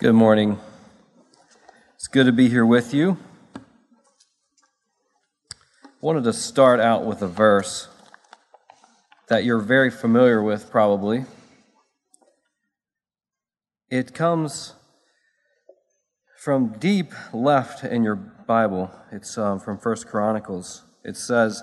Good 0.00 0.12
morning. 0.12 0.60
It's 1.96 2.06
good 2.06 2.26
to 2.26 2.32
be 2.32 2.48
here 2.48 2.64
with 2.64 2.94
you. 2.94 3.16
I 3.56 3.60
wanted 6.00 6.22
to 6.22 6.32
start 6.32 6.78
out 6.78 7.04
with 7.04 7.20
a 7.20 7.26
verse 7.26 7.88
that 9.28 9.42
you're 9.42 9.58
very 9.58 9.90
familiar 9.90 10.40
with, 10.40 10.70
probably. 10.70 11.24
It 13.90 14.14
comes 14.14 14.74
from 16.38 16.78
deep 16.78 17.12
left 17.32 17.82
in 17.82 18.04
your 18.04 18.14
Bible. 18.14 18.92
It's 19.10 19.36
um, 19.36 19.58
from 19.58 19.78
First 19.78 20.06
Chronicles. 20.06 20.84
It 21.02 21.16
says, 21.16 21.60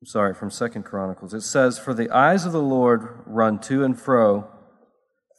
I'm 0.00 0.06
sorry, 0.06 0.32
from 0.32 0.52
Second 0.52 0.84
Chronicles. 0.84 1.34
It 1.34 1.40
says, 1.40 1.76
For 1.76 1.92
the 1.92 2.08
eyes 2.10 2.44
of 2.44 2.52
the 2.52 2.62
Lord 2.62 3.24
run 3.26 3.58
to 3.62 3.82
and 3.82 4.00
fro 4.00 4.48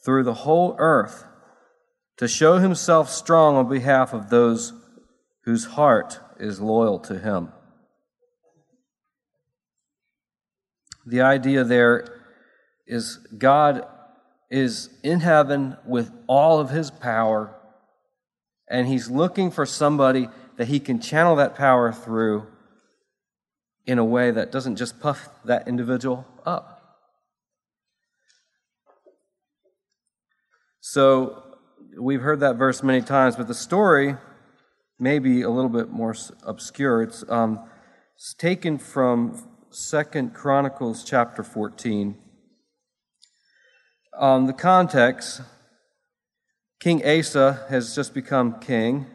through 0.04 0.24
the 0.24 0.34
whole 0.34 0.76
earth 0.78 1.24
to 2.16 2.28
show 2.28 2.58
himself 2.58 3.10
strong 3.10 3.56
on 3.56 3.68
behalf 3.68 4.12
of 4.12 4.30
those 4.30 4.72
whose 5.44 5.64
heart 5.64 6.20
is 6.38 6.60
loyal 6.60 6.98
to 6.98 7.18
him. 7.18 7.52
The 11.06 11.20
idea 11.20 11.64
there 11.64 12.22
is 12.86 13.18
God 13.36 13.86
is 14.50 14.90
in 15.02 15.20
heaven 15.20 15.76
with 15.86 16.12
all 16.26 16.60
of 16.60 16.70
his 16.70 16.90
power, 16.90 17.54
and 18.68 18.86
he's 18.86 19.10
looking 19.10 19.50
for 19.50 19.66
somebody 19.66 20.28
that 20.56 20.68
he 20.68 20.80
can 20.80 21.00
channel 21.00 21.36
that 21.36 21.54
power 21.54 21.92
through 21.92 22.46
in 23.86 23.98
a 23.98 24.04
way 24.04 24.30
that 24.30 24.52
doesn't 24.52 24.76
just 24.76 25.00
puff 25.00 25.28
that 25.44 25.68
individual 25.68 26.26
up. 26.46 26.73
So 30.86 31.42
we've 31.98 32.20
heard 32.20 32.40
that 32.40 32.56
verse 32.56 32.82
many 32.82 33.00
times, 33.00 33.36
but 33.36 33.48
the 33.48 33.54
story 33.54 34.16
may 34.98 35.18
be 35.18 35.40
a 35.40 35.48
little 35.48 35.70
bit 35.70 35.88
more 35.88 36.14
obscure. 36.42 37.00
It's, 37.00 37.24
um, 37.30 37.58
it's 38.16 38.34
taken 38.34 38.76
from 38.76 39.48
Second 39.70 40.34
Chronicles 40.34 41.02
chapter 41.02 41.42
14. 41.42 42.18
Um, 44.18 44.46
the 44.46 44.52
context 44.52 45.40
King 46.80 47.02
Asa 47.02 47.64
has 47.70 47.94
just 47.94 48.12
become 48.12 48.60
king. 48.60 49.06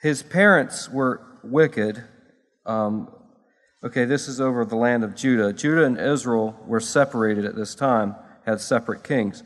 His 0.00 0.22
parents 0.22 0.88
were 0.88 1.20
wicked. 1.42 2.04
Um, 2.64 3.12
okay, 3.82 4.04
this 4.04 4.28
is 4.28 4.40
over 4.40 4.64
the 4.64 4.76
land 4.76 5.02
of 5.02 5.16
Judah. 5.16 5.52
Judah 5.52 5.82
and 5.82 5.98
Israel 5.98 6.56
were 6.64 6.78
separated 6.78 7.44
at 7.44 7.56
this 7.56 7.74
time, 7.74 8.14
had 8.46 8.60
separate 8.60 9.02
kings. 9.02 9.42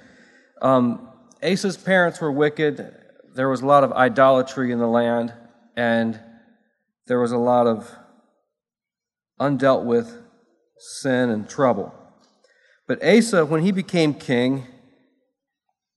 Um, 0.63 1.09
Asa's 1.43 1.77
parents 1.77 2.21
were 2.21 2.31
wicked. 2.31 2.95
There 3.35 3.49
was 3.49 3.63
a 3.63 3.67
lot 3.67 3.83
of 3.83 3.93
idolatry 3.93 4.71
in 4.71 4.79
the 4.79 4.87
land, 4.87 5.35
and 5.77 6.21
there 7.09 7.21
was 7.21 7.33
a 7.33 7.39
lot 7.39 7.67
of 7.67 7.91
undealt 9.41 9.85
with 9.85 10.23
sin 10.79 11.31
and 11.31 11.49
trouble. 11.49 11.93
But 12.87 13.05
Asa, 13.05 13.45
when 13.45 13.63
he 13.63 13.73
became 13.73 14.15
king, 14.15 14.69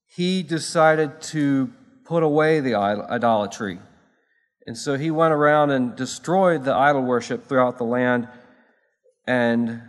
he 0.08 0.42
decided 0.42 1.22
to 1.22 1.72
put 2.04 2.24
away 2.24 2.60
the 2.60 2.74
idolatry. 2.74 3.80
And 4.66 4.76
so 4.76 4.98
he 4.98 5.12
went 5.12 5.34
around 5.34 5.70
and 5.70 5.96
destroyed 5.96 6.64
the 6.64 6.74
idol 6.74 7.04
worship 7.04 7.46
throughout 7.46 7.78
the 7.78 7.84
land 7.84 8.28
and 9.28 9.84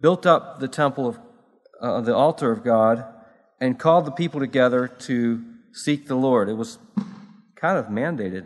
built 0.00 0.24
up 0.24 0.60
the 0.60 0.68
temple 0.68 1.08
of 1.08 1.18
uh, 1.82 2.00
the 2.00 2.14
altar 2.14 2.50
of 2.50 2.64
God 2.64 3.04
and 3.64 3.78
called 3.78 4.04
the 4.04 4.10
people 4.10 4.40
together 4.40 4.86
to 4.86 5.42
seek 5.72 6.06
the 6.06 6.14
Lord. 6.14 6.50
It 6.50 6.52
was 6.52 6.78
kind 7.56 7.78
of 7.78 7.86
mandated. 7.86 8.44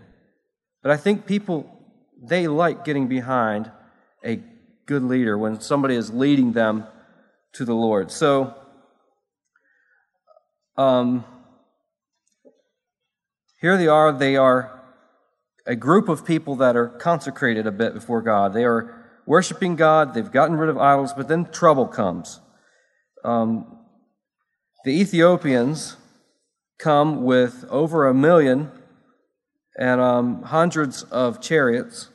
But 0.81 0.93
I 0.93 0.97
think 0.97 1.27
people, 1.27 1.69
they 2.23 2.47
like 2.47 2.85
getting 2.85 3.09
behind 3.09 3.69
a 4.25 4.41
good 4.87 5.03
leader 5.03 5.37
when 5.37 5.61
somebody 5.61 5.97
is 5.97 6.13
leading 6.13 6.53
them 6.53 6.87
to 7.55 7.65
the 7.65 7.75
Lord. 7.75 8.13
So, 8.13 8.55
um, 10.77 11.25
here 13.61 13.77
they 13.77 13.89
are. 13.89 14.13
They 14.13 14.37
are 14.37 14.81
a 15.67 15.75
group 15.75 16.09
of 16.09 16.25
people 16.25 16.55
that 16.57 16.77
are 16.77 16.87
consecrated 16.87 17.67
a 17.67 17.73
bit 17.73 17.93
before 17.93 18.23
God. 18.23 18.53
They 18.53 18.65
are 18.65 19.05
worshiping 19.27 19.75
God. 19.75 20.15
They've 20.15 20.31
gotten 20.31 20.57
rid 20.57 20.71
of 20.71 20.79
idols, 20.79 21.13
but 21.13 21.27
then 21.27 21.47
trouble 21.47 21.89
comes. 21.89 22.39
Um, 23.25 23.78
the 24.85 25.01
Ethiopians 25.01 25.97
come 26.79 27.25
with 27.25 27.65
over 27.69 28.07
a 28.07 28.15
million 28.15 28.71
and 29.77 30.01
um, 30.01 30.43
hundreds 30.43 31.03
of 31.05 31.41
chariots, 31.41 32.09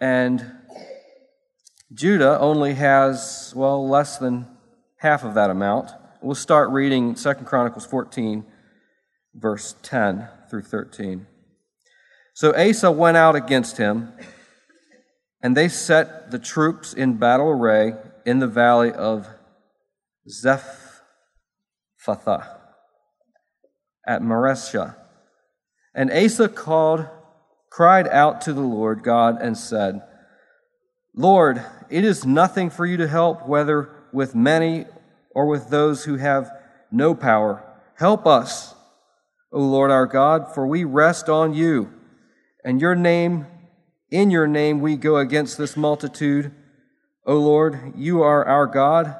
and 0.00 0.52
Judah 1.92 2.38
only 2.40 2.74
has, 2.74 3.52
well, 3.54 3.86
less 3.88 4.18
than 4.18 4.46
half 4.96 5.24
of 5.24 5.34
that 5.34 5.50
amount. 5.50 5.90
We'll 6.20 6.34
start 6.34 6.70
reading 6.70 7.14
2 7.14 7.34
Chronicles 7.44 7.86
14, 7.86 8.44
verse 9.34 9.74
10 9.82 10.28
through 10.48 10.62
13. 10.62 11.26
So 12.34 12.54
Asa 12.56 12.90
went 12.90 13.16
out 13.16 13.36
against 13.36 13.76
him, 13.76 14.12
and 15.42 15.56
they 15.56 15.68
set 15.68 16.30
the 16.30 16.38
troops 16.38 16.94
in 16.94 17.18
battle 17.18 17.48
array 17.48 17.94
in 18.24 18.38
the 18.38 18.46
valley 18.46 18.92
of 18.92 19.28
Zeph 20.28 20.81
Fatha 22.04 22.58
at 24.06 24.22
Mareshah. 24.22 24.96
And 25.94 26.10
Asa 26.10 26.48
called, 26.48 27.06
cried 27.70 28.08
out 28.08 28.40
to 28.42 28.52
the 28.52 28.60
Lord 28.60 29.02
God 29.02 29.40
and 29.40 29.56
said, 29.56 30.02
Lord, 31.14 31.62
it 31.90 32.04
is 32.04 32.24
nothing 32.24 32.70
for 32.70 32.86
you 32.86 32.96
to 32.96 33.06
help, 33.06 33.46
whether 33.46 33.90
with 34.12 34.34
many 34.34 34.86
or 35.30 35.46
with 35.46 35.68
those 35.68 36.04
who 36.04 36.16
have 36.16 36.50
no 36.90 37.14
power. 37.14 37.62
Help 37.96 38.26
us, 38.26 38.74
O 39.52 39.60
Lord 39.60 39.90
our 39.90 40.06
God, 40.06 40.54
for 40.54 40.66
we 40.66 40.84
rest 40.84 41.28
on 41.28 41.54
you. 41.54 41.92
And 42.64 42.80
your 42.80 42.94
name, 42.94 43.46
in 44.10 44.30
your 44.30 44.46
name, 44.46 44.80
we 44.80 44.96
go 44.96 45.18
against 45.18 45.58
this 45.58 45.76
multitude. 45.76 46.52
O 47.26 47.36
Lord, 47.36 47.92
you 47.96 48.22
are 48.22 48.44
our 48.44 48.66
God. 48.66 49.16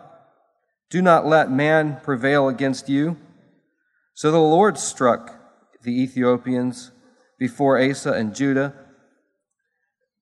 Do 0.92 1.00
not 1.00 1.24
let 1.24 1.50
man 1.50 2.00
prevail 2.02 2.48
against 2.48 2.90
you. 2.90 3.16
So 4.12 4.30
the 4.30 4.36
Lord 4.36 4.76
struck 4.76 5.34
the 5.82 6.02
Ethiopians 6.02 6.90
before 7.38 7.82
Asa 7.82 8.12
and 8.12 8.34
Judah, 8.34 8.74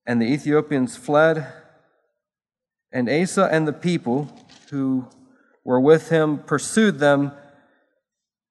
and 0.07 0.23
the 0.23 0.33
Ethiopians 0.33 0.97
fled. 0.97 1.45
And 2.93 3.11
Asa 3.11 3.49
and 3.51 3.67
the 3.67 3.73
people 3.73 4.33
who 4.71 5.09
were 5.65 5.81
with 5.81 6.11
him 6.11 6.39
pursued 6.39 7.01
them 7.01 7.33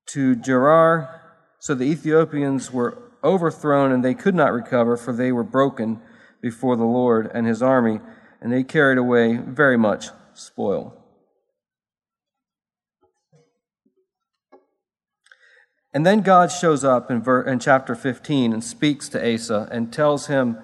to 0.07 0.35
Gerar. 0.35 1.21
So 1.59 1.73
the 1.73 1.85
Ethiopians 1.85 2.69
were 2.69 3.01
overthrown, 3.23 3.93
and 3.93 4.03
they 4.03 4.13
could 4.13 4.35
not 4.35 4.51
recover, 4.51 4.97
for 4.97 5.13
they 5.13 5.31
were 5.31 5.45
broken 5.45 6.01
before 6.41 6.75
the 6.75 6.83
Lord 6.83 7.31
and 7.33 7.47
his 7.47 7.61
army, 7.61 8.01
and 8.41 8.51
they 8.51 8.65
carried 8.65 8.97
away 8.97 9.37
very 9.37 9.77
much 9.77 10.07
spoil. 10.33 10.98
And 15.93 16.05
then 16.05 16.21
God 16.21 16.51
shows 16.51 16.83
up 16.83 17.09
in, 17.09 17.21
ver- 17.21 17.41
in 17.41 17.59
chapter 17.59 17.95
15 17.95 18.53
and 18.53 18.63
speaks 18.63 19.09
to 19.09 19.33
Asa 19.33 19.67
and 19.71 19.91
tells 19.91 20.27
him 20.27 20.57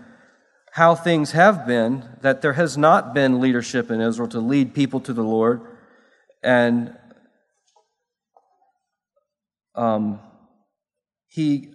how 0.73 0.93
things 0.93 1.31
have 1.31 1.65
been, 1.65 2.03
that 2.21 2.41
there 2.41 2.53
has 2.53 2.77
not 2.77 3.13
been 3.13 3.39
leadership 3.39 3.89
in 3.89 4.01
Israel 4.01 4.27
to 4.29 4.39
lead 4.39 4.73
people 4.73 4.99
to 4.99 5.13
the 5.13 5.23
Lord. 5.23 5.61
And 6.43 6.95
um, 9.73 10.19
he 11.27 11.69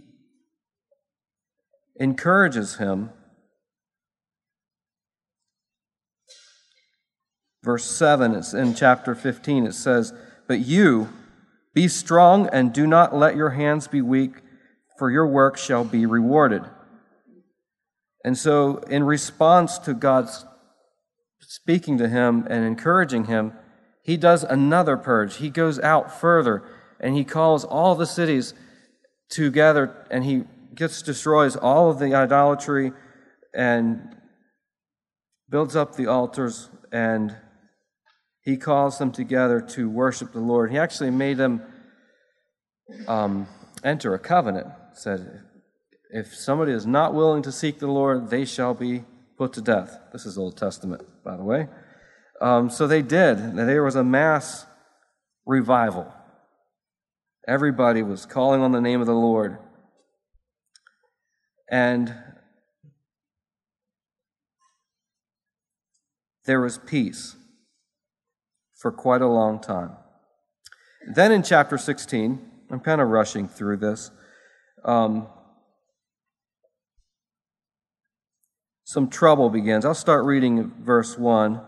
encourages 1.96 2.76
him. 2.76 3.10
Verse 7.62 7.84
7, 7.84 8.34
it's 8.34 8.54
in 8.54 8.75
chapter 8.75 9.14
15, 9.14 9.66
it 9.66 9.72
says, 9.72 10.14
But 10.46 10.60
you, 10.60 11.08
be 11.75 11.88
strong 11.88 12.49
and 12.49 12.72
do 12.72 12.87
not 12.87 13.14
let 13.14 13.37
your 13.37 13.50
hands 13.50 13.88
be 13.88 14.02
weak, 14.02 14.32
for 14.99 15.11
your 15.11 15.26
work 15.26 15.56
shall 15.56 15.84
be 15.84 16.05
rewarded. 16.06 16.62
And 18.25 18.37
so, 18.37 18.78
in 18.88 19.05
response 19.05 19.78
to 19.81 19.94
God's 19.94 20.44
speaking 21.40 21.99
to 21.99 22.08
him 22.08 22.46
and 22.50 22.64
encouraging 22.64 23.25
him, 23.25 23.52
he 24.02 24.17
does 24.17 24.44
another 24.44 24.96
purge. 24.96 25.37
He 25.37 25.50
goes 25.50 25.78
out 25.81 26.12
further 26.12 26.62
and 26.99 27.17
he 27.17 27.25
calls 27.25 27.64
all 27.64 27.94
the 27.94 28.06
cities 28.06 28.55
together 29.31 30.06
and 30.11 30.25
he 30.25 30.44
gets 30.75 31.02
destroys 31.02 31.56
all 31.56 31.90
of 31.90 31.99
the 31.99 32.14
idolatry 32.14 32.93
and 33.55 34.16
builds 35.49 35.75
up 35.75 35.96
the 35.96 36.06
altars 36.06 36.69
and 36.93 37.37
he 38.42 38.56
calls 38.56 38.98
them 38.98 39.12
together 39.12 39.60
to 39.60 39.88
worship 39.90 40.32
the 40.32 40.40
Lord. 40.40 40.70
He 40.70 40.78
actually 40.78 41.10
made 41.10 41.37
them 41.37 41.62
um, 43.06 43.46
enter 43.84 44.14
a 44.14 44.19
covenant. 44.19 44.66
Said, 44.94 45.42
if 46.10 46.34
somebody 46.34 46.72
is 46.72 46.87
not 46.87 47.14
willing 47.14 47.42
to 47.42 47.52
seek 47.52 47.78
the 47.78 47.87
Lord, 47.87 48.31
they 48.31 48.44
shall 48.44 48.75
be 48.75 49.04
put 49.37 49.52
to 49.54 49.60
death. 49.60 49.98
This 50.12 50.26
is 50.26 50.37
Old 50.37 50.56
Testament, 50.56 51.02
by 51.25 51.37
the 51.37 51.44
way. 51.44 51.69
Um, 52.40 52.70
so 52.70 52.87
they 52.87 53.02
did. 53.02 53.56
There 53.56 53.84
was 53.84 53.96
a 53.96 54.04
mass 54.04 54.66
revival. 55.46 56.12
Everybody 57.46 58.02
was 58.02 58.26
calling 58.26 58.62
on 58.62 58.72
the 58.72 58.81
name 58.81 59.00
of 59.00 59.06
the 59.06 59.12
Lord. 59.12 59.58
And 61.70 62.14
there 66.46 66.60
was 66.60 66.78
peace 66.78 67.37
for 68.80 68.90
quite 68.90 69.20
a 69.20 69.26
long 69.26 69.60
time. 69.60 69.90
Then 71.14 71.32
in 71.32 71.42
chapter 71.42 71.76
16, 71.76 72.40
I'm 72.70 72.80
kind 72.80 73.00
of 73.00 73.08
rushing 73.08 73.46
through 73.46 73.76
this. 73.76 74.10
Um, 74.84 75.28
some 78.84 79.08
trouble 79.08 79.50
begins. 79.50 79.84
I'll 79.84 79.94
start 79.94 80.24
reading 80.24 80.72
verse 80.80 81.18
1. 81.18 81.60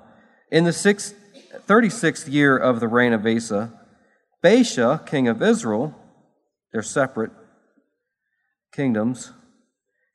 In 0.51 0.65
the 0.65 0.73
sixth, 0.73 1.15
36th 1.67 2.33
year 2.33 2.57
of 2.57 2.81
the 2.81 2.89
reign 2.89 3.13
of 3.13 3.27
Asa, 3.27 3.73
Baasha, 4.43 5.07
king 5.07 5.29
of 5.29 5.43
Israel, 5.43 5.95
they're 6.73 6.83
separate 6.83 7.31
kingdoms, 8.73 9.33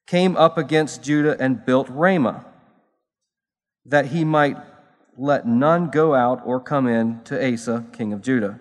came 0.07 0.35
up 0.35 0.57
against 0.57 1.03
Judah 1.03 1.37
and 1.39 1.63
built 1.63 1.87
Ramah, 1.89 2.43
that 3.85 4.07
he 4.07 4.25
might 4.25 4.57
let 5.17 5.47
none 5.47 5.89
go 5.89 6.13
out 6.13 6.41
or 6.45 6.59
come 6.59 6.87
in 6.87 7.21
to 7.23 7.53
Asa, 7.53 7.85
king 7.91 8.13
of 8.13 8.21
Judah. 8.21 8.59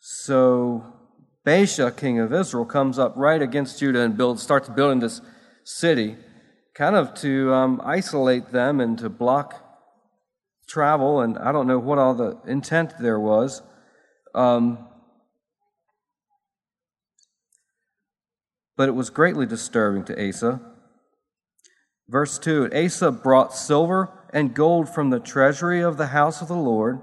So 0.00 0.84
Baasha, 1.44 1.96
king 1.96 2.20
of 2.20 2.32
Israel, 2.32 2.64
comes 2.64 2.98
up 2.98 3.14
right 3.16 3.42
against 3.42 3.80
Judah 3.80 4.00
and 4.00 4.16
builds, 4.16 4.42
starts 4.42 4.68
building 4.68 5.00
this 5.00 5.20
city, 5.64 6.16
kind 6.74 6.94
of 6.94 7.14
to 7.14 7.52
um, 7.52 7.80
isolate 7.84 8.52
them 8.52 8.80
and 8.80 8.96
to 8.98 9.08
block 9.08 9.56
travel. 10.68 11.20
And 11.20 11.36
I 11.38 11.50
don't 11.50 11.66
know 11.66 11.78
what 11.78 11.98
all 11.98 12.14
the 12.14 12.38
intent 12.46 12.94
there 13.00 13.18
was. 13.18 13.62
Um, 14.34 14.86
but 18.76 18.88
it 18.88 18.92
was 18.92 19.10
greatly 19.10 19.46
disturbing 19.46 20.04
to 20.04 20.28
Asa. 20.28 20.60
Verse 22.08 22.38
2 22.38 22.70
Asa 22.74 23.10
brought 23.10 23.54
silver 23.54 24.21
and 24.32 24.54
gold 24.54 24.88
from 24.88 25.10
the 25.10 25.20
treasury 25.20 25.82
of 25.82 25.96
the 25.96 26.08
house 26.08 26.40
of 26.40 26.48
the 26.48 26.54
Lord 26.54 27.00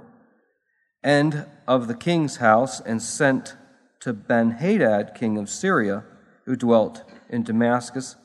and 1.04 1.46
of 1.68 1.88
the 1.88 1.96
king's 1.96 2.38
house 2.38 2.80
and 2.82 3.02
sent 3.02 3.56
to 4.02 4.14
Benhadad, 4.14 5.16
king 5.16 5.38
of 5.38 5.50
Syria, 5.50 6.04
who 6.46 6.56
dwelt 6.56 7.04
in 7.30 7.44
Damascus. 7.44 8.16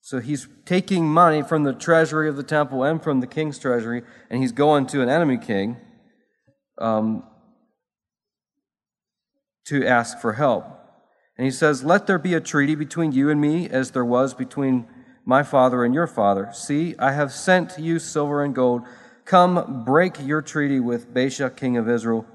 So 0.00 0.18
he's 0.18 0.48
taking 0.64 1.08
money 1.08 1.42
from 1.42 1.64
the 1.64 1.72
treasury 1.72 2.28
of 2.28 2.36
the 2.36 2.42
temple 2.42 2.82
and 2.82 3.02
from 3.02 3.20
the 3.20 3.26
king's 3.26 3.58
treasury, 3.58 4.02
and 4.28 4.40
he's 4.40 4.52
going 4.52 4.86
to 4.88 5.02
an 5.02 5.08
enemy 5.08 5.38
king 5.38 5.76
um, 6.78 7.24
to 9.66 9.86
ask 9.86 10.18
for 10.18 10.34
help. 10.34 10.64
And 11.36 11.44
he 11.44 11.50
says, 11.50 11.84
Let 11.84 12.06
there 12.06 12.18
be 12.18 12.34
a 12.34 12.40
treaty 12.40 12.74
between 12.74 13.12
you 13.12 13.30
and 13.30 13.40
me, 13.40 13.68
as 13.68 13.92
there 13.92 14.04
was 14.04 14.34
between 14.34 14.86
my 15.24 15.42
father 15.42 15.84
and 15.84 15.94
your 15.94 16.06
father. 16.06 16.50
See, 16.52 16.94
I 16.98 17.12
have 17.12 17.32
sent 17.32 17.78
you 17.78 17.98
silver 17.98 18.42
and 18.42 18.54
gold 18.54 18.82
Come, 19.30 19.84
break 19.84 20.16
your 20.20 20.42
treaty 20.42 20.80
with 20.80 21.14
Baasha, 21.14 21.54
king 21.54 21.76
of 21.76 21.88
Israel, 21.88 22.26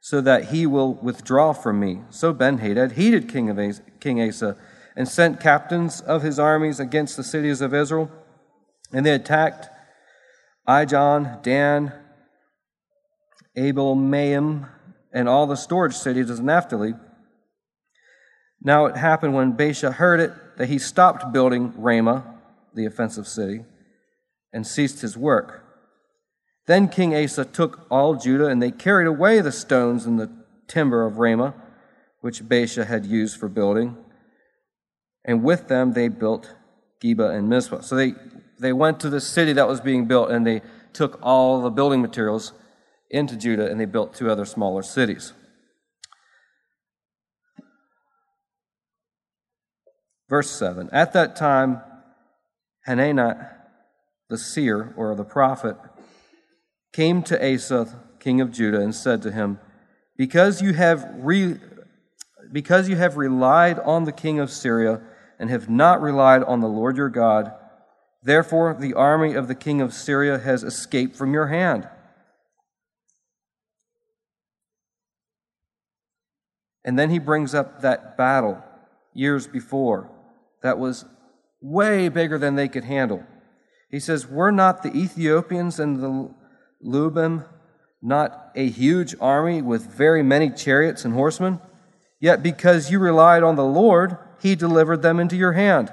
so 0.00 0.20
that 0.20 0.46
he 0.46 0.66
will 0.66 0.94
withdraw 0.94 1.52
from 1.52 1.78
me. 1.78 2.00
So 2.10 2.34
Benhadad 2.34 2.92
heeded 2.92 3.28
king, 3.28 3.48
of 3.48 3.56
Asa, 3.56 3.82
king 4.00 4.20
Asa 4.20 4.56
and 4.96 5.06
sent 5.06 5.38
captains 5.38 6.00
of 6.00 6.22
his 6.22 6.40
armies 6.40 6.80
against 6.80 7.16
the 7.16 7.22
cities 7.22 7.60
of 7.60 7.72
Israel, 7.72 8.10
and 8.92 9.06
they 9.06 9.12
attacked 9.14 9.68
Ijon, 10.66 11.40
Dan, 11.44 11.92
Abel, 13.54 13.94
Maim, 13.94 14.66
and 15.12 15.28
all 15.28 15.46
the 15.46 15.54
storage 15.54 15.94
cities 15.94 16.30
of 16.30 16.42
Naphtali. 16.42 16.94
Now 18.60 18.86
it 18.86 18.96
happened 18.96 19.34
when 19.34 19.56
Baasha 19.56 19.94
heard 19.94 20.18
it 20.18 20.32
that 20.58 20.68
he 20.68 20.78
stopped 20.78 21.32
building 21.32 21.72
Ramah, 21.76 22.24
the 22.74 22.84
offensive 22.84 23.26
city 23.26 23.64
and 24.52 24.66
ceased 24.66 25.00
his 25.00 25.16
work. 25.16 25.64
Then 26.66 26.88
King 26.88 27.14
Asa 27.14 27.44
took 27.44 27.86
all 27.90 28.14
Judah, 28.16 28.46
and 28.46 28.62
they 28.62 28.70
carried 28.70 29.06
away 29.06 29.40
the 29.40 29.52
stones 29.52 30.04
and 30.04 30.18
the 30.18 30.30
timber 30.66 31.06
of 31.06 31.18
Ramah, 31.18 31.54
which 32.20 32.42
Baasha 32.42 32.86
had 32.86 33.06
used 33.06 33.38
for 33.38 33.48
building. 33.48 33.96
And 35.24 35.42
with 35.42 35.68
them 35.68 35.92
they 35.92 36.08
built 36.08 36.54
Geba 37.00 37.34
and 37.34 37.48
Mizpah. 37.48 37.80
So 37.80 37.96
they, 37.96 38.14
they 38.58 38.72
went 38.72 39.00
to 39.00 39.10
the 39.10 39.20
city 39.20 39.52
that 39.54 39.68
was 39.68 39.80
being 39.80 40.06
built, 40.06 40.30
and 40.30 40.46
they 40.46 40.62
took 40.92 41.18
all 41.22 41.62
the 41.62 41.70
building 41.70 42.02
materials 42.02 42.52
into 43.10 43.36
Judah, 43.36 43.70
and 43.70 43.80
they 43.80 43.86
built 43.86 44.14
two 44.14 44.30
other 44.30 44.44
smaller 44.44 44.82
cities. 44.82 45.32
Verse 50.28 50.50
7 50.50 50.90
At 50.92 51.12
that 51.14 51.36
time, 51.36 51.80
Hananiah 52.84 53.58
the 54.28 54.38
seer 54.38 54.92
or 54.96 55.14
the 55.14 55.24
prophet, 55.24 55.76
came 56.92 57.22
to 57.22 57.54
Asa, 57.54 58.00
king 58.20 58.40
of 58.40 58.52
Judah, 58.52 58.80
and 58.80 58.94
said 58.94 59.22
to 59.22 59.32
him, 59.32 59.58
Because 60.16 60.60
you 60.60 60.74
have, 60.74 61.06
re- 61.18 61.58
because 62.52 62.88
you 62.88 62.96
have 62.96 63.16
relied 63.16 63.78
on 63.78 64.04
the 64.04 64.12
king 64.12 64.38
of 64.38 64.50
Syria 64.50 65.00
and 65.38 65.50
have 65.50 65.68
not 65.68 66.00
relied 66.00 66.42
on 66.42 66.60
the 66.60 66.68
Lord 66.68 66.96
your 66.96 67.08
God, 67.08 67.52
therefore 68.22 68.76
the 68.78 68.94
army 68.94 69.34
of 69.34 69.48
the 69.48 69.54
king 69.54 69.80
of 69.80 69.94
Syria 69.94 70.38
has 70.38 70.62
escaped 70.62 71.16
from 71.16 71.32
your 71.32 71.46
hand. 71.46 71.88
And 76.84 76.98
then 76.98 77.10
he 77.10 77.18
brings 77.18 77.54
up 77.54 77.82
that 77.82 78.16
battle 78.16 78.62
years 79.12 79.46
before 79.46 80.10
that 80.62 80.78
was 80.78 81.04
way 81.60 82.08
bigger 82.08 82.38
than 82.38 82.54
they 82.54 82.68
could 82.68 82.84
handle. 82.84 83.24
He 83.90 84.00
says, 84.00 84.28
Were 84.28 84.52
not 84.52 84.82
the 84.82 84.94
Ethiopians 84.94 85.78
and 85.78 86.00
the 86.02 86.34
Lubim 86.84 87.44
not 88.00 88.52
a 88.54 88.68
huge 88.68 89.14
army 89.20 89.60
with 89.60 89.86
very 89.86 90.22
many 90.22 90.50
chariots 90.50 91.04
and 91.04 91.14
horsemen? 91.14 91.60
Yet 92.20 92.42
because 92.42 92.90
you 92.90 92.98
relied 92.98 93.42
on 93.42 93.56
the 93.56 93.64
Lord, 93.64 94.16
he 94.40 94.54
delivered 94.54 95.02
them 95.02 95.18
into 95.18 95.36
your 95.36 95.52
hand. 95.52 95.92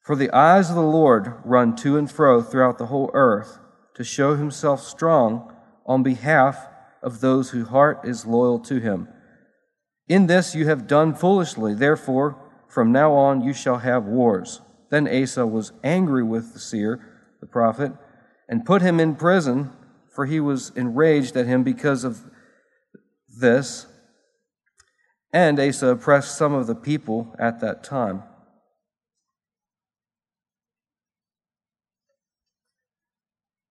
For 0.00 0.16
the 0.16 0.30
eyes 0.30 0.70
of 0.70 0.76
the 0.76 0.82
Lord 0.82 1.34
run 1.44 1.76
to 1.76 1.98
and 1.98 2.10
fro 2.10 2.40
throughout 2.40 2.78
the 2.78 2.86
whole 2.86 3.10
earth 3.12 3.58
to 3.94 4.04
show 4.04 4.36
himself 4.36 4.82
strong 4.82 5.54
on 5.84 6.02
behalf 6.02 6.66
of 7.02 7.20
those 7.20 7.50
whose 7.50 7.68
heart 7.68 8.00
is 8.04 8.24
loyal 8.24 8.58
to 8.60 8.78
him. 8.78 9.08
In 10.08 10.26
this 10.26 10.54
you 10.54 10.66
have 10.66 10.86
done 10.86 11.14
foolishly. 11.14 11.74
Therefore, 11.74 12.38
from 12.66 12.92
now 12.92 13.12
on 13.12 13.42
you 13.42 13.52
shall 13.52 13.78
have 13.78 14.04
wars. 14.04 14.60
Then 14.90 15.06
Asa 15.06 15.46
was 15.46 15.72
angry 15.84 16.22
with 16.22 16.54
the 16.54 16.58
seer, 16.58 17.00
the 17.40 17.46
prophet, 17.46 17.92
and 18.48 18.64
put 18.64 18.80
him 18.80 18.98
in 18.98 19.16
prison, 19.16 19.70
for 20.10 20.24
he 20.24 20.40
was 20.40 20.70
enraged 20.70 21.36
at 21.36 21.46
him 21.46 21.62
because 21.62 22.04
of 22.04 22.24
this. 23.28 23.86
And 25.30 25.60
Asa 25.60 25.88
oppressed 25.88 26.38
some 26.38 26.54
of 26.54 26.66
the 26.66 26.74
people 26.74 27.34
at 27.38 27.60
that 27.60 27.84
time. 27.84 28.22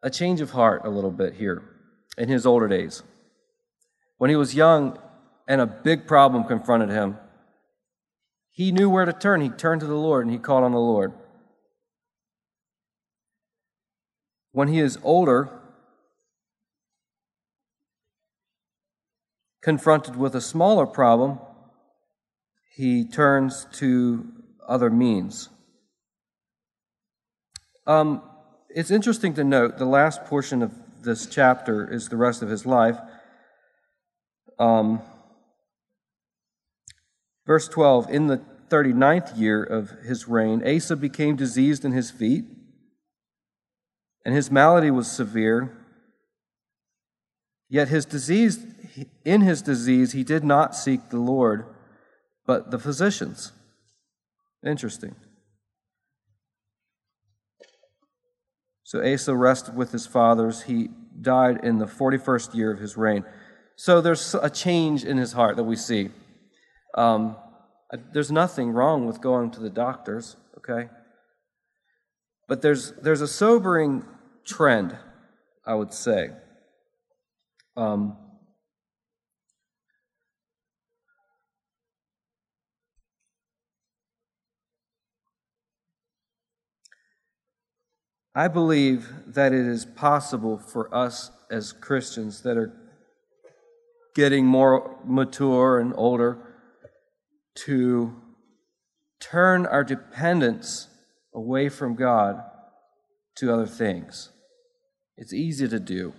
A 0.03 0.12
change 0.12 0.39
of 0.39 0.51
heart 0.51 0.84
a 0.86 0.89
little 0.89 1.12
bit 1.12 1.34
here 1.34 1.63
in 2.15 2.29
his 2.29 2.46
older 2.46 2.67
days. 2.67 3.01
When 4.20 4.29
he 4.29 4.36
was 4.36 4.53
young 4.53 5.00
and 5.47 5.61
a 5.61 5.65
big 5.65 6.07
problem 6.07 6.43
confronted 6.43 6.89
him, 6.89 7.17
he 8.51 8.71
knew 8.71 8.89
where 8.89 9.05
to 9.05 9.13
turn. 9.13 9.41
He 9.41 9.49
turned 9.49 9.81
to 9.81 9.87
the 9.87 9.95
Lord 9.95 10.25
and 10.25 10.33
he 10.33 10.39
called 10.39 10.63
on 10.63 10.71
the 10.71 10.79
Lord. 10.79 11.13
When 14.51 14.67
he 14.67 14.79
is 14.79 14.97
older, 15.03 15.49
confronted 19.61 20.15
with 20.15 20.35
a 20.35 20.41
smaller 20.41 20.87
problem, 20.87 21.39
he 22.75 23.07
turns 23.07 23.67
to 23.73 24.25
other 24.67 24.89
means. 24.89 25.49
Um, 27.85 28.21
it's 28.69 28.91
interesting 28.91 29.33
to 29.35 29.43
note 29.43 29.77
the 29.77 29.85
last 29.85 30.25
portion 30.25 30.61
of 30.61 30.73
this 31.03 31.25
chapter 31.25 31.91
is 31.91 32.09
the 32.09 32.17
rest 32.17 32.41
of 32.41 32.49
his 32.49 32.65
life. 32.65 32.97
Um, 34.59 35.01
Verse 37.47 37.69
12 37.69 38.09
In 38.11 38.27
the 38.27 38.41
39th 38.69 39.39
year 39.39 39.63
of 39.63 39.89
his 40.03 40.27
reign, 40.27 40.61
Asa 40.67 40.97
became 40.97 41.37
diseased 41.37 41.85
in 41.85 41.93
his 41.93 42.11
feet, 42.11 42.43
and 44.25 44.35
his 44.35 44.51
malady 44.51 44.91
was 44.91 45.09
severe. 45.09 45.73
Yet 47.69 47.87
his 47.87 48.05
disease, 48.05 48.59
in 49.25 49.41
his 49.41 49.61
disease, 49.61 50.11
he 50.11 50.23
did 50.23 50.43
not 50.43 50.75
seek 50.75 51.09
the 51.09 51.19
Lord, 51.19 51.65
but 52.45 52.71
the 52.71 52.79
physicians. 52.79 53.51
Interesting. 54.65 55.15
So 58.83 59.05
Asa 59.05 59.35
rested 59.35 59.75
with 59.75 59.91
his 59.91 60.07
fathers. 60.07 60.63
He 60.63 60.89
died 61.21 61.59
in 61.63 61.77
the 61.77 61.85
41st 61.85 62.55
year 62.55 62.71
of 62.71 62.79
his 62.79 62.95
reign. 62.95 63.25
So 63.75 63.99
there's 63.99 64.33
a 64.35 64.49
change 64.49 65.03
in 65.03 65.17
his 65.17 65.33
heart 65.33 65.57
that 65.57 65.63
we 65.63 65.75
see. 65.75 66.09
Um, 66.97 67.37
there's 68.11 68.31
nothing 68.31 68.71
wrong 68.71 69.05
with 69.05 69.21
going 69.21 69.51
to 69.51 69.59
the 69.59 69.69
doctors, 69.69 70.35
okay? 70.57 70.89
But 72.47 72.63
there's, 72.63 72.91
there's 72.93 73.21
a 73.21 73.27
sobering 73.27 74.03
trend, 74.45 74.97
I 75.63 75.75
would 75.75 75.93
say. 75.93 76.31
Um, 77.77 78.17
I 88.33 88.47
believe 88.47 89.07
that 89.27 89.53
it 89.53 89.65
is 89.65 89.85
possible 89.85 90.57
for 90.57 90.93
us 90.93 91.29
as 91.51 91.73
Christians 91.73 92.41
that 92.41 92.57
are 92.57 92.73
getting 94.15 94.47
more 94.47 94.97
mature 95.05 95.79
and 95.79 95.93
older 95.95 96.46
to 97.65 98.15
turn 99.19 99.65
our 99.65 99.83
dependence 99.83 100.87
away 101.33 101.69
from 101.69 101.95
God 101.95 102.41
to 103.37 103.51
other 103.53 103.65
things. 103.65 104.29
It's 105.17 105.33
easy 105.33 105.67
to 105.67 105.79
do. 105.79 106.13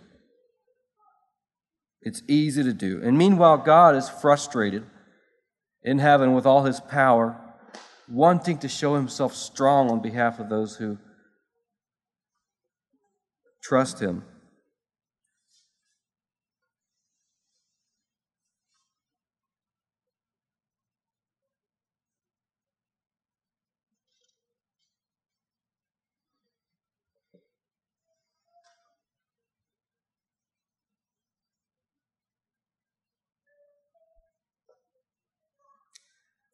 It's 2.02 2.22
easy 2.28 2.62
to 2.62 2.72
do. 2.72 3.00
And 3.02 3.18
meanwhile, 3.18 3.58
God 3.58 3.94
is 3.94 4.08
frustrated 4.08 4.84
in 5.82 5.98
heaven 5.98 6.34
with 6.34 6.46
all 6.46 6.64
his 6.64 6.80
power, 6.80 7.40
wanting 8.08 8.58
to 8.58 8.68
show 8.68 8.94
himself 8.94 9.34
strong 9.34 9.90
on 9.90 10.00
behalf 10.00 10.38
of 10.38 10.48
those 10.48 10.76
who 10.76 10.98
trust 13.62 14.00
him. 14.00 14.24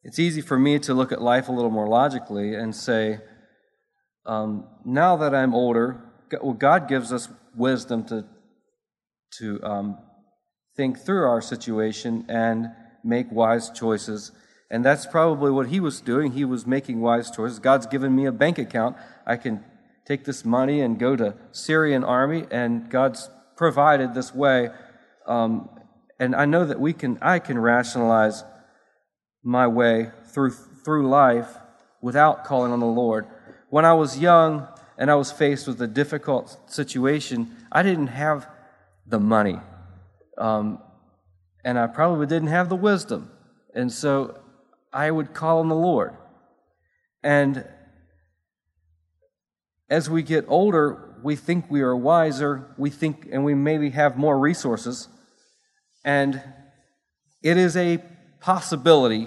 It's 0.05 0.19
easy 0.19 0.43
for 0.43 0.59
me 0.59 0.79
to 0.81 0.93
look 0.93 1.13
at 1.13 1.23
life 1.23 1.49
a 1.49 1.53
little 1.53 1.71
more 1.71 1.89
logically 1.89 2.55
and 2.55 2.77
say, 2.77 3.21
um, 4.27 4.67
now 4.85 5.17
that 5.17 5.35
I'm 5.35 5.55
older, 5.55 6.05
well, 6.43 6.53
God 6.53 6.89
gives 6.89 7.11
us 7.11 7.29
wisdom 7.57 8.05
to, 8.07 8.27
to 9.39 9.63
um, 9.63 9.99
think 10.77 10.99
through 10.99 11.25
our 11.25 11.41
situation 11.41 12.27
and 12.29 12.69
make 13.03 13.33
wise 13.33 13.71
choices. 13.71 14.31
And 14.71 14.85
that's 14.85 15.07
probably 15.07 15.51
what 15.51 15.69
he 15.69 15.81
was 15.81 16.03
doing. 16.03 16.33
He 16.33 16.45
was 16.45 16.67
making 16.67 17.01
wise 17.01 17.31
choices. 17.31 17.59
God's 17.59 17.87
given 17.87 18.15
me 18.15 18.27
a 18.27 18.33
bank 18.33 18.59
account. 18.59 18.97
I 19.27 19.37
can 19.37 19.65
take 20.07 20.25
this 20.25 20.45
money 20.45 20.83
and 20.83 20.99
go 20.99 21.17
to 21.17 21.35
Syrian 21.53 22.05
army, 22.05 22.47
and 22.51 22.91
God's 22.91 23.31
provided 23.57 24.13
this 24.13 24.35
way. 24.35 24.69
Um, 25.27 25.71
and 26.19 26.35
I 26.35 26.45
know 26.45 26.67
that 26.67 26.79
we 26.79 26.93
can, 26.93 27.19
I 27.23 27.39
can 27.39 27.59
rationalize 27.59 28.45
my 29.45 29.67
way 29.67 30.11
through, 30.33 30.51
through 30.51 31.09
life 31.09 31.49
without 32.01 32.45
calling 32.45 32.73
on 32.73 32.81
the 32.81 32.87
Lord. 32.87 33.27
When 33.69 33.85
I 33.85 33.93
was 33.93 34.19
young 34.19 34.67
and 34.99 35.11
I 35.11 35.15
was 35.15 35.31
faced 35.31 35.67
with 35.67 35.81
a 35.83 35.87
difficult 35.87 36.59
situation, 36.71 37.55
I 37.71 37.83
didn't 37.83 38.09
have 38.09 38.49
the 39.07 39.21
money. 39.21 39.59
Um, 40.39 40.81
and 41.65 41.79
I 41.79 41.87
probably 41.87 42.27
didn't 42.27 42.49
have 42.49 42.69
the 42.69 42.77
wisdom. 42.77 43.31
And 43.75 43.93
so 43.93 44.41
I 44.93 45.11
would 45.11 45.35
call 45.35 45.61
on 45.61 45.69
the 45.69 45.75
Lord. 45.75 46.17
And 47.23 47.67
as 49.89 50.09
we 50.09 50.23
get 50.23 50.45
older, 50.49 51.17
we 51.23 51.37
think 51.37 51.71
we 51.71 51.81
are 51.81 51.97
wiser, 51.97 52.75
we 52.77 52.91
think, 52.91 53.29
and 53.31 53.45
we 53.45 53.55
maybe 53.55 53.91
have 53.91 54.17
more 54.17 54.39
resources. 54.39 55.09
And 56.05 56.43
it 57.43 57.57
is 57.57 57.77
a 57.77 58.03
possibility 58.45 59.27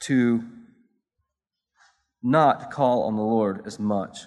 to 0.00 0.42
not 2.20 2.68
call 2.68 3.04
on 3.04 3.14
the 3.14 3.22
Lord 3.22 3.64
as 3.64 3.78
much. 3.78 4.22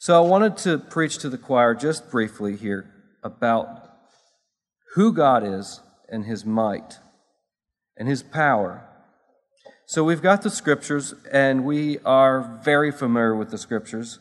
So 0.00 0.20
I 0.20 0.26
wanted 0.26 0.56
to 0.58 0.78
preach 0.78 1.18
to 1.18 1.28
the 1.28 1.38
choir 1.38 1.76
just 1.76 2.10
briefly 2.10 2.56
here 2.56 2.90
about 3.22 3.90
who 4.94 5.12
God 5.12 5.44
is 5.44 5.80
and 6.08 6.24
his 6.24 6.44
might 6.44 6.98
and 7.96 8.08
his 8.08 8.24
power. 8.24 8.84
So 9.86 10.02
we've 10.02 10.22
got 10.22 10.42
the 10.42 10.50
scriptures, 10.50 11.14
and 11.30 11.64
we 11.64 12.00
are 12.00 12.60
very 12.64 12.90
familiar 12.90 13.36
with 13.36 13.52
the 13.52 13.58
scriptures. 13.58 14.18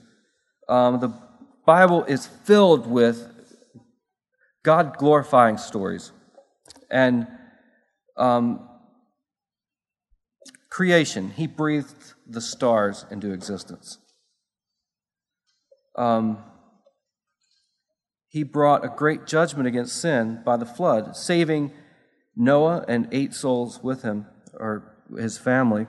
Um, 0.70 1.00
the 1.00 1.27
Bible 1.68 2.06
is 2.06 2.26
filled 2.26 2.88
with 2.88 3.28
God 4.64 4.96
glorifying 4.98 5.58
stories. 5.58 6.14
And 6.90 7.28
um, 8.16 8.70
creation, 10.70 11.32
He 11.32 11.46
breathed 11.46 12.14
the 12.26 12.40
stars 12.40 13.06
into 13.12 13.34
existence. 13.34 13.98
Um, 15.98 16.42
he 18.30 18.44
brought 18.44 18.86
a 18.86 18.90
great 18.90 19.26
judgment 19.26 19.68
against 19.68 20.00
sin 20.00 20.42
by 20.46 20.58
the 20.58 20.66
flood, 20.66 21.16
saving 21.16 21.72
Noah 22.36 22.86
and 22.88 23.08
eight 23.12 23.34
souls 23.34 23.82
with 23.82 24.04
him, 24.04 24.28
or 24.54 24.96
his 25.18 25.38
family. 25.38 25.88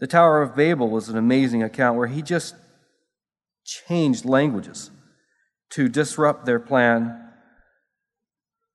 The 0.00 0.08
Tower 0.08 0.42
of 0.42 0.56
Babel 0.56 0.88
was 0.90 1.08
an 1.08 1.16
amazing 1.16 1.62
account 1.62 1.96
where 1.96 2.08
he 2.08 2.20
just 2.20 2.56
changed 3.64 4.24
languages 4.24 4.90
to 5.70 5.88
disrupt 5.88 6.46
their 6.46 6.60
plan 6.60 7.30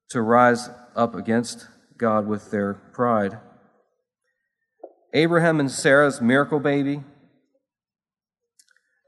to 0.10 0.22
rise 0.22 0.70
up 0.96 1.16
against 1.16 1.68
God 1.98 2.28
with 2.28 2.52
their 2.52 2.74
pride. 2.74 3.40
Abraham 5.14 5.60
and 5.60 5.72
Sarah's 5.72 6.22
miracle 6.22 6.60
baby. 6.60 7.04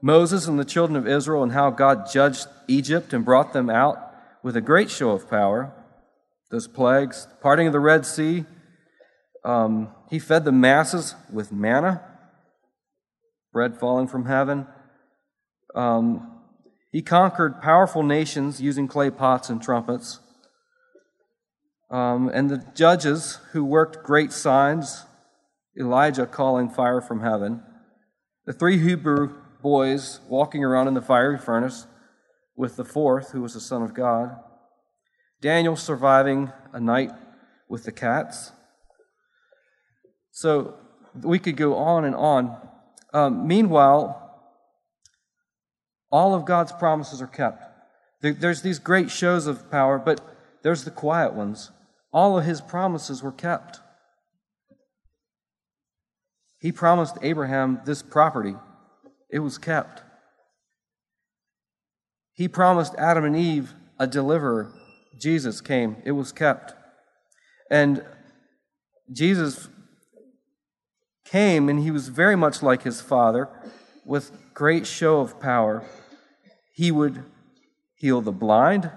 Moses 0.02 0.46
and 0.46 0.58
the 0.58 0.64
children 0.64 0.96
of 0.96 1.06
Israel 1.06 1.42
and 1.42 1.52
how 1.52 1.70
God 1.70 2.10
judged 2.10 2.46
Egypt 2.68 3.12
and 3.12 3.24
brought 3.24 3.52
them 3.52 3.68
out 3.68 3.98
with 4.42 4.56
a 4.56 4.60
great 4.60 4.90
show 4.90 5.10
of 5.10 5.28
power. 5.28 5.72
Those 6.50 6.68
plagues, 6.68 7.26
parting 7.42 7.66
of 7.66 7.72
the 7.72 7.80
Red 7.80 8.06
Sea. 8.06 8.44
Um, 9.44 9.88
he 10.10 10.18
fed 10.18 10.44
the 10.44 10.52
masses 10.52 11.14
with 11.32 11.52
manna, 11.52 12.02
bread 13.52 13.78
falling 13.78 14.08
from 14.08 14.26
heaven. 14.26 14.66
Um, 15.78 16.32
he 16.90 17.02
conquered 17.02 17.62
powerful 17.62 18.02
nations 18.02 18.60
using 18.60 18.88
clay 18.88 19.10
pots 19.10 19.48
and 19.48 19.62
trumpets. 19.62 20.18
Um, 21.88 22.28
and 22.34 22.50
the 22.50 22.64
judges 22.74 23.38
who 23.52 23.64
worked 23.64 24.02
great 24.02 24.32
signs, 24.32 25.04
Elijah 25.78 26.26
calling 26.26 26.68
fire 26.68 27.00
from 27.00 27.20
heaven, 27.20 27.62
the 28.44 28.52
three 28.52 28.78
Hebrew 28.78 29.36
boys 29.62 30.18
walking 30.28 30.64
around 30.64 30.88
in 30.88 30.94
the 30.94 31.00
fiery 31.00 31.38
furnace 31.38 31.86
with 32.56 32.74
the 32.74 32.84
fourth, 32.84 33.30
who 33.30 33.42
was 33.42 33.54
the 33.54 33.60
Son 33.60 33.82
of 33.82 33.94
God, 33.94 34.36
Daniel 35.40 35.76
surviving 35.76 36.50
a 36.72 36.80
night 36.80 37.12
with 37.68 37.84
the 37.84 37.92
cats. 37.92 38.50
So 40.32 40.74
we 41.22 41.38
could 41.38 41.56
go 41.56 41.76
on 41.76 42.04
and 42.04 42.16
on. 42.16 42.56
Um, 43.14 43.46
meanwhile, 43.46 44.27
all 46.10 46.34
of 46.34 46.44
God's 46.44 46.72
promises 46.72 47.20
are 47.22 47.26
kept. 47.26 47.64
There's 48.20 48.62
these 48.62 48.78
great 48.78 49.10
shows 49.10 49.46
of 49.46 49.70
power, 49.70 49.98
but 49.98 50.20
there's 50.62 50.84
the 50.84 50.90
quiet 50.90 51.34
ones 51.34 51.70
all 52.12 52.38
of 52.38 52.44
his 52.44 52.60
promises 52.60 53.22
were 53.22 53.32
kept. 53.32 53.80
He 56.58 56.72
promised 56.72 57.16
Abraham 57.22 57.80
this 57.84 58.02
property, 58.02 58.56
it 59.30 59.40
was 59.40 59.58
kept. 59.58 60.02
He 62.32 62.48
promised 62.48 62.94
Adam 62.96 63.24
and 63.24 63.36
Eve 63.36 63.74
a 63.98 64.06
deliverer. 64.06 64.72
Jesus 65.20 65.60
came, 65.60 65.96
it 66.04 66.12
was 66.12 66.32
kept. 66.32 66.74
And 67.70 68.04
Jesus 69.12 69.68
came, 71.24 71.68
and 71.68 71.80
he 71.80 71.90
was 71.90 72.08
very 72.08 72.36
much 72.36 72.62
like 72.62 72.82
his 72.82 73.00
father. 73.00 73.48
with 74.08 74.32
great 74.54 74.86
show 74.86 75.20
of 75.20 75.38
power. 75.38 75.84
He 76.78 76.92
would 76.92 77.24
heal 77.96 78.20
the 78.20 78.30
blind. 78.30 78.92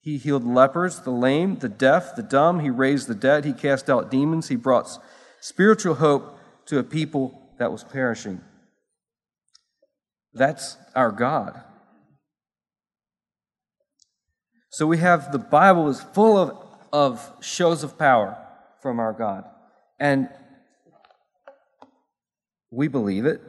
He 0.00 0.16
healed 0.16 0.42
lepers, 0.42 1.00
the 1.00 1.10
lame, 1.10 1.56
the 1.56 1.68
deaf, 1.68 2.16
the 2.16 2.22
dumb. 2.22 2.60
He 2.60 2.70
raised 2.70 3.08
the 3.08 3.14
dead. 3.14 3.44
He 3.44 3.52
cast 3.52 3.90
out 3.90 4.10
demons. 4.10 4.48
He 4.48 4.56
brought 4.56 4.88
spiritual 5.38 5.96
hope 5.96 6.38
to 6.64 6.78
a 6.78 6.82
people 6.82 7.50
that 7.58 7.70
was 7.70 7.84
perishing. 7.84 8.40
That's 10.32 10.78
our 10.96 11.12
God. 11.12 11.62
So 14.70 14.86
we 14.86 14.96
have 14.96 15.32
the 15.32 15.38
Bible 15.38 15.90
is 15.90 16.00
full 16.00 16.38
of, 16.38 16.56
of 16.90 17.44
shows 17.44 17.84
of 17.84 17.98
power 17.98 18.38
from 18.80 18.98
our 18.98 19.12
God. 19.12 19.44
And 19.98 20.30
we 22.70 22.88
believe 22.88 23.26
it. 23.26 23.42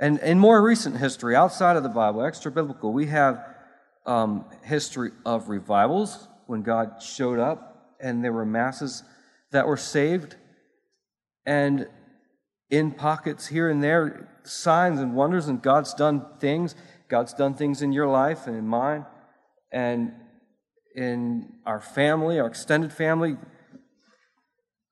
And 0.00 0.18
in 0.20 0.38
more 0.38 0.62
recent 0.62 0.96
history, 0.96 1.34
outside 1.34 1.76
of 1.76 1.82
the 1.82 1.88
Bible, 1.88 2.22
extra 2.22 2.52
biblical, 2.52 2.92
we 2.92 3.06
have 3.06 3.44
um, 4.06 4.44
history 4.62 5.10
of 5.26 5.48
revivals 5.48 6.28
when 6.46 6.62
God 6.62 7.02
showed 7.02 7.38
up 7.38 7.96
and 8.00 8.24
there 8.24 8.32
were 8.32 8.46
masses 8.46 9.02
that 9.50 9.66
were 9.66 9.76
saved. 9.76 10.36
And 11.44 11.88
in 12.70 12.92
pockets 12.92 13.46
here 13.46 13.68
and 13.68 13.82
there, 13.82 14.28
signs 14.44 15.00
and 15.00 15.14
wonders, 15.14 15.48
and 15.48 15.60
God's 15.60 15.94
done 15.94 16.24
things. 16.38 16.74
God's 17.08 17.32
done 17.32 17.54
things 17.54 17.82
in 17.82 17.92
your 17.92 18.06
life 18.06 18.46
and 18.46 18.56
in 18.56 18.66
mine 18.66 19.06
and 19.72 20.12
in 20.94 21.52
our 21.64 21.80
family, 21.80 22.38
our 22.38 22.46
extended 22.46 22.92
family. 22.92 23.36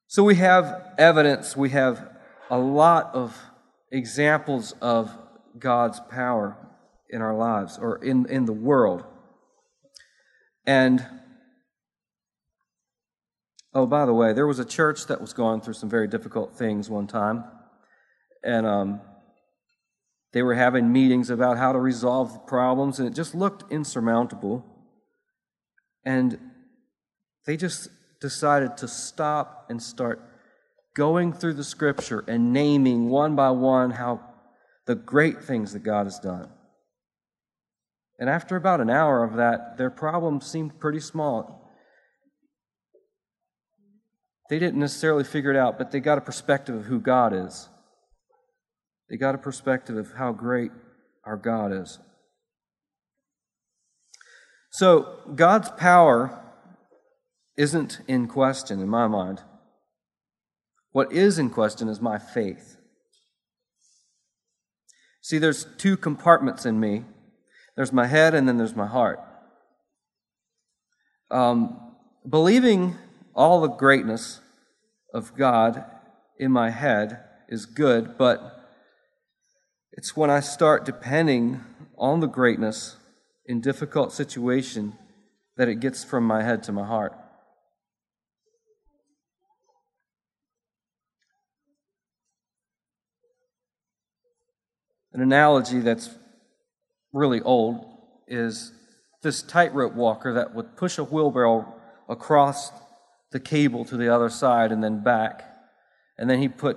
So 0.06 0.22
we 0.22 0.36
have 0.36 0.94
evidence, 0.98 1.56
we 1.56 1.70
have 1.70 2.08
a 2.48 2.58
lot 2.58 3.10
of 3.14 3.36
examples 3.90 4.72
of 4.80 5.16
God's 5.58 6.00
power 6.10 6.56
in 7.08 7.22
our 7.22 7.36
lives 7.36 7.78
or 7.78 8.02
in, 8.04 8.26
in 8.28 8.44
the 8.44 8.52
world. 8.52 9.04
And, 10.66 11.06
oh, 13.72 13.86
by 13.86 14.04
the 14.04 14.12
way, 14.12 14.32
there 14.32 14.46
was 14.46 14.58
a 14.58 14.64
church 14.64 15.06
that 15.06 15.20
was 15.20 15.32
going 15.32 15.60
through 15.60 15.74
some 15.74 15.88
very 15.88 16.08
difficult 16.08 16.56
things 16.56 16.90
one 16.90 17.06
time. 17.06 17.44
And 18.42 18.66
um, 18.66 19.00
they 20.32 20.42
were 20.42 20.54
having 20.54 20.92
meetings 20.92 21.30
about 21.30 21.56
how 21.56 21.72
to 21.72 21.78
resolve 21.78 22.46
problems, 22.46 22.98
and 22.98 23.08
it 23.08 23.14
just 23.14 23.34
looked 23.34 23.70
insurmountable. 23.72 24.64
And 26.04 26.38
they 27.46 27.56
just 27.56 27.88
decided 28.20 28.76
to 28.78 28.88
stop 28.88 29.66
and 29.70 29.82
start 29.82 30.20
going 30.96 31.32
through 31.32 31.52
the 31.52 31.62
scripture 31.62 32.24
and 32.26 32.52
naming 32.52 33.08
one 33.08 33.36
by 33.36 33.50
one 33.50 33.90
how 33.92 34.20
the 34.86 34.94
great 34.94 35.44
things 35.44 35.72
that 35.74 35.82
God 35.82 36.06
has 36.06 36.18
done. 36.18 36.48
And 38.18 38.30
after 38.30 38.56
about 38.56 38.80
an 38.80 38.88
hour 38.88 39.22
of 39.22 39.36
that, 39.36 39.76
their 39.76 39.90
problem 39.90 40.40
seemed 40.40 40.80
pretty 40.80 41.00
small. 41.00 41.70
They 44.48 44.58
didn't 44.58 44.80
necessarily 44.80 45.24
figure 45.24 45.50
it 45.50 45.56
out, 45.56 45.76
but 45.76 45.90
they 45.90 46.00
got 46.00 46.18
a 46.18 46.22
perspective 46.22 46.74
of 46.74 46.84
who 46.84 46.98
God 46.98 47.34
is. 47.34 47.68
They 49.10 49.16
got 49.16 49.34
a 49.34 49.38
perspective 49.38 49.96
of 49.96 50.12
how 50.12 50.32
great 50.32 50.70
our 51.24 51.36
God 51.36 51.72
is. 51.72 51.98
So, 54.70 55.20
God's 55.34 55.70
power 55.70 56.42
isn't 57.56 58.00
in 58.08 58.28
question 58.28 58.80
in 58.80 58.88
my 58.88 59.08
mind. 59.08 59.42
What 60.96 61.12
is 61.12 61.38
in 61.38 61.50
question 61.50 61.88
is 61.88 62.00
my 62.00 62.16
faith. 62.16 62.78
See, 65.20 65.36
there's 65.36 65.66
two 65.76 65.94
compartments 65.94 66.64
in 66.64 66.80
me 66.80 67.04
there's 67.76 67.92
my 67.92 68.06
head, 68.06 68.34
and 68.34 68.48
then 68.48 68.56
there's 68.56 68.74
my 68.74 68.86
heart. 68.86 69.20
Um, 71.30 71.78
believing 72.26 72.96
all 73.34 73.60
the 73.60 73.68
greatness 73.68 74.40
of 75.12 75.36
God 75.36 75.84
in 76.38 76.50
my 76.50 76.70
head 76.70 77.20
is 77.50 77.66
good, 77.66 78.16
but 78.16 78.66
it's 79.92 80.16
when 80.16 80.30
I 80.30 80.40
start 80.40 80.86
depending 80.86 81.60
on 81.98 82.20
the 82.20 82.26
greatness 82.26 82.96
in 83.44 83.60
difficult 83.60 84.14
situation 84.14 84.94
that 85.58 85.68
it 85.68 85.80
gets 85.80 86.04
from 86.04 86.24
my 86.24 86.42
head 86.42 86.62
to 86.62 86.72
my 86.72 86.86
heart. 86.86 87.12
An 95.16 95.22
analogy 95.22 95.80
that's 95.80 96.10
really 97.14 97.40
old 97.40 97.86
is 98.28 98.70
this 99.22 99.40
tightrope 99.40 99.94
walker 99.94 100.34
that 100.34 100.54
would 100.54 100.76
push 100.76 100.98
a 100.98 101.04
wheelbarrow 101.04 101.74
across 102.06 102.70
the 103.32 103.40
cable 103.40 103.86
to 103.86 103.96
the 103.96 104.14
other 104.14 104.28
side 104.28 104.72
and 104.72 104.84
then 104.84 105.02
back. 105.02 105.42
And 106.18 106.28
then 106.28 106.38
he 106.38 106.48
put 106.48 106.76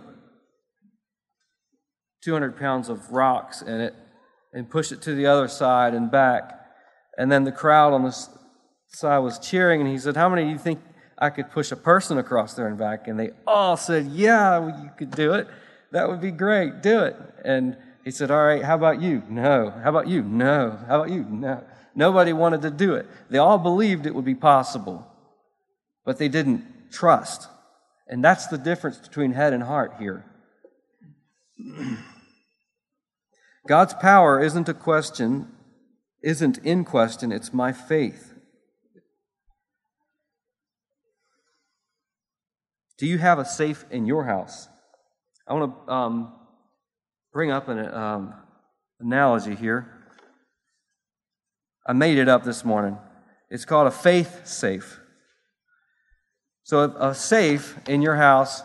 200 2.23 2.57
pounds 2.57 2.87
of 2.87 3.11
rocks 3.11 3.61
in 3.61 3.81
it 3.81 3.93
and 4.53 4.69
push 4.69 4.93
it 4.93 5.01
to 5.01 5.13
the 5.13 5.25
other 5.25 5.49
side 5.49 5.93
and 5.93 6.09
back. 6.09 6.65
And 7.17 7.29
then 7.29 7.43
the 7.43 7.51
crowd 7.51 7.91
on 7.91 8.05
this 8.05 8.29
side 8.87 9.17
was 9.17 9.37
cheering, 9.37 9.81
and 9.81 9.89
he 9.89 9.97
said, 9.97 10.15
How 10.15 10.29
many 10.29 10.45
do 10.45 10.49
you 10.49 10.57
think 10.57 10.79
I 11.17 11.29
could 11.29 11.51
push 11.51 11.73
a 11.73 11.75
person 11.75 12.17
across 12.17 12.53
there 12.53 12.67
and 12.67 12.77
back? 12.77 13.09
And 13.09 13.19
they 13.19 13.31
all 13.45 13.75
said, 13.75 14.05
Yeah, 14.05 14.81
you 14.81 14.91
could 14.97 15.11
do 15.11 15.33
it. 15.33 15.49
That 15.91 16.07
would 16.07 16.21
be 16.21 16.31
great. 16.31 16.81
Do 16.81 17.03
it. 17.03 17.17
And 17.43 17.75
he 18.09 18.11
said, 18.11 18.31
All 18.31 18.43
right, 18.43 18.63
how 18.63 18.73
about 18.73 19.03
you? 19.03 19.21
No. 19.29 19.69
How 19.69 19.91
about 19.91 20.07
you? 20.07 20.23
No. 20.23 20.79
How 20.87 21.01
about 21.01 21.11
you? 21.11 21.23
No. 21.25 21.63
Nobody 21.93 22.33
wanted 22.33 22.63
to 22.63 22.71
do 22.71 22.95
it. 22.95 23.05
They 23.29 23.37
all 23.37 23.59
believed 23.59 24.07
it 24.07 24.15
would 24.15 24.25
be 24.25 24.33
possible, 24.33 25.05
but 26.05 26.17
they 26.17 26.27
didn't 26.27 26.91
trust. 26.91 27.47
And 28.07 28.25
that's 28.25 28.47
the 28.47 28.57
difference 28.57 28.97
between 28.97 29.33
head 29.33 29.53
and 29.53 29.61
heart 29.61 29.93
here. 29.99 30.25
God's 33.67 33.93
power 33.93 34.41
isn't 34.41 34.67
a 34.67 34.73
question, 34.73 35.47
isn't 36.23 36.57
in 36.65 36.85
question, 36.85 37.31
it's 37.31 37.53
my 37.53 37.71
faith. 37.71 38.33
Do 42.97 43.05
you 43.05 43.19
have 43.19 43.37
a 43.37 43.45
safe 43.45 43.85
in 43.91 44.07
your 44.07 44.23
house? 44.23 44.67
I 45.47 45.53
want 45.53 45.85
to 45.85 45.93
um, 45.93 46.38
bring 47.31 47.51
up 47.51 47.67
an 47.67 47.93
um, 47.93 48.33
analogy 48.99 49.55
here. 49.55 49.87
I 51.87 51.93
made 51.93 52.17
it 52.17 52.27
up 52.27 52.43
this 52.43 52.65
morning. 52.65 52.97
It's 53.49 53.65
called 53.65 53.87
a 53.87 53.91
faith 53.91 54.45
safe. 54.45 54.99
So, 56.63 56.83
a, 56.83 57.15
safe 57.15 57.79
in 57.87 58.01
your 58.03 58.15
house, 58.15 58.61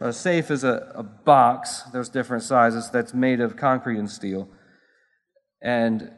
a 0.00 0.12
safe 0.12 0.50
is 0.50 0.64
a, 0.64 0.92
a 0.94 1.02
box, 1.02 1.82
there's 1.92 2.08
different 2.08 2.42
sizes, 2.42 2.88
that's 2.88 3.12
made 3.12 3.40
of 3.40 3.56
concrete 3.56 3.98
and 3.98 4.10
steel. 4.10 4.48
And 5.60 6.10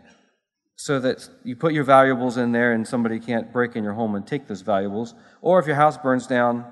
so 0.76 1.00
that 1.00 1.28
you 1.42 1.56
put 1.56 1.72
your 1.72 1.82
valuables 1.82 2.36
in 2.36 2.52
there 2.52 2.72
and 2.72 2.86
somebody 2.86 3.18
can't 3.18 3.52
break 3.52 3.74
in 3.74 3.82
your 3.82 3.94
home 3.94 4.14
and 4.14 4.24
take 4.24 4.46
those 4.46 4.62
valuables. 4.62 5.14
Or 5.40 5.58
if 5.58 5.66
your 5.66 5.74
house 5.74 5.96
burns 5.96 6.28
down, 6.28 6.66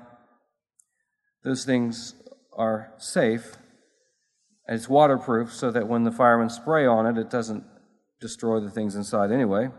those 1.43 1.65
things 1.65 2.15
are 2.53 2.93
safe 2.97 3.57
it's 4.67 4.87
waterproof 4.87 5.53
so 5.53 5.71
that 5.71 5.87
when 5.87 6.03
the 6.03 6.11
firemen 6.11 6.49
spray 6.49 6.85
on 6.85 7.05
it, 7.05 7.19
it 7.19 7.29
doesn't 7.29 7.63
destroy 8.19 8.59
the 8.59 8.69
things 8.69 8.95
inside 8.95 9.31
anyway. 9.31 9.69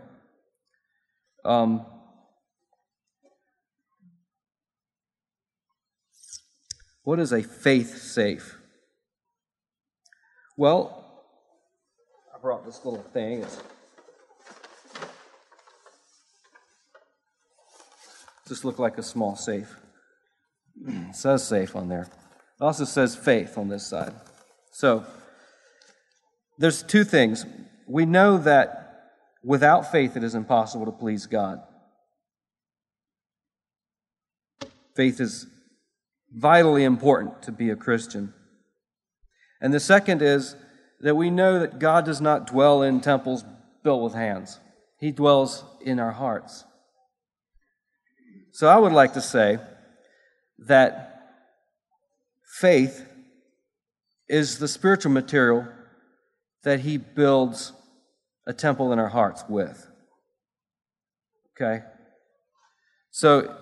Um, 1.45 1.87
what 7.05 7.19
is 7.19 7.33
a 7.33 7.43
faith 7.43 7.97
safe? 7.99 8.59
Well, 10.57 10.99
I 12.35 12.41
brought 12.41 12.65
this 12.65 12.85
little 12.85 13.03
thing. 13.13 13.43
It's 13.43 13.59
just 18.49 18.65
look 18.65 18.79
like 18.79 18.99
a 18.99 19.03
small 19.03 19.37
safe. 19.37 19.77
It 20.87 21.17
says 21.17 21.47
safe 21.47 21.77
on 21.77 21.89
there. 21.89 22.03
It 22.03 22.65
also 22.65 22.85
says 22.85 23.15
faith 23.15 23.57
on 23.57 23.69
this 23.69 23.87
side. 23.87 24.15
So, 24.73 25.05
there's 26.59 26.83
two 26.83 27.05
things. 27.05 27.45
We 27.87 28.07
know 28.07 28.39
that 28.39 29.11
without 29.45 29.91
faith 29.91 30.17
it 30.17 30.25
is 30.25 30.35
impossible 30.35 30.87
to 30.87 30.93
please 30.93 31.27
God. 31.27 31.61
Faith 34.97 35.21
is 35.21 35.47
vitally 36.35 36.85
important 36.85 37.43
to 37.43 37.53
be 37.53 37.71
a 37.71 37.77
Christian. 37.77 38.33
And 39.61 39.73
the 39.73 39.81
second 39.81 40.23
is 40.23 40.57
that 41.01 41.17
we 41.17 41.31
know 41.31 41.59
that 41.59 41.79
God 41.79 42.05
does 42.05 42.21
not 42.21 42.47
dwell 42.47 42.83
in 42.83 43.01
temples 43.01 43.45
built 43.83 44.03
with 44.03 44.15
hands, 44.15 44.59
He 44.99 45.11
dwells 45.11 45.65
in 45.81 45.99
our 45.99 46.13
hearts. 46.13 46.65
So 48.53 48.69
I 48.69 48.77
would 48.77 48.93
like 48.93 49.15
to 49.15 49.21
say 49.21 49.59
that 50.67 51.09
faith 52.61 53.07
is 54.33 54.59
the 54.59 54.67
spiritual 54.67 55.13
material 55.13 55.69
that 56.65 56.81
He 56.81 56.97
builds 56.97 57.73
a 58.47 58.55
temple 58.55 58.91
in 58.91 58.99
our 58.99 59.11
hearts 59.11 59.45
with. 59.47 59.87
Okay? 61.55 61.85
So, 63.11 63.55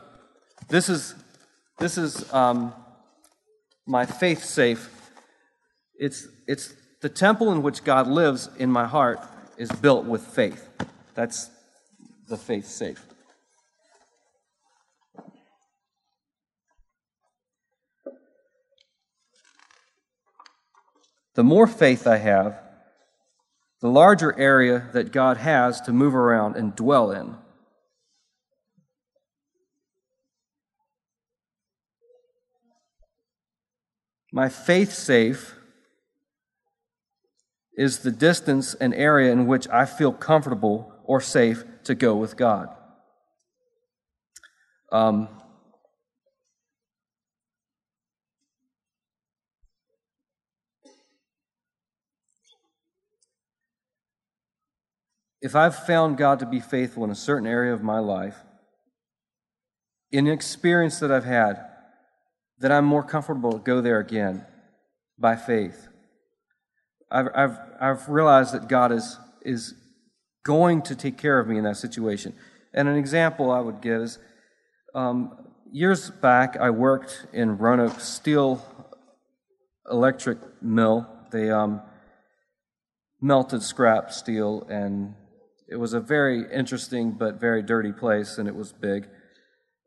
this 0.68 0.88
is, 0.88 1.16
this 1.78 1.98
is 1.98 2.32
um, 2.32 2.72
my 3.84 4.06
faith 4.06 4.44
safe. 4.44 5.10
It's, 5.98 6.28
it's 6.46 6.72
the 7.02 7.08
temple 7.08 7.50
in 7.50 7.62
which 7.62 7.82
God 7.82 8.06
lives 8.06 8.48
in 8.56 8.70
my 8.70 8.86
heart 8.86 9.18
is 9.58 9.72
built 9.72 10.04
with 10.04 10.22
faith. 10.22 10.68
That's 11.14 11.50
the 12.28 12.36
faith 12.36 12.66
safe. 12.66 13.04
The 21.40 21.44
more 21.44 21.66
faith 21.66 22.06
I 22.06 22.18
have, 22.18 22.60
the 23.80 23.88
larger 23.88 24.38
area 24.38 24.90
that 24.92 25.10
God 25.10 25.38
has 25.38 25.80
to 25.80 25.90
move 25.90 26.14
around 26.14 26.56
and 26.56 26.76
dwell 26.76 27.10
in. 27.12 27.34
My 34.30 34.50
faith 34.50 34.92
safe 34.92 35.54
is 37.74 38.00
the 38.00 38.10
distance 38.10 38.74
and 38.74 38.92
area 38.92 39.32
in 39.32 39.46
which 39.46 39.66
I 39.70 39.86
feel 39.86 40.12
comfortable 40.12 40.92
or 41.04 41.22
safe 41.22 41.64
to 41.84 41.94
go 41.94 42.16
with 42.16 42.36
God. 42.36 42.68
Um, 44.92 45.39
if 55.40 55.56
I've 55.56 55.76
found 55.86 56.16
God 56.16 56.38
to 56.40 56.46
be 56.46 56.60
faithful 56.60 57.04
in 57.04 57.10
a 57.10 57.14
certain 57.14 57.46
area 57.46 57.72
of 57.72 57.82
my 57.82 57.98
life, 57.98 58.36
in 60.12 60.26
an 60.26 60.32
experience 60.32 60.98
that 60.98 61.10
I've 61.10 61.24
had, 61.24 61.64
that 62.58 62.70
I'm 62.70 62.84
more 62.84 63.02
comfortable 63.02 63.52
to 63.52 63.58
go 63.58 63.80
there 63.80 63.98
again 64.00 64.44
by 65.18 65.36
faith. 65.36 65.88
I've, 67.10 67.28
I've, 67.34 67.58
I've 67.80 68.08
realized 68.08 68.54
that 68.54 68.68
God 68.68 68.92
is, 68.92 69.16
is 69.42 69.74
going 70.44 70.82
to 70.82 70.94
take 70.94 71.16
care 71.16 71.38
of 71.38 71.48
me 71.48 71.58
in 71.58 71.64
that 71.64 71.76
situation. 71.76 72.34
And 72.74 72.88
an 72.88 72.96
example 72.96 73.50
I 73.50 73.60
would 73.60 73.80
give 73.80 74.02
is 74.02 74.18
um, 74.94 75.32
years 75.72 76.10
back, 76.10 76.56
I 76.56 76.70
worked 76.70 77.26
in 77.32 77.56
Roanoke 77.58 78.00
Steel 78.00 78.64
Electric 79.90 80.38
Mill. 80.62 81.08
They 81.32 81.50
um, 81.50 81.80
melted 83.20 83.62
scrap 83.62 84.12
steel, 84.12 84.66
and 84.68 85.14
it 85.70 85.76
was 85.76 85.92
a 85.92 86.00
very 86.00 86.44
interesting 86.52 87.12
but 87.12 87.40
very 87.40 87.62
dirty 87.62 87.92
place, 87.92 88.38
and 88.38 88.48
it 88.48 88.54
was 88.56 88.72
big. 88.72 89.08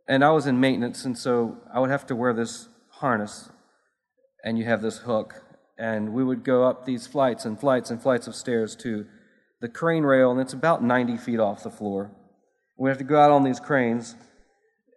And 0.08 0.24
I 0.24 0.32
was 0.32 0.48
in 0.48 0.60
maintenance, 0.60 1.04
and 1.04 1.18
so 1.18 1.58
I 1.74 1.82
would 1.82 1.90
have 1.90 2.06
to 2.08 2.16
wear 2.16 2.34
this 2.34 2.70
harness, 2.90 3.50
and 4.46 4.58
you 4.58 4.64
have 4.64 4.82
this 4.82 5.00
hook, 5.00 5.44
and 5.78 6.14
we 6.14 6.24
would 6.24 6.44
go 6.44 6.64
up 6.64 6.86
these 6.86 7.06
flights 7.06 7.44
and 7.44 7.60
flights 7.60 7.92
and 7.92 8.02
flights 8.02 8.28
of 8.28 8.36
stairs 8.36 8.78
to 8.78 9.06
the 9.60 9.68
crane 9.68 10.04
rail, 10.04 10.32
and 10.32 10.40
it's 10.40 10.54
about 10.54 10.82
90 10.82 11.18
feet 11.18 11.40
off 11.40 11.64
the 11.64 11.70
floor. 11.70 12.12
We 12.78 12.90
have 12.90 12.98
to 13.00 13.04
go 13.04 13.20
out 13.20 13.32
on 13.32 13.44
these 13.44 13.60
cranes, 13.60 14.16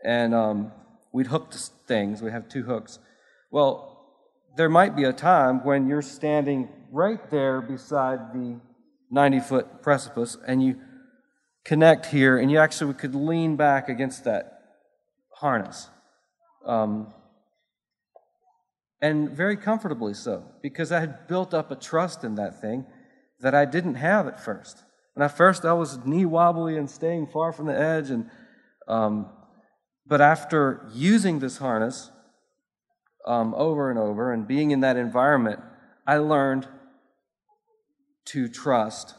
and 0.04 0.34
um, 0.34 0.72
we'd 1.12 1.26
hook 1.26 1.52
things. 1.88 2.22
We 2.22 2.30
have 2.30 2.48
two 2.48 2.62
hooks. 2.62 3.00
Well, 3.50 3.96
there 4.56 4.68
might 4.68 4.94
be 4.94 5.04
a 5.04 5.12
time 5.12 5.64
when 5.64 5.88
you're 5.88 6.02
standing 6.02 6.68
right 6.92 7.28
there 7.30 7.60
beside 7.60 8.32
the 8.32 8.60
90 9.10 9.40
foot 9.40 9.82
precipice, 9.82 10.36
and 10.46 10.62
you 10.62 10.76
connect 11.64 12.06
here, 12.06 12.38
and 12.38 12.50
you 12.50 12.58
actually 12.58 12.94
could 12.94 13.14
lean 13.14 13.56
back 13.56 13.88
against 13.88 14.24
that 14.24 14.60
harness. 15.34 15.88
Um, 16.64 17.12
and 19.00 19.30
very 19.30 19.56
comfortably 19.56 20.14
so, 20.14 20.44
because 20.62 20.90
I 20.90 21.00
had 21.00 21.28
built 21.28 21.52
up 21.52 21.70
a 21.70 21.76
trust 21.76 22.24
in 22.24 22.36
that 22.36 22.60
thing 22.60 22.86
that 23.40 23.54
I 23.54 23.64
didn't 23.64 23.96
have 23.96 24.26
at 24.26 24.42
first. 24.42 24.82
And 25.14 25.22
at 25.22 25.36
first, 25.36 25.64
I 25.64 25.72
was 25.72 26.04
knee 26.04 26.24
wobbly 26.24 26.76
and 26.76 26.90
staying 26.90 27.28
far 27.28 27.52
from 27.52 27.66
the 27.66 27.78
edge. 27.78 28.10
And 28.10 28.30
um, 28.88 29.30
but 30.06 30.20
after 30.20 30.88
using 30.92 31.40
this 31.40 31.58
harness 31.58 32.10
um, 33.26 33.54
over 33.54 33.90
and 33.90 33.98
over 33.98 34.32
and 34.32 34.46
being 34.46 34.70
in 34.70 34.80
that 34.80 34.96
environment, 34.96 35.60
I 36.06 36.18
learned 36.18 36.68
to 38.26 38.48
trust 38.48 39.14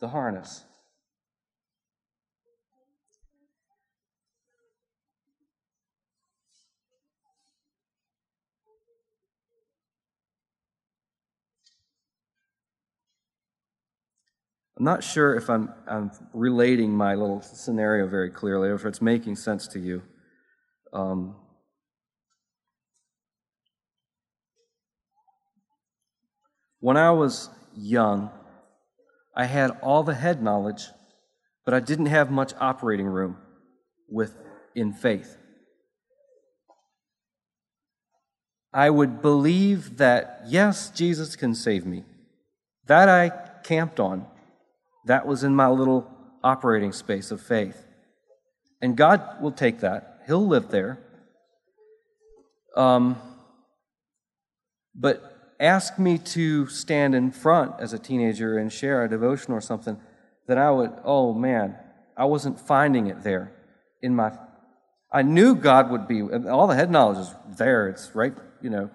the 0.00 0.08
harness. 0.08 0.64
I'm 14.78 14.84
not 14.84 15.02
sure 15.02 15.34
if 15.34 15.48
I'm, 15.48 15.72
I'm 15.88 16.10
relating 16.34 16.94
my 16.94 17.14
little 17.14 17.40
scenario 17.40 18.06
very 18.06 18.30
clearly 18.30 18.68
or 18.68 18.74
if 18.74 18.84
it's 18.84 19.00
making 19.00 19.36
sense 19.36 19.66
to 19.68 19.78
you. 19.78 20.02
Um, 20.92 21.36
when 26.80 26.98
I 26.98 27.10
was 27.10 27.48
young, 27.74 28.30
I 29.36 29.44
had 29.44 29.72
all 29.82 30.02
the 30.02 30.14
head 30.14 30.42
knowledge, 30.42 30.86
but 31.66 31.74
I 31.74 31.80
didn't 31.80 32.06
have 32.06 32.30
much 32.30 32.54
operating 32.58 33.06
room 33.06 33.36
with 34.08 34.34
in 34.74 34.94
faith. 34.94 35.36
I 38.72 38.90
would 38.90 39.20
believe 39.20 39.98
that 39.98 40.42
yes, 40.46 40.90
Jesus 40.90 41.36
can 41.36 41.54
save 41.54 41.84
me. 41.84 42.04
That 42.86 43.08
I 43.08 43.30
camped 43.62 44.00
on. 44.00 44.26
That 45.06 45.26
was 45.26 45.44
in 45.44 45.54
my 45.54 45.68
little 45.68 46.10
operating 46.42 46.92
space 46.92 47.30
of 47.30 47.40
faith. 47.40 47.84
And 48.80 48.96
God 48.96 49.40
will 49.40 49.52
take 49.52 49.80
that, 49.80 50.22
He'll 50.26 50.46
live 50.46 50.70
there. 50.70 50.98
Um, 52.76 53.16
but 54.94 55.35
ask 55.58 55.98
me 55.98 56.18
to 56.18 56.66
stand 56.66 57.14
in 57.14 57.30
front 57.30 57.74
as 57.78 57.92
a 57.92 57.98
teenager 57.98 58.58
and 58.58 58.72
share 58.72 59.04
a 59.04 59.08
devotion 59.08 59.52
or 59.52 59.60
something, 59.60 59.98
then 60.46 60.58
I 60.58 60.70
would, 60.70 60.92
oh 61.04 61.32
man, 61.32 61.76
I 62.16 62.24
wasn't 62.24 62.60
finding 62.60 63.06
it 63.06 63.22
there 63.22 63.52
in 64.02 64.14
my. 64.14 64.32
I 65.12 65.22
knew 65.22 65.54
God 65.54 65.90
would 65.90 66.06
be, 66.08 66.22
all 66.22 66.66
the 66.66 66.74
head 66.74 66.90
knowledge 66.90 67.18
is 67.18 67.34
there, 67.56 67.88
it's 67.88 68.14
right, 68.14 68.34
you 68.60 68.70
know. 68.70 68.90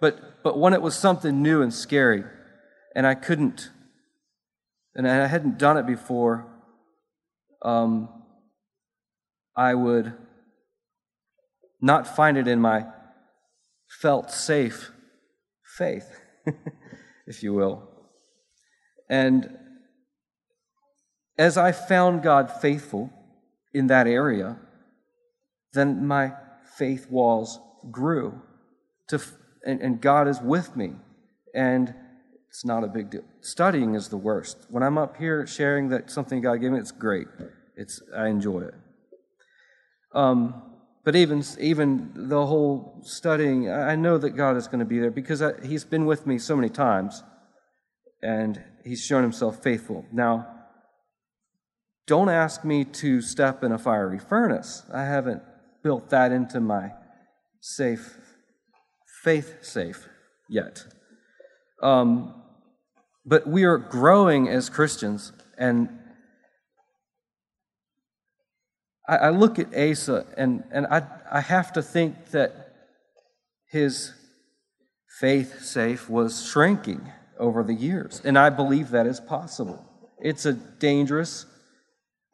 But, 0.00 0.42
but 0.42 0.58
when 0.58 0.72
it 0.72 0.82
was 0.82 0.96
something 0.96 1.42
new 1.42 1.62
and 1.62 1.72
scary, 1.72 2.24
and 2.94 3.06
I 3.06 3.14
couldn't 3.14 3.70
and 4.96 5.06
I 5.06 5.26
hadn't 5.26 5.58
done 5.58 5.76
it 5.76 5.86
before, 5.86 6.46
um, 7.60 8.08
I 9.54 9.74
would 9.74 10.14
not 11.82 12.16
find 12.16 12.38
it 12.38 12.48
in 12.48 12.60
my 12.60 12.86
felt 14.00 14.30
safe 14.30 14.90
faith, 15.76 16.10
if 17.26 17.42
you 17.42 17.52
will. 17.54 17.88
And 19.08 19.56
as 21.38 21.56
I 21.58 21.72
found 21.72 22.22
God 22.22 22.50
faithful 22.50 23.10
in 23.74 23.88
that 23.88 24.06
area, 24.06 24.58
then 25.72 26.06
my 26.06 26.32
faith 26.76 27.10
walls 27.10 27.60
grew 27.90 28.40
to, 29.08 29.20
and, 29.64 29.80
and 29.80 30.00
God 30.00 30.28
is 30.28 30.40
with 30.40 30.76
me. 30.76 30.94
And 31.54 31.94
it's 32.48 32.64
not 32.64 32.84
a 32.84 32.88
big 32.88 33.10
deal. 33.10 33.24
Studying 33.42 33.94
is 33.94 34.08
the 34.08 34.16
worst. 34.16 34.66
When 34.70 34.82
I'm 34.82 34.96
up 34.96 35.16
here 35.18 35.46
sharing 35.46 35.90
that 35.90 36.10
something 36.10 36.40
God 36.40 36.56
gave 36.56 36.72
me, 36.72 36.78
it's 36.78 36.90
great. 36.90 37.26
It's 37.76 38.00
I 38.16 38.28
enjoy 38.28 38.62
it. 38.62 38.74
Um, 40.14 40.62
but 41.06 41.14
even 41.14 41.44
even 41.60 42.10
the 42.16 42.44
whole 42.44 43.00
studying, 43.04 43.70
I 43.70 43.94
know 43.94 44.18
that 44.18 44.30
God 44.30 44.56
is 44.56 44.66
going 44.66 44.80
to 44.80 44.84
be 44.84 44.98
there 44.98 45.12
because 45.12 45.40
I, 45.40 45.52
He's 45.64 45.84
been 45.84 46.04
with 46.04 46.26
me 46.26 46.36
so 46.36 46.56
many 46.56 46.68
times, 46.68 47.22
and 48.24 48.60
He's 48.84 49.04
shown 49.04 49.22
Himself 49.22 49.62
faithful. 49.62 50.04
Now, 50.12 50.48
don't 52.08 52.28
ask 52.28 52.64
me 52.64 52.84
to 52.84 53.20
step 53.20 53.62
in 53.62 53.70
a 53.70 53.78
fiery 53.78 54.18
furnace. 54.18 54.82
I 54.92 55.04
haven't 55.04 55.42
built 55.84 56.10
that 56.10 56.32
into 56.32 56.60
my 56.60 56.90
safe 57.60 58.18
faith 59.22 59.58
safe 59.62 60.08
yet. 60.48 60.86
Um, 61.84 62.34
but 63.24 63.46
we 63.46 63.62
are 63.62 63.78
growing 63.78 64.48
as 64.48 64.68
Christians, 64.68 65.32
and 65.56 65.88
I, 69.08 69.16
I 69.16 69.30
look 69.30 69.58
at 69.58 69.74
Asa, 69.76 70.26
and, 70.36 70.64
and 70.70 70.86
I, 70.86 71.02
I 71.30 71.40
have 71.40 71.72
to 71.74 71.82
think 71.82 72.30
that 72.30 72.72
his 73.70 74.12
faith 75.20 75.62
safe 75.62 76.10
was 76.10 76.46
shrinking 76.46 77.12
over 77.38 77.62
the 77.62 77.74
years. 77.74 78.20
And 78.24 78.38
I 78.38 78.50
believe 78.50 78.90
that 78.90 79.06
is 79.06 79.20
possible. 79.20 79.84
It's 80.20 80.46
a 80.46 80.52
dangerous, 80.52 81.46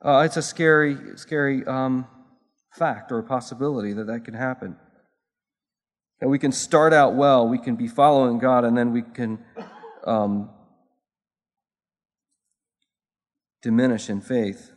uh, 0.05 0.23
it's 0.25 0.37
a 0.37 0.43
scary, 0.43 0.97
scary 1.17 1.65
um, 1.67 2.07
fact 2.77 3.13
or 3.13 3.23
possibility 3.23 3.93
that 3.93 4.07
that 4.07 4.25
can 4.25 4.35
happen. 4.35 4.77
That 6.21 6.29
we 6.29 6.39
can 6.39 6.53
start 6.53 6.93
out 6.93 7.15
well, 7.15 7.49
we 7.49 7.59
can 7.59 7.77
be 7.77 7.89
following 7.89 8.39
God, 8.39 8.65
and 8.65 8.77
then 8.77 8.93
we 8.93 9.03
can 9.03 9.39
um, 10.07 10.51
diminish 13.63 14.09
in 14.09 14.21
faith. 14.21 14.72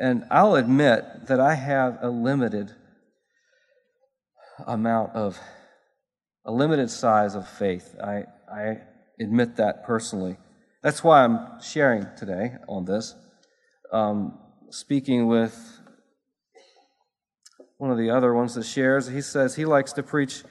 And 0.00 0.24
I'll 0.30 0.54
admit 0.54 1.26
that 1.26 1.40
I 1.40 1.54
have 1.54 1.98
a 2.00 2.08
limited 2.08 2.72
amount 4.66 5.14
of, 5.14 5.38
a 6.46 6.50
limited 6.50 6.88
size 6.88 7.34
of 7.34 7.46
faith. 7.46 7.94
I, 8.02 8.24
I 8.50 8.78
admit 9.20 9.56
that 9.56 9.84
personally. 9.84 10.38
That's 10.82 11.04
why 11.04 11.22
I'm 11.22 11.60
sharing 11.60 12.06
today 12.16 12.54
on 12.66 12.86
this. 12.86 13.14
Um, 13.92 14.38
speaking 14.70 15.28
with 15.28 15.78
one 17.76 17.90
of 17.90 17.98
the 17.98 18.08
other 18.08 18.32
ones 18.32 18.54
that 18.54 18.64
shares, 18.64 19.08
he 19.08 19.20
says 19.20 19.56
he 19.56 19.66
likes 19.66 19.92
to 19.92 20.02
preach 20.02 20.44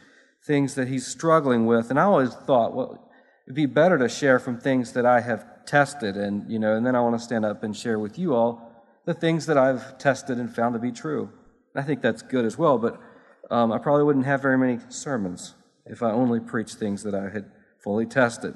things 0.45 0.75
that 0.75 0.89
he's 0.89 1.07
struggling 1.07 1.65
with. 1.65 1.89
And 1.89 1.99
I 1.99 2.03
always 2.03 2.35
thought, 2.35 2.75
well, 2.75 3.09
it'd 3.47 3.55
be 3.55 3.65
better 3.65 3.97
to 3.97 4.09
share 4.09 4.37
from 4.37 4.59
things 4.59 4.93
that 4.93 5.07
I 5.07 5.21
have 5.21 5.65
tested, 5.65 6.17
and 6.17 6.49
you 6.51 6.59
know, 6.59 6.75
and 6.75 6.85
then 6.85 6.95
I 6.95 7.01
want 7.01 7.17
to 7.17 7.23
stand 7.23 7.45
up 7.45 7.63
and 7.63 7.75
share 7.75 7.97
with 7.97 8.19
you 8.19 8.35
all 8.35 8.68
the 9.09 9.15
things 9.15 9.47
that 9.47 9.57
I've 9.57 9.97
tested 9.97 10.37
and 10.37 10.55
found 10.55 10.73
to 10.73 10.79
be 10.79 10.91
true. 10.91 11.31
I 11.75 11.81
think 11.81 11.99
that's 11.99 12.21
good 12.21 12.45
as 12.45 12.59
well, 12.59 12.77
but 12.77 13.01
um, 13.49 13.71
I 13.71 13.79
probably 13.79 14.03
wouldn't 14.03 14.27
have 14.27 14.39
very 14.39 14.55
many 14.55 14.77
sermons 14.89 15.55
if 15.87 16.03
I 16.03 16.11
only 16.11 16.39
preached 16.39 16.75
things 16.75 17.01
that 17.01 17.15
I 17.15 17.23
had 17.23 17.49
fully 17.83 18.05
tested. 18.05 18.53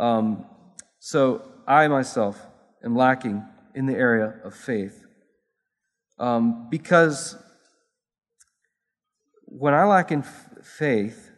Um, 0.00 0.44
so 0.98 1.48
I 1.68 1.86
myself 1.86 2.44
am 2.84 2.96
lacking 2.96 3.44
in 3.76 3.86
the 3.86 3.94
area 3.94 4.34
of 4.42 4.56
faith 4.56 5.06
um, 6.18 6.66
because 6.68 7.36
when 9.44 9.72
I 9.72 9.84
lack 9.84 10.10
in 10.10 10.22
f- 10.22 10.48
faith, 10.64 11.30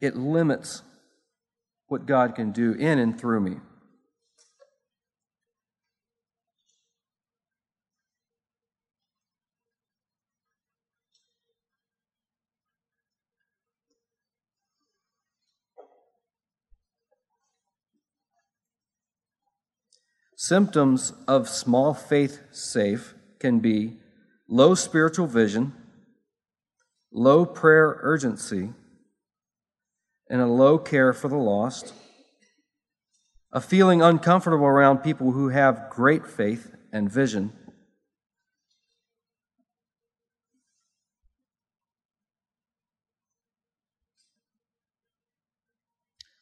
it 0.00 0.16
limits 0.16 0.80
what 1.90 2.06
God 2.06 2.36
can 2.36 2.52
do 2.52 2.72
in 2.72 3.00
and 3.00 3.18
through 3.18 3.40
me. 3.40 3.56
Symptoms 20.36 21.12
of 21.28 21.48
small 21.48 21.92
faith 21.92 22.40
safe 22.52 23.14
can 23.40 23.58
be 23.58 23.98
low 24.48 24.74
spiritual 24.74 25.26
vision, 25.26 25.74
low 27.12 27.44
prayer 27.44 27.98
urgency, 28.02 28.70
and 30.30 30.40
a 30.40 30.46
low 30.46 30.78
care 30.78 31.12
for 31.12 31.28
the 31.28 31.36
lost, 31.36 31.92
a 33.52 33.60
feeling 33.60 34.00
uncomfortable 34.00 34.64
around 34.64 34.98
people 34.98 35.32
who 35.32 35.48
have 35.48 35.90
great 35.90 36.24
faith 36.26 36.72
and 36.92 37.10
vision. 37.10 37.52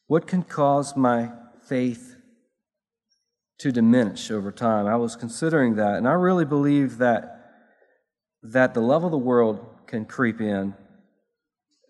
What 0.07 0.27
can 0.27 0.43
cause 0.43 0.97
my 0.97 1.33
faith 1.67 2.17
to 3.59 3.73
diminish 3.73 4.31
over 4.31 4.53
time? 4.53 4.87
I 4.87 4.97
was 4.97 5.17
considering 5.17 5.77
that, 5.77 5.97
and 5.97 6.07
I 6.07 6.13
really 6.13 6.45
believe 6.45 6.99
that 6.99 7.35
that 8.43 8.73
the 8.73 8.81
love 8.81 9.03
of 9.03 9.11
the 9.11 9.19
world 9.19 9.67
can 9.87 10.05
creep 10.05 10.41
in. 10.41 10.75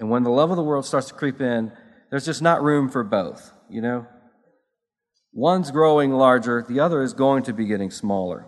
And 0.00 0.08
when 0.10 0.22
the 0.22 0.30
love 0.30 0.50
of 0.50 0.56
the 0.56 0.62
world 0.62 0.86
starts 0.86 1.08
to 1.08 1.14
creep 1.14 1.40
in, 1.40 1.72
there's 2.10 2.24
just 2.24 2.42
not 2.42 2.62
room 2.62 2.88
for 2.88 3.04
both, 3.04 3.52
you 3.68 3.80
know? 3.80 4.06
One's 5.32 5.70
growing 5.70 6.12
larger, 6.12 6.64
the 6.68 6.80
other 6.80 7.02
is 7.02 7.12
going 7.12 7.42
to 7.44 7.52
be 7.52 7.66
getting 7.66 7.90
smaller. 7.90 8.46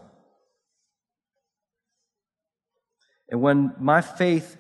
And 3.29 3.41
when 3.41 3.75
my 3.79 4.01
faith 4.01 4.57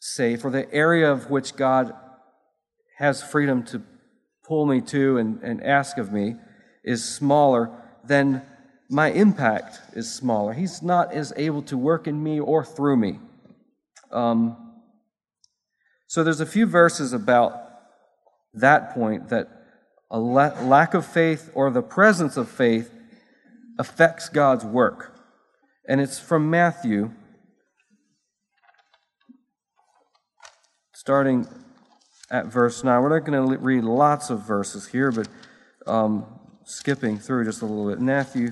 say, 0.00 0.36
for 0.36 0.50
the 0.50 0.72
area 0.72 1.10
of 1.10 1.30
which 1.30 1.56
God 1.56 1.94
has 2.98 3.22
freedom 3.22 3.62
to 3.64 3.82
pull 4.46 4.66
me 4.66 4.80
to 4.80 5.18
and, 5.18 5.40
and 5.42 5.62
ask 5.62 5.98
of 5.98 6.12
me, 6.12 6.36
is 6.84 7.04
smaller, 7.04 7.70
then 8.04 8.42
my 8.90 9.10
impact 9.10 9.80
is 9.96 10.12
smaller. 10.12 10.52
He's 10.52 10.82
not 10.82 11.12
as 11.12 11.32
able 11.36 11.62
to 11.62 11.78
work 11.78 12.06
in 12.06 12.22
me 12.22 12.38
or 12.38 12.64
through 12.64 12.96
me. 12.96 13.20
Um, 14.12 14.63
so 16.14 16.22
there's 16.22 16.38
a 16.38 16.46
few 16.46 16.64
verses 16.64 17.12
about 17.12 17.60
that 18.52 18.94
point 18.94 19.30
that 19.30 19.48
a 20.12 20.20
lack 20.20 20.94
of 20.94 21.04
faith 21.04 21.50
or 21.54 21.72
the 21.72 21.82
presence 21.82 22.36
of 22.36 22.48
faith 22.48 22.88
affects 23.80 24.28
God's 24.28 24.64
work. 24.64 25.12
And 25.88 26.00
it's 26.00 26.20
from 26.20 26.48
Matthew, 26.48 27.10
starting 30.92 31.48
at 32.30 32.46
verse 32.46 32.84
9. 32.84 33.02
We're 33.02 33.18
not 33.18 33.26
going 33.26 33.48
to 33.48 33.58
read 33.58 33.82
lots 33.82 34.30
of 34.30 34.46
verses 34.46 34.86
here, 34.86 35.10
but 35.10 35.26
um, 35.84 36.26
skipping 36.62 37.18
through 37.18 37.44
just 37.46 37.60
a 37.60 37.66
little 37.66 37.90
bit. 37.90 38.00
Matthew 38.00 38.50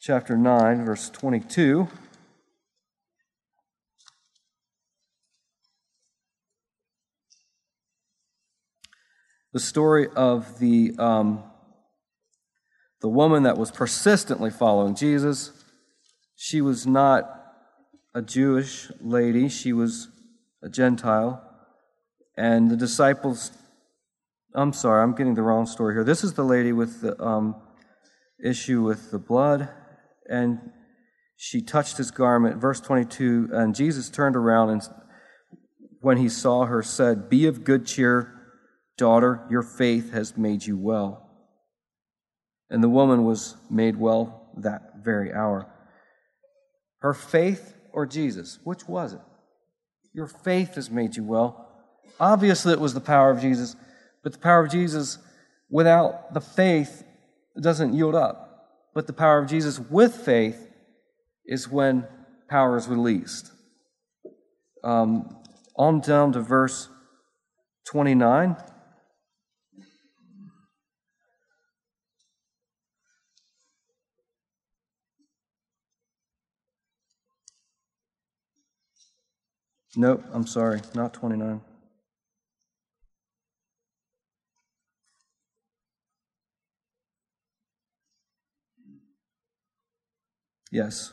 chapter 0.00 0.36
9, 0.36 0.84
verse 0.84 1.10
22. 1.10 1.88
The 9.54 9.60
story 9.60 10.08
of 10.16 10.58
the, 10.58 10.92
um, 10.98 11.44
the 13.00 13.08
woman 13.08 13.44
that 13.44 13.56
was 13.56 13.70
persistently 13.70 14.50
following 14.50 14.96
Jesus. 14.96 15.52
She 16.34 16.60
was 16.60 16.88
not 16.88 17.30
a 18.16 18.20
Jewish 18.20 18.90
lady, 19.00 19.48
she 19.48 19.72
was 19.72 20.08
a 20.60 20.68
Gentile. 20.68 21.40
And 22.36 22.68
the 22.68 22.76
disciples, 22.76 23.52
I'm 24.56 24.72
sorry, 24.72 25.04
I'm 25.04 25.14
getting 25.14 25.36
the 25.36 25.42
wrong 25.42 25.66
story 25.66 25.94
here. 25.94 26.02
This 26.02 26.24
is 26.24 26.32
the 26.32 26.44
lady 26.44 26.72
with 26.72 27.00
the 27.00 27.22
um, 27.22 27.54
issue 28.44 28.82
with 28.82 29.12
the 29.12 29.20
blood, 29.20 29.68
and 30.28 30.72
she 31.36 31.62
touched 31.62 31.96
his 31.96 32.10
garment. 32.10 32.56
Verse 32.56 32.80
22 32.80 33.50
And 33.52 33.72
Jesus 33.72 34.10
turned 34.10 34.34
around 34.34 34.70
and 34.70 34.82
when 36.00 36.16
he 36.16 36.28
saw 36.28 36.64
her 36.64 36.82
said, 36.82 37.30
Be 37.30 37.46
of 37.46 37.62
good 37.62 37.86
cheer 37.86 38.33
Daughter, 38.96 39.46
your 39.50 39.62
faith 39.62 40.12
has 40.12 40.36
made 40.36 40.64
you 40.64 40.76
well. 40.76 41.28
And 42.70 42.82
the 42.82 42.88
woman 42.88 43.24
was 43.24 43.56
made 43.70 43.96
well 43.96 44.50
that 44.56 45.02
very 45.02 45.32
hour. 45.32 45.66
Her 46.98 47.14
faith 47.14 47.74
or 47.92 48.06
Jesus? 48.06 48.58
Which 48.64 48.88
was 48.88 49.12
it? 49.12 49.20
Your 50.12 50.26
faith 50.26 50.76
has 50.76 50.90
made 50.90 51.16
you 51.16 51.24
well. 51.24 51.68
Obviously, 52.20 52.72
it 52.72 52.80
was 52.80 52.94
the 52.94 53.00
power 53.00 53.30
of 53.30 53.40
Jesus, 53.40 53.76
but 54.22 54.32
the 54.32 54.38
power 54.38 54.64
of 54.64 54.70
Jesus 54.70 55.18
without 55.68 56.32
the 56.32 56.40
faith 56.40 57.04
doesn't 57.60 57.94
yield 57.94 58.14
up. 58.14 58.68
But 58.94 59.06
the 59.06 59.12
power 59.12 59.38
of 59.38 59.48
Jesus 59.48 59.78
with 59.78 60.14
faith 60.14 60.68
is 61.46 61.68
when 61.68 62.06
power 62.48 62.76
is 62.76 62.88
released. 62.88 63.50
Um, 64.82 65.36
on 65.76 66.00
down 66.00 66.32
to 66.32 66.40
verse 66.40 66.88
29. 67.86 68.56
Nope, 79.96 80.24
I'm 80.32 80.46
sorry, 80.46 80.80
not 80.94 81.14
29. 81.14 81.60
Yes, 90.72 91.12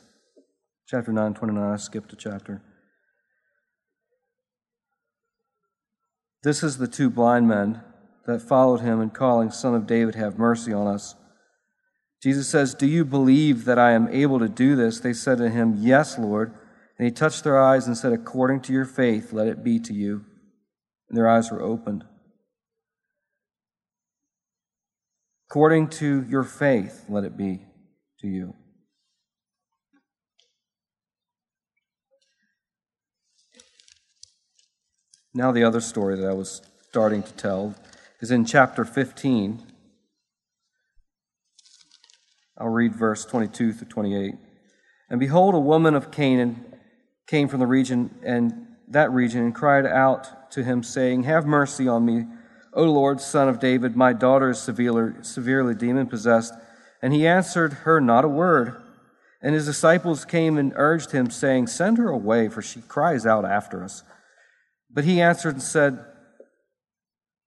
chapter 0.88 1.12
9, 1.12 1.36
29. 1.36 1.64
I 1.64 1.78
skipped 1.78 2.12
a 2.14 2.16
chapter. 2.16 2.64
This 6.44 6.64
is 6.64 6.80
the 6.80 6.88
two 6.88 7.12
blind 7.12 7.48
men 7.48 7.82
that 8.26 8.42
followed 8.42 8.82
him 8.82 9.00
and 9.00 9.14
calling, 9.14 9.52
Son 9.52 9.76
of 9.76 9.86
David, 9.86 10.16
have 10.16 10.40
mercy 10.40 10.74
on 10.74 10.88
us. 10.88 11.14
Jesus 12.24 12.48
says, 12.50 12.74
Do 12.74 12.88
you 12.88 13.06
believe 13.06 13.66
that 13.66 13.78
I 13.78 13.92
am 13.92 14.08
able 14.08 14.40
to 14.40 14.50
do 14.50 14.76
this? 14.76 15.00
They 15.00 15.14
said 15.14 15.38
to 15.38 15.50
him, 15.50 15.76
Yes, 15.78 16.18
Lord. 16.18 16.54
And 17.02 17.08
he 17.08 17.12
touched 17.12 17.44
their 17.44 17.60
eyes 17.60 17.88
and 17.88 17.98
said, 17.98 18.14
According 18.14 18.60
to 18.62 18.74
your 18.74 18.86
faith, 18.86 19.34
let 19.34 19.48
it 19.48 19.64
be 19.64 19.80
to 19.80 19.92
you. 19.92 20.24
And 21.10 21.18
their 21.18 21.28
eyes 21.28 21.50
were 21.50 21.60
opened. 21.60 22.04
According 25.50 25.88
to 25.88 26.24
your 26.30 26.44
faith, 26.44 27.06
let 27.10 27.24
it 27.24 27.36
be 27.36 27.66
to 28.20 28.28
you. 28.28 28.54
Now, 35.34 35.52
the 35.52 35.64
other 35.64 35.82
story 35.82 36.16
that 36.18 36.30
I 36.30 36.34
was 36.34 36.62
starting 36.88 37.24
to 37.24 37.34
tell 37.34 37.74
is 38.20 38.30
in 38.30 38.46
chapter 38.46 38.86
15. 38.86 39.64
I'll 42.60 42.68
read 42.68 42.96
verse 42.96 43.26
22 43.26 43.74
through 43.74 43.88
28. 43.88 44.36
And 45.10 45.20
behold, 45.20 45.56
a 45.56 45.60
woman 45.60 45.96
of 45.96 46.12
Canaan 46.12 46.71
came 47.32 47.48
from 47.48 47.62
the 47.62 47.66
region 47.66 48.14
and 48.24 48.68
that 48.90 49.10
region 49.12 49.42
and 49.42 49.56
cried 49.56 49.86
out 49.86 50.52
to 50.52 50.66
him, 50.66 50.84
saying, 50.84 51.24
Have 51.24 51.46
mercy 51.46 51.88
on 51.88 52.06
me, 52.06 52.26
O 52.74 52.84
Lord, 52.84 53.22
son 53.22 53.48
of 53.48 53.58
David. 53.58 53.96
My 53.96 54.12
daughter 54.12 54.50
is 54.50 54.60
severely, 54.60 55.14
severely 55.22 55.74
demon 55.74 56.08
possessed. 56.08 56.54
And 57.02 57.14
he 57.14 57.26
answered 57.26 57.72
her 57.86 58.02
not 58.02 58.26
a 58.26 58.28
word. 58.28 58.76
And 59.42 59.56
his 59.56 59.66
disciples 59.66 60.26
came 60.26 60.58
and 60.58 60.74
urged 60.76 61.12
him, 61.12 61.32
saying, 61.32 61.68
Send 61.68 61.98
her 62.00 62.10
away, 62.10 62.50
for 62.50 62.62
she 62.62 62.82
cries 62.82 63.26
out 63.26 63.46
after 63.46 63.82
us. 63.82 64.04
But 64.90 65.06
he 65.06 65.22
answered 65.22 65.54
and 65.54 65.64
said, 65.64 66.04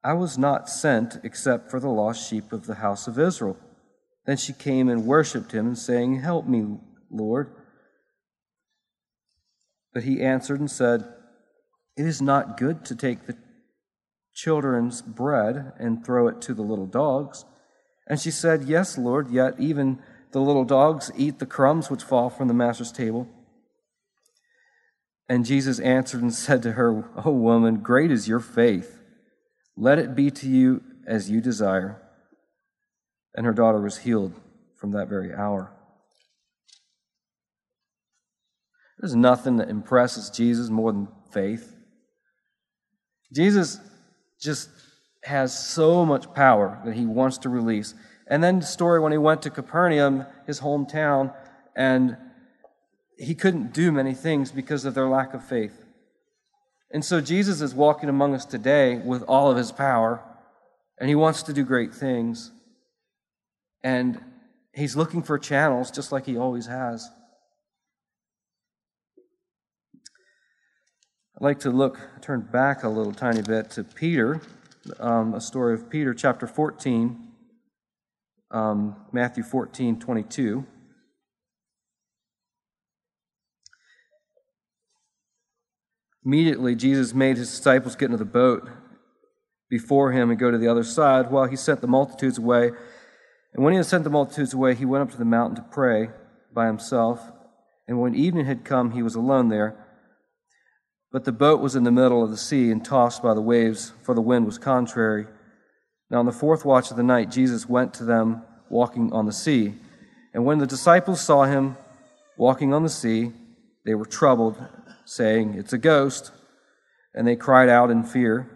I 0.02 0.14
was 0.14 0.38
not 0.38 0.70
sent 0.70 1.18
except 1.22 1.70
for 1.70 1.78
the 1.78 1.90
lost 1.90 2.26
sheep 2.28 2.52
of 2.52 2.66
the 2.66 2.76
house 2.76 3.06
of 3.06 3.18
Israel. 3.18 3.58
Then 4.24 4.38
she 4.38 4.54
came 4.54 4.88
and 4.88 5.04
worshipped 5.04 5.52
him, 5.52 5.74
saying, 5.74 6.20
Help 6.20 6.46
me, 6.48 6.78
Lord. 7.10 7.52
But 9.94 10.02
he 10.02 10.20
answered 10.20 10.60
and 10.60 10.70
said, 10.70 11.08
It 11.96 12.04
is 12.04 12.20
not 12.20 12.58
good 12.58 12.84
to 12.86 12.94
take 12.94 13.26
the 13.26 13.36
children's 14.34 15.00
bread 15.00 15.72
and 15.78 16.04
throw 16.04 16.28
it 16.28 16.42
to 16.42 16.52
the 16.54 16.62
little 16.62 16.86
dogs. 16.86 17.44
And 18.06 18.20
she 18.20 18.30
said, 18.30 18.64
Yes, 18.64 18.98
Lord, 18.98 19.30
yet 19.30 19.54
even 19.58 20.00
the 20.32 20.40
little 20.40 20.64
dogs 20.64 21.10
eat 21.16 21.38
the 21.38 21.46
crumbs 21.46 21.88
which 21.88 22.02
fall 22.02 22.28
from 22.28 22.48
the 22.48 22.54
master's 22.54 22.92
table. 22.92 23.28
And 25.28 25.46
Jesus 25.46 25.78
answered 25.78 26.20
and 26.20 26.34
said 26.46 26.62
to 26.64 26.72
her, 26.72 27.04
O 27.24 27.30
woman, 27.30 27.76
great 27.76 28.10
is 28.10 28.28
your 28.28 28.40
faith. 28.40 28.98
Let 29.76 29.98
it 29.98 30.14
be 30.14 30.30
to 30.32 30.48
you 30.48 30.82
as 31.06 31.30
you 31.30 31.40
desire 31.40 32.00
and 33.34 33.46
her 33.46 33.52
daughter 33.52 33.80
was 33.80 33.98
healed 33.98 34.32
from 34.76 34.92
that 34.92 35.08
very 35.08 35.34
hour. 35.34 35.73
There's 39.04 39.14
nothing 39.14 39.56
that 39.56 39.68
impresses 39.68 40.30
Jesus 40.30 40.70
more 40.70 40.90
than 40.90 41.08
faith. 41.30 41.76
Jesus 43.34 43.78
just 44.40 44.70
has 45.24 45.66
so 45.68 46.06
much 46.06 46.32
power 46.32 46.80
that 46.86 46.94
he 46.94 47.04
wants 47.04 47.36
to 47.36 47.50
release. 47.50 47.92
And 48.28 48.42
then 48.42 48.60
the 48.60 48.64
story 48.64 49.00
when 49.00 49.12
he 49.12 49.18
went 49.18 49.42
to 49.42 49.50
Capernaum, 49.50 50.24
his 50.46 50.60
hometown, 50.60 51.34
and 51.76 52.16
he 53.18 53.34
couldn't 53.34 53.74
do 53.74 53.92
many 53.92 54.14
things 54.14 54.50
because 54.50 54.86
of 54.86 54.94
their 54.94 55.06
lack 55.06 55.34
of 55.34 55.46
faith. 55.46 55.84
And 56.90 57.04
so 57.04 57.20
Jesus 57.20 57.60
is 57.60 57.74
walking 57.74 58.08
among 58.08 58.34
us 58.34 58.46
today 58.46 58.96
with 58.96 59.22
all 59.24 59.50
of 59.50 59.58
his 59.58 59.70
power, 59.70 60.22
and 60.98 61.10
he 61.10 61.14
wants 61.14 61.42
to 61.42 61.52
do 61.52 61.62
great 61.62 61.92
things. 61.94 62.52
And 63.82 64.18
he's 64.72 64.96
looking 64.96 65.22
for 65.22 65.38
channels 65.38 65.90
just 65.90 66.10
like 66.10 66.24
he 66.24 66.38
always 66.38 66.64
has. 66.68 67.10
I'd 71.36 71.42
like 71.42 71.58
to 71.60 71.70
look, 71.70 71.98
turn 72.20 72.42
back 72.42 72.84
a 72.84 72.88
little 72.88 73.12
tiny 73.12 73.42
bit 73.42 73.68
to 73.70 73.82
Peter, 73.82 74.40
um, 75.00 75.34
a 75.34 75.40
story 75.40 75.74
of 75.74 75.90
Peter, 75.90 76.14
chapter 76.14 76.46
14, 76.46 77.26
um, 78.52 78.94
Matthew 79.10 79.42
14, 79.42 79.98
22. 79.98 80.64
Immediately, 86.24 86.76
Jesus 86.76 87.12
made 87.12 87.36
his 87.36 87.50
disciples 87.50 87.96
get 87.96 88.06
into 88.06 88.16
the 88.16 88.24
boat 88.24 88.70
before 89.68 90.12
him 90.12 90.30
and 90.30 90.38
go 90.38 90.52
to 90.52 90.58
the 90.58 90.68
other 90.68 90.84
side 90.84 91.32
while 91.32 91.46
he 91.46 91.56
sent 91.56 91.80
the 91.80 91.88
multitudes 91.88 92.38
away. 92.38 92.70
And 93.52 93.64
when 93.64 93.72
he 93.72 93.78
had 93.78 93.86
sent 93.86 94.04
the 94.04 94.10
multitudes 94.10 94.54
away, 94.54 94.76
he 94.76 94.84
went 94.84 95.02
up 95.02 95.10
to 95.10 95.18
the 95.18 95.24
mountain 95.24 95.56
to 95.56 95.68
pray 95.68 96.10
by 96.54 96.68
himself. 96.68 97.32
And 97.88 98.00
when 98.00 98.14
evening 98.14 98.46
had 98.46 98.64
come, 98.64 98.92
he 98.92 99.02
was 99.02 99.16
alone 99.16 99.48
there. 99.48 99.80
But 101.14 101.22
the 101.22 101.30
boat 101.30 101.60
was 101.60 101.76
in 101.76 101.84
the 101.84 101.92
middle 101.92 102.24
of 102.24 102.32
the 102.32 102.36
sea 102.36 102.72
and 102.72 102.84
tossed 102.84 103.22
by 103.22 103.34
the 103.34 103.40
waves, 103.40 103.92
for 104.02 104.16
the 104.16 104.20
wind 104.20 104.46
was 104.46 104.58
contrary. 104.58 105.28
Now, 106.10 106.18
on 106.18 106.26
the 106.26 106.32
fourth 106.32 106.64
watch 106.64 106.90
of 106.90 106.96
the 106.96 107.04
night, 107.04 107.30
Jesus 107.30 107.68
went 107.68 107.94
to 107.94 108.04
them 108.04 108.42
walking 108.68 109.12
on 109.12 109.24
the 109.24 109.32
sea. 109.32 109.74
And 110.32 110.44
when 110.44 110.58
the 110.58 110.66
disciples 110.66 111.20
saw 111.20 111.44
him 111.44 111.76
walking 112.36 112.74
on 112.74 112.82
the 112.82 112.88
sea, 112.88 113.30
they 113.84 113.94
were 113.94 114.06
troubled, 114.06 114.60
saying, 115.04 115.54
It's 115.54 115.72
a 115.72 115.78
ghost. 115.78 116.32
And 117.14 117.28
they 117.28 117.36
cried 117.36 117.68
out 117.68 117.92
in 117.92 118.02
fear. 118.02 118.50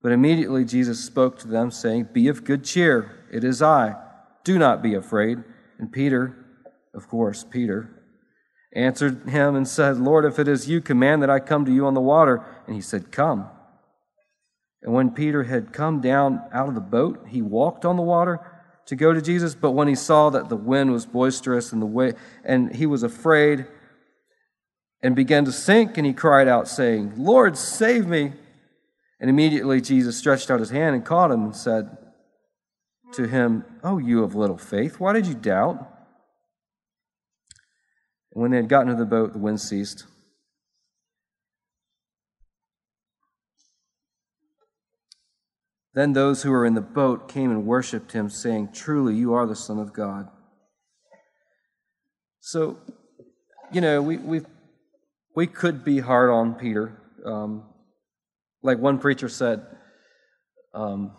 But 0.00 0.12
immediately 0.12 0.64
Jesus 0.64 1.04
spoke 1.04 1.38
to 1.40 1.48
them, 1.48 1.70
saying, 1.70 2.08
Be 2.14 2.28
of 2.28 2.44
good 2.44 2.64
cheer. 2.64 3.26
It 3.30 3.44
is 3.44 3.60
I. 3.60 3.94
Do 4.42 4.58
not 4.58 4.82
be 4.82 4.94
afraid. 4.94 5.44
And 5.78 5.92
Peter, 5.92 6.34
of 6.94 7.08
course, 7.08 7.44
Peter, 7.44 7.97
answered 8.72 9.28
him 9.28 9.54
and 9.54 9.66
said, 9.66 9.98
Lord, 9.98 10.24
if 10.24 10.38
it 10.38 10.48
is 10.48 10.68
you, 10.68 10.80
command 10.80 11.22
that 11.22 11.30
I 11.30 11.40
come 11.40 11.64
to 11.64 11.72
you 11.72 11.86
on 11.86 11.94
the 11.94 12.00
water. 12.00 12.44
And 12.66 12.74
he 12.74 12.82
said, 12.82 13.10
Come. 13.10 13.48
And 14.82 14.92
when 14.92 15.10
Peter 15.10 15.44
had 15.44 15.72
come 15.72 16.00
down 16.00 16.42
out 16.52 16.68
of 16.68 16.74
the 16.74 16.80
boat, 16.80 17.26
he 17.28 17.42
walked 17.42 17.84
on 17.84 17.96
the 17.96 18.02
water 18.02 18.40
to 18.86 18.94
go 18.94 19.12
to 19.12 19.20
Jesus. 19.20 19.54
But 19.54 19.72
when 19.72 19.88
he 19.88 19.94
saw 19.94 20.30
that 20.30 20.48
the 20.48 20.56
wind 20.56 20.92
was 20.92 21.04
boisterous 21.04 21.72
and 21.72 21.82
the 21.82 21.86
way, 21.86 22.12
and 22.44 22.74
he 22.74 22.86
was 22.86 23.02
afraid 23.02 23.66
and 25.02 25.16
began 25.16 25.44
to 25.44 25.52
sink, 25.52 25.96
and 25.96 26.06
he 26.06 26.12
cried 26.12 26.48
out, 26.48 26.68
saying, 26.68 27.14
Lord, 27.16 27.56
save 27.56 28.06
me. 28.06 28.32
And 29.20 29.28
immediately 29.28 29.80
Jesus 29.80 30.16
stretched 30.16 30.50
out 30.50 30.60
his 30.60 30.70
hand 30.70 30.94
and 30.94 31.04
caught 31.04 31.30
him 31.30 31.42
and 31.42 31.56
said, 31.56 31.96
to 33.12 33.26
him, 33.26 33.64
Oh, 33.82 33.98
you 33.98 34.22
of 34.22 34.34
little 34.34 34.58
faith, 34.58 35.00
why 35.00 35.12
did 35.12 35.26
you 35.26 35.34
doubt? 35.34 35.97
And 38.32 38.42
when 38.42 38.50
they 38.50 38.58
had 38.58 38.68
gotten 38.68 38.90
into 38.90 39.02
the 39.02 39.08
boat, 39.08 39.32
the 39.32 39.38
wind 39.38 39.60
ceased. 39.60 40.04
Then 45.94 46.12
those 46.12 46.42
who 46.42 46.50
were 46.50 46.64
in 46.64 46.74
the 46.74 46.80
boat 46.80 47.28
came 47.28 47.50
and 47.50 47.66
worshipped 47.66 48.12
him, 48.12 48.30
saying, 48.30 48.70
Truly, 48.72 49.14
you 49.14 49.34
are 49.34 49.46
the 49.46 49.56
Son 49.56 49.78
of 49.78 49.92
God. 49.92 50.28
So, 52.40 52.78
you 53.72 53.80
know, 53.80 54.00
we, 54.00 54.16
we, 54.16 54.42
we 55.34 55.46
could 55.46 55.84
be 55.84 55.98
hard 55.98 56.30
on 56.30 56.54
Peter. 56.54 57.02
Um, 57.24 57.64
like 58.62 58.78
one 58.78 58.98
preacher 58.98 59.28
said, 59.28 59.66
um, 60.74 61.12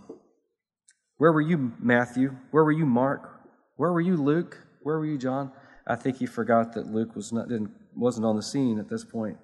where 1.18 1.32
were 1.34 1.42
you, 1.42 1.74
Matthew? 1.80 2.36
Where 2.52 2.64
were 2.64 2.72
you, 2.72 2.86
Mark? 2.86 3.42
Where 3.76 3.92
were 3.92 4.02
you, 4.02 4.16
Luke? 4.16 4.58
Where 4.82 4.98
were 4.98 5.06
you, 5.06 5.18
John? 5.18 5.52
I 5.88 5.96
think 5.96 6.18
he 6.18 6.26
forgot 6.26 6.74
that 6.74 6.88
Luke 6.88 7.16
was 7.16 7.32
not, 7.32 7.50
didn't, 7.50 7.72
wasn't 7.96 8.26
on 8.26 8.36
the 8.36 8.44
scene 8.44 8.80
at 8.80 8.90
this 8.90 9.04
point. 9.04 9.38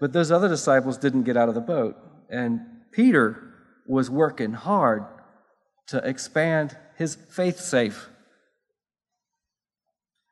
But 0.00 0.12
those 0.12 0.30
other 0.30 0.48
disciples 0.48 0.98
didn't 0.98 1.22
get 1.22 1.36
out 1.36 1.48
of 1.48 1.54
the 1.54 1.60
boat. 1.60 1.96
And 2.30 2.60
Peter 2.92 3.54
was 3.86 4.10
working 4.10 4.52
hard 4.52 5.04
to 5.88 5.98
expand 5.98 6.76
his 6.96 7.14
faith 7.14 7.58
safe. 7.58 8.08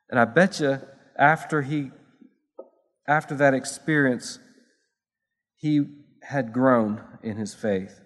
And 0.09 0.19
I 0.19 0.25
bet 0.25 0.59
you 0.59 0.79
after 1.17 1.61
he 1.61 1.91
after 3.07 3.35
that 3.35 3.53
experience 3.53 4.39
he 5.55 5.85
had 6.23 6.53
grown 6.53 7.01
in 7.23 7.37
his 7.37 7.53
faith. 7.53 7.99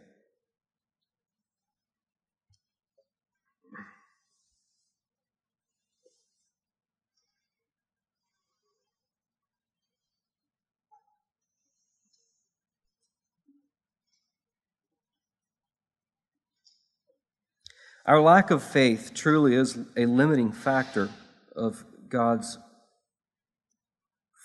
Our 18.07 18.21
lack 18.21 18.51
of 18.51 18.61
faith 18.61 19.13
truly 19.15 19.55
is 19.55 19.79
a 19.97 20.05
limiting 20.05 20.51
factor 20.51 21.09
of 21.55 21.83
God's 22.07 22.59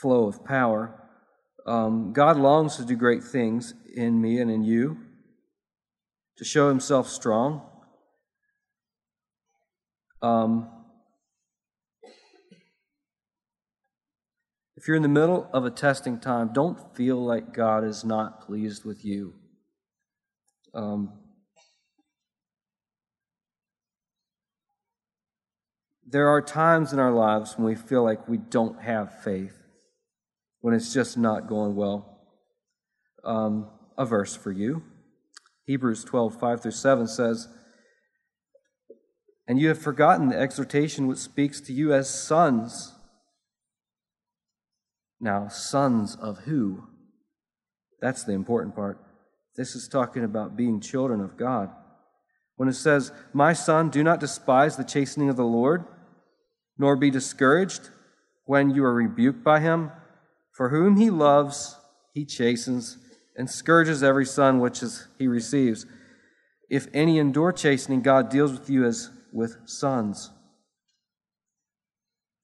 flow 0.00 0.26
of 0.26 0.42
power. 0.46 0.94
Um, 1.66 2.14
God 2.14 2.38
longs 2.38 2.76
to 2.76 2.86
do 2.86 2.96
great 2.96 3.22
things 3.22 3.74
in 3.94 4.18
me 4.18 4.40
and 4.40 4.50
in 4.50 4.64
you, 4.64 4.96
to 6.38 6.44
show 6.44 6.70
himself 6.70 7.06
strong. 7.06 7.60
Um, 10.22 10.70
if 14.74 14.88
you're 14.88 14.96
in 14.96 15.02
the 15.02 15.08
middle 15.08 15.50
of 15.52 15.66
a 15.66 15.70
testing 15.70 16.18
time, 16.18 16.54
don't 16.54 16.96
feel 16.96 17.22
like 17.22 17.52
God 17.52 17.84
is 17.84 18.06
not 18.06 18.46
pleased 18.46 18.86
with 18.86 19.04
you. 19.04 19.34
Um, 20.72 21.19
there 26.10 26.28
are 26.28 26.42
times 26.42 26.92
in 26.92 26.98
our 26.98 27.12
lives 27.12 27.56
when 27.56 27.66
we 27.66 27.74
feel 27.74 28.02
like 28.02 28.28
we 28.28 28.38
don't 28.38 28.80
have 28.82 29.22
faith, 29.22 29.56
when 30.60 30.74
it's 30.74 30.92
just 30.92 31.16
not 31.16 31.48
going 31.48 31.76
well. 31.76 32.18
Um, 33.24 33.70
a 33.98 34.06
verse 34.06 34.34
for 34.34 34.50
you 34.50 34.82
Hebrews 35.66 36.02
12, 36.04 36.40
5 36.40 36.62
through 36.62 36.70
7 36.72 37.06
says, 37.06 37.46
And 39.46 39.60
you 39.60 39.68
have 39.68 39.80
forgotten 39.80 40.28
the 40.28 40.36
exhortation 40.36 41.06
which 41.06 41.18
speaks 41.18 41.60
to 41.60 41.72
you 41.72 41.92
as 41.92 42.08
sons. 42.10 42.92
Now, 45.20 45.46
sons 45.46 46.16
of 46.16 46.38
who? 46.38 46.88
That's 48.00 48.24
the 48.24 48.32
important 48.32 48.74
part. 48.74 48.98
This 49.56 49.76
is 49.76 49.86
talking 49.86 50.24
about 50.24 50.56
being 50.56 50.80
children 50.80 51.20
of 51.20 51.36
God. 51.36 51.70
When 52.56 52.68
it 52.68 52.74
says, 52.74 53.12
My 53.32 53.52
son, 53.52 53.90
do 53.90 54.02
not 54.02 54.18
despise 54.18 54.76
the 54.76 54.82
chastening 54.82 55.28
of 55.28 55.36
the 55.36 55.44
Lord, 55.44 55.84
nor 56.80 56.96
be 56.96 57.10
discouraged 57.10 57.90
when 58.46 58.70
you 58.70 58.82
are 58.82 58.94
rebuked 58.94 59.44
by 59.44 59.60
him. 59.60 59.92
For 60.56 60.70
whom 60.70 60.96
he 60.96 61.10
loves, 61.10 61.76
he 62.14 62.24
chastens 62.24 62.96
and 63.36 63.50
scourges 63.50 64.02
every 64.02 64.24
son 64.24 64.60
which 64.60 64.82
is, 64.82 65.06
he 65.18 65.28
receives. 65.28 65.84
If 66.70 66.88
any 66.94 67.18
endure 67.18 67.52
chastening, 67.52 68.00
God 68.00 68.30
deals 68.30 68.52
with 68.52 68.70
you 68.70 68.86
as 68.86 69.10
with 69.30 69.58
sons. 69.66 70.30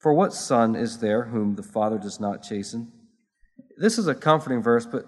For 0.00 0.12
what 0.12 0.34
son 0.34 0.76
is 0.76 0.98
there 0.98 1.24
whom 1.24 1.54
the 1.54 1.62
Father 1.62 1.98
does 1.98 2.20
not 2.20 2.42
chasten? 2.42 2.92
This 3.78 3.96
is 3.96 4.06
a 4.06 4.14
comforting 4.14 4.62
verse, 4.62 4.84
but 4.84 5.06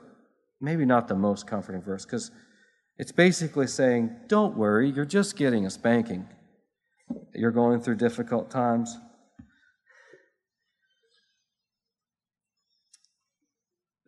maybe 0.59 0.87
not 0.87 1.07
the 1.07 1.15
most 1.15 1.47
comforting 1.47 1.83
verse, 1.83 2.07
because 2.07 2.31
it's 2.97 3.13
basically 3.13 3.67
saying, 3.67 4.17
Don't 4.27 4.57
worry, 4.57 4.91
you're 4.91 5.05
just 5.05 5.37
getting 5.37 5.67
a 5.67 5.71
spanking. 5.71 6.27
You're 7.35 7.51
going 7.51 7.81
through 7.81 7.97
difficult 7.97 8.51
times. 8.51 8.97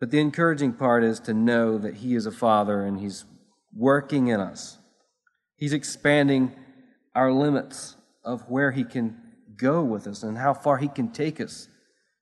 But 0.01 0.09
the 0.09 0.19
encouraging 0.19 0.73
part 0.73 1.03
is 1.03 1.19
to 1.21 1.33
know 1.33 1.77
that 1.77 1.97
He 1.97 2.15
is 2.15 2.25
a 2.25 2.31
Father 2.31 2.83
and 2.83 2.99
He's 2.99 3.23
working 3.71 4.27
in 4.29 4.39
us. 4.39 4.79
He's 5.55 5.73
expanding 5.73 6.53
our 7.13 7.31
limits 7.31 7.95
of 8.25 8.41
where 8.49 8.71
He 8.71 8.83
can 8.83 9.15
go 9.55 9.83
with 9.83 10.07
us 10.07 10.23
and 10.23 10.39
how 10.39 10.55
far 10.55 10.79
He 10.79 10.87
can 10.87 11.11
take 11.11 11.39
us 11.39 11.67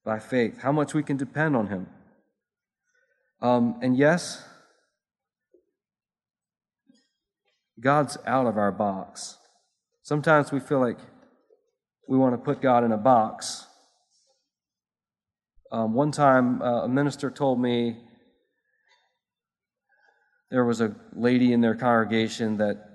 by 0.04 0.20
faith, 0.20 0.62
how 0.62 0.74
much 0.74 0.94
we 0.94 1.02
can 1.02 1.16
depend 1.16 1.56
on 1.56 1.68
Him. 1.68 1.88
Um, 3.42 3.80
and 3.82 3.96
yes, 3.96 4.44
God's 7.80 8.18
out 8.28 8.46
of 8.46 8.58
our 8.58 8.74
box. 8.74 9.38
Sometimes 10.04 10.52
we 10.52 10.60
feel 10.60 10.82
like 10.82 11.00
we 12.10 12.18
want 12.18 12.34
to 12.34 12.38
put 12.38 12.62
God 12.62 12.84
in 12.84 12.92
a 12.92 12.98
box 12.98 13.69
um, 15.72 15.94
one 15.94 16.12
time, 16.12 16.62
uh, 16.62 16.84
a 16.84 16.90
minister 16.90 17.30
told 17.30 17.60
me 17.60 17.98
there 20.50 20.66
was 20.66 20.82
a 20.82 20.96
lady 21.14 21.54
in 21.54 21.62
their 21.62 21.76
congregation 21.76 22.58
that 22.58 22.86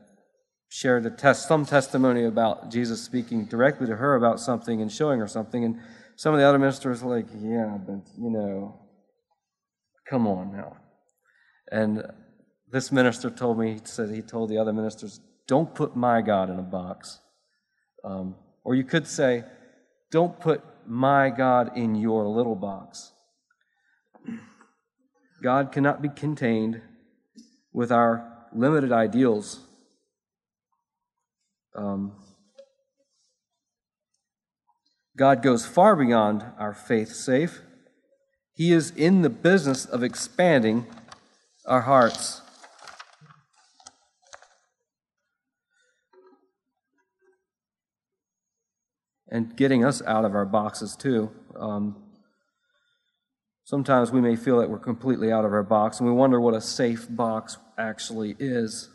shared 0.68 1.06
a 1.06 1.10
test, 1.10 1.46
some 1.46 1.64
testimony 1.64 2.24
about 2.24 2.70
Jesus 2.70 3.00
speaking 3.00 3.44
directly 3.44 3.86
to 3.86 3.94
her 3.94 4.16
about 4.16 4.40
something 4.40 4.82
and 4.82 4.90
showing 4.90 5.20
her 5.20 5.28
something. 5.28 5.64
And 5.64 5.80
some 6.16 6.34
of 6.34 6.40
the 6.40 6.46
other 6.46 6.58
ministers 6.58 7.02
were 7.02 7.16
like, 7.16 7.26
Yeah, 7.38 7.78
but 7.86 8.00
you 8.18 8.30
know, 8.30 8.80
come 10.08 10.26
on 10.26 10.50
now. 10.50 10.76
And 11.70 12.02
this 12.72 12.90
minister 12.90 13.30
told 13.30 13.56
me, 13.56 13.74
he 13.74 13.80
said 13.84 14.10
he 14.10 14.20
told 14.20 14.50
the 14.50 14.58
other 14.58 14.72
ministers, 14.72 15.20
Don't 15.46 15.72
put 15.72 15.94
my 15.94 16.22
God 16.22 16.50
in 16.50 16.58
a 16.58 16.62
box. 16.62 17.20
Um, 18.02 18.34
or 18.64 18.74
you 18.74 18.82
could 18.82 19.06
say, 19.06 19.44
Don't 20.10 20.40
put 20.40 20.60
my 20.88 21.30
God 21.30 21.76
in 21.76 21.94
your 21.94 22.26
little 22.26 22.54
box. 22.54 23.12
God 25.42 25.72
cannot 25.72 26.00
be 26.00 26.08
contained 26.08 26.80
with 27.72 27.92
our 27.92 28.46
limited 28.52 28.92
ideals. 28.92 29.60
Um, 31.74 32.12
God 35.16 35.42
goes 35.42 35.66
far 35.66 35.96
beyond 35.96 36.44
our 36.58 36.72
faith 36.72 37.12
safe. 37.12 37.60
He 38.54 38.72
is 38.72 38.90
in 38.90 39.22
the 39.22 39.30
business 39.30 39.84
of 39.84 40.02
expanding 40.02 40.86
our 41.66 41.82
hearts. 41.82 42.40
And 49.34 49.56
getting 49.56 49.84
us 49.84 50.00
out 50.02 50.24
of 50.24 50.32
our 50.36 50.46
boxes 50.46 50.94
too. 50.94 51.28
Um, 51.58 51.96
sometimes 53.64 54.12
we 54.12 54.20
may 54.20 54.36
feel 54.36 54.60
that 54.60 54.70
we're 54.70 54.78
completely 54.78 55.32
out 55.32 55.44
of 55.44 55.52
our 55.52 55.64
box 55.64 55.98
and 55.98 56.08
we 56.08 56.14
wonder 56.14 56.40
what 56.40 56.54
a 56.54 56.60
safe 56.60 57.08
box 57.10 57.58
actually 57.76 58.36
is. 58.38 58.90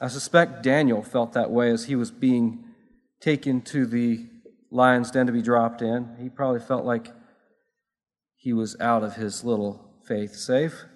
I 0.00 0.08
suspect 0.08 0.64
Daniel 0.64 1.00
felt 1.00 1.32
that 1.34 1.52
way 1.52 1.70
as 1.70 1.84
he 1.84 1.94
was 1.94 2.10
being 2.10 2.64
taken 3.20 3.62
to 3.62 3.86
the 3.86 4.26
lion's 4.72 5.12
den 5.12 5.26
to 5.26 5.32
be 5.32 5.42
dropped 5.42 5.80
in. 5.80 6.16
He 6.20 6.28
probably 6.28 6.58
felt 6.58 6.84
like 6.84 7.12
he 8.34 8.52
was 8.52 8.76
out 8.80 9.04
of 9.04 9.14
his 9.14 9.44
little 9.44 9.94
faith 10.08 10.34
safe, 10.34 10.86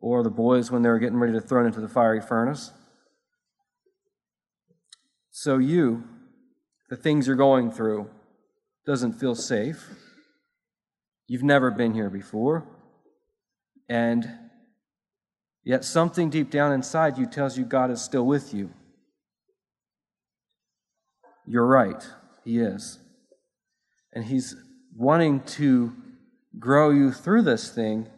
or 0.00 0.24
the 0.24 0.30
boys 0.30 0.72
when 0.72 0.82
they 0.82 0.88
were 0.88 0.98
getting 0.98 1.18
ready 1.18 1.34
to 1.34 1.40
throw 1.40 1.64
into 1.64 1.80
the 1.80 1.88
fiery 1.88 2.20
furnace. 2.20 2.72
So, 5.30 5.58
you, 5.58 6.02
the 6.88 6.96
things 6.96 7.26
you're 7.26 7.36
going 7.36 7.70
through 7.70 8.08
doesn't 8.86 9.14
feel 9.14 9.34
safe. 9.34 9.88
You've 11.26 11.42
never 11.42 11.70
been 11.70 11.94
here 11.94 12.08
before. 12.08 12.66
And 13.88 14.28
yet 15.64 15.84
something 15.84 16.30
deep 16.30 16.50
down 16.50 16.72
inside 16.72 17.18
you 17.18 17.26
tells 17.26 17.58
you 17.58 17.64
God 17.64 17.90
is 17.90 18.00
still 18.00 18.26
with 18.26 18.54
you. 18.54 18.70
You're 21.46 21.66
right, 21.66 22.02
He 22.44 22.58
is. 22.58 22.98
And 24.12 24.24
He's 24.24 24.56
wanting 24.96 25.40
to 25.40 25.94
grow 26.58 26.90
you 26.90 27.12
through 27.12 27.42
this 27.42 27.70
thing 27.70 28.08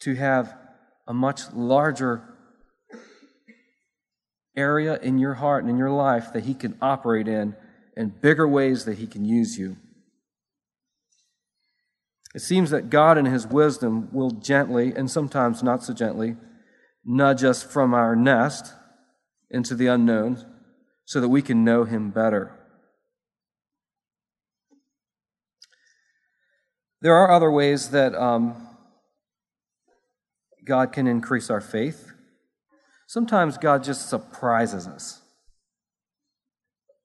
to 0.00 0.14
have 0.14 0.54
a 1.06 1.14
much 1.14 1.50
larger 1.52 2.33
area 4.56 4.98
in 5.00 5.18
your 5.18 5.34
heart 5.34 5.64
and 5.64 5.70
in 5.70 5.78
your 5.78 5.90
life 5.90 6.32
that 6.32 6.44
He 6.44 6.54
can 6.54 6.76
operate 6.80 7.28
in 7.28 7.56
and 7.96 8.20
bigger 8.20 8.46
ways 8.46 8.84
that 8.84 8.98
He 8.98 9.06
can 9.06 9.24
use 9.24 9.58
you. 9.58 9.76
It 12.34 12.40
seems 12.40 12.70
that 12.70 12.90
God, 12.90 13.16
in 13.16 13.26
His 13.26 13.46
wisdom, 13.46 14.08
will 14.12 14.30
gently, 14.30 14.92
and 14.94 15.10
sometimes 15.10 15.62
not 15.62 15.84
so 15.84 15.92
gently, 15.92 16.36
nudge 17.04 17.44
us 17.44 17.62
from 17.62 17.94
our 17.94 18.16
nest 18.16 18.72
into 19.50 19.74
the 19.74 19.86
unknown 19.86 20.44
so 21.04 21.20
that 21.20 21.28
we 21.28 21.42
can 21.42 21.64
know 21.64 21.84
Him 21.84 22.10
better. 22.10 22.58
There 27.00 27.14
are 27.14 27.30
other 27.30 27.50
ways 27.50 27.90
that 27.90 28.14
um, 28.14 28.66
God 30.64 30.90
can 30.90 31.06
increase 31.06 31.50
our 31.50 31.60
faith. 31.60 32.13
Sometimes 33.06 33.58
God 33.58 33.84
just 33.84 34.08
surprises 34.08 34.86
us. 34.86 35.22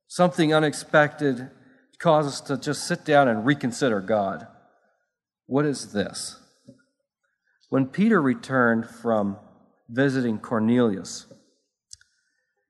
Something 0.08 0.54
unexpected 0.54 1.52
causes 2.00 2.34
us 2.34 2.42
to 2.42 2.58
just 2.58 2.88
sit 2.88 3.06
down 3.06 3.28
and 3.28 3.46
reconsider 3.46 4.00
God. 4.00 4.48
What 5.46 5.66
is 5.66 5.92
this? 5.94 6.40
When 7.70 7.86
Peter 7.86 8.22
returned 8.22 8.90
from 8.90 9.38
visiting 9.90 10.40
Cornelius, 10.40 11.28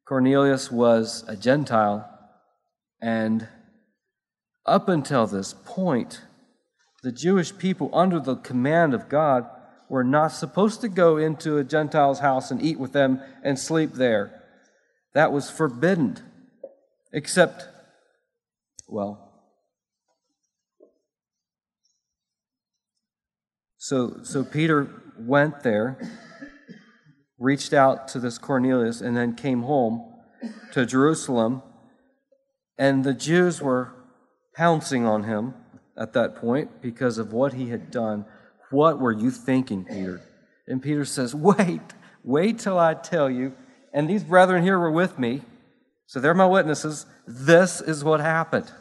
Cornelius 0.05 0.71
was 0.71 1.23
a 1.27 1.35
Gentile, 1.35 2.09
and 3.01 3.47
up 4.65 4.89
until 4.89 5.27
this 5.27 5.53
point, 5.53 6.21
the 7.03 7.11
Jewish 7.11 7.57
people, 7.57 7.89
under 7.93 8.19
the 8.19 8.35
command 8.35 8.93
of 8.93 9.07
God, 9.07 9.47
we're 9.89 10.03
not 10.03 10.27
supposed 10.27 10.81
to 10.81 10.87
go 10.87 11.17
into 11.17 11.57
a 11.57 11.63
Gentile's 11.63 12.19
house 12.19 12.51
and 12.51 12.61
eat 12.61 12.79
with 12.79 12.93
them 12.93 13.21
and 13.43 13.57
sleep 13.57 13.93
there. 13.93 14.43
That 15.13 15.31
was 15.31 15.49
forbidden. 15.49 16.19
Except, 17.11 17.67
well, 18.87 19.33
so, 23.77 24.19
so 24.23 24.43
Peter 24.43 24.87
went 25.17 25.63
there, 25.63 25.97
reached 27.39 27.73
out 27.73 28.07
to 28.09 28.19
this 28.19 28.37
Cornelius, 28.37 29.01
and 29.01 29.17
then 29.17 29.35
came 29.35 29.63
home 29.63 30.13
to 30.71 30.85
Jerusalem. 30.85 31.63
And 32.77 33.03
the 33.03 33.15
Jews 33.15 33.59
were 33.59 33.95
pouncing 34.55 35.05
on 35.05 35.23
him 35.23 35.55
at 35.97 36.13
that 36.13 36.35
point 36.35 36.81
because 36.81 37.17
of 37.17 37.33
what 37.33 37.53
he 37.53 37.69
had 37.69 37.89
done. 37.89 38.25
What 38.71 38.99
were 38.99 39.11
you 39.11 39.31
thinking, 39.31 39.85
Peter? 39.85 40.21
And 40.67 40.81
Peter 40.81 41.05
says, 41.05 41.33
Wait, 41.33 41.81
wait 42.23 42.59
till 42.59 42.77
I 42.77 42.93
tell 42.93 43.29
you. 43.29 43.53
And 43.93 44.09
these 44.09 44.23
brethren 44.23 44.63
here 44.63 44.77
were 44.77 44.91
with 44.91 45.17
me, 45.17 45.41
so 46.05 46.19
they're 46.19 46.35
my 46.35 46.45
witnesses. 46.45 47.05
This 47.27 47.81
is 47.81 48.03
what 48.03 48.19
happened. 48.19 48.71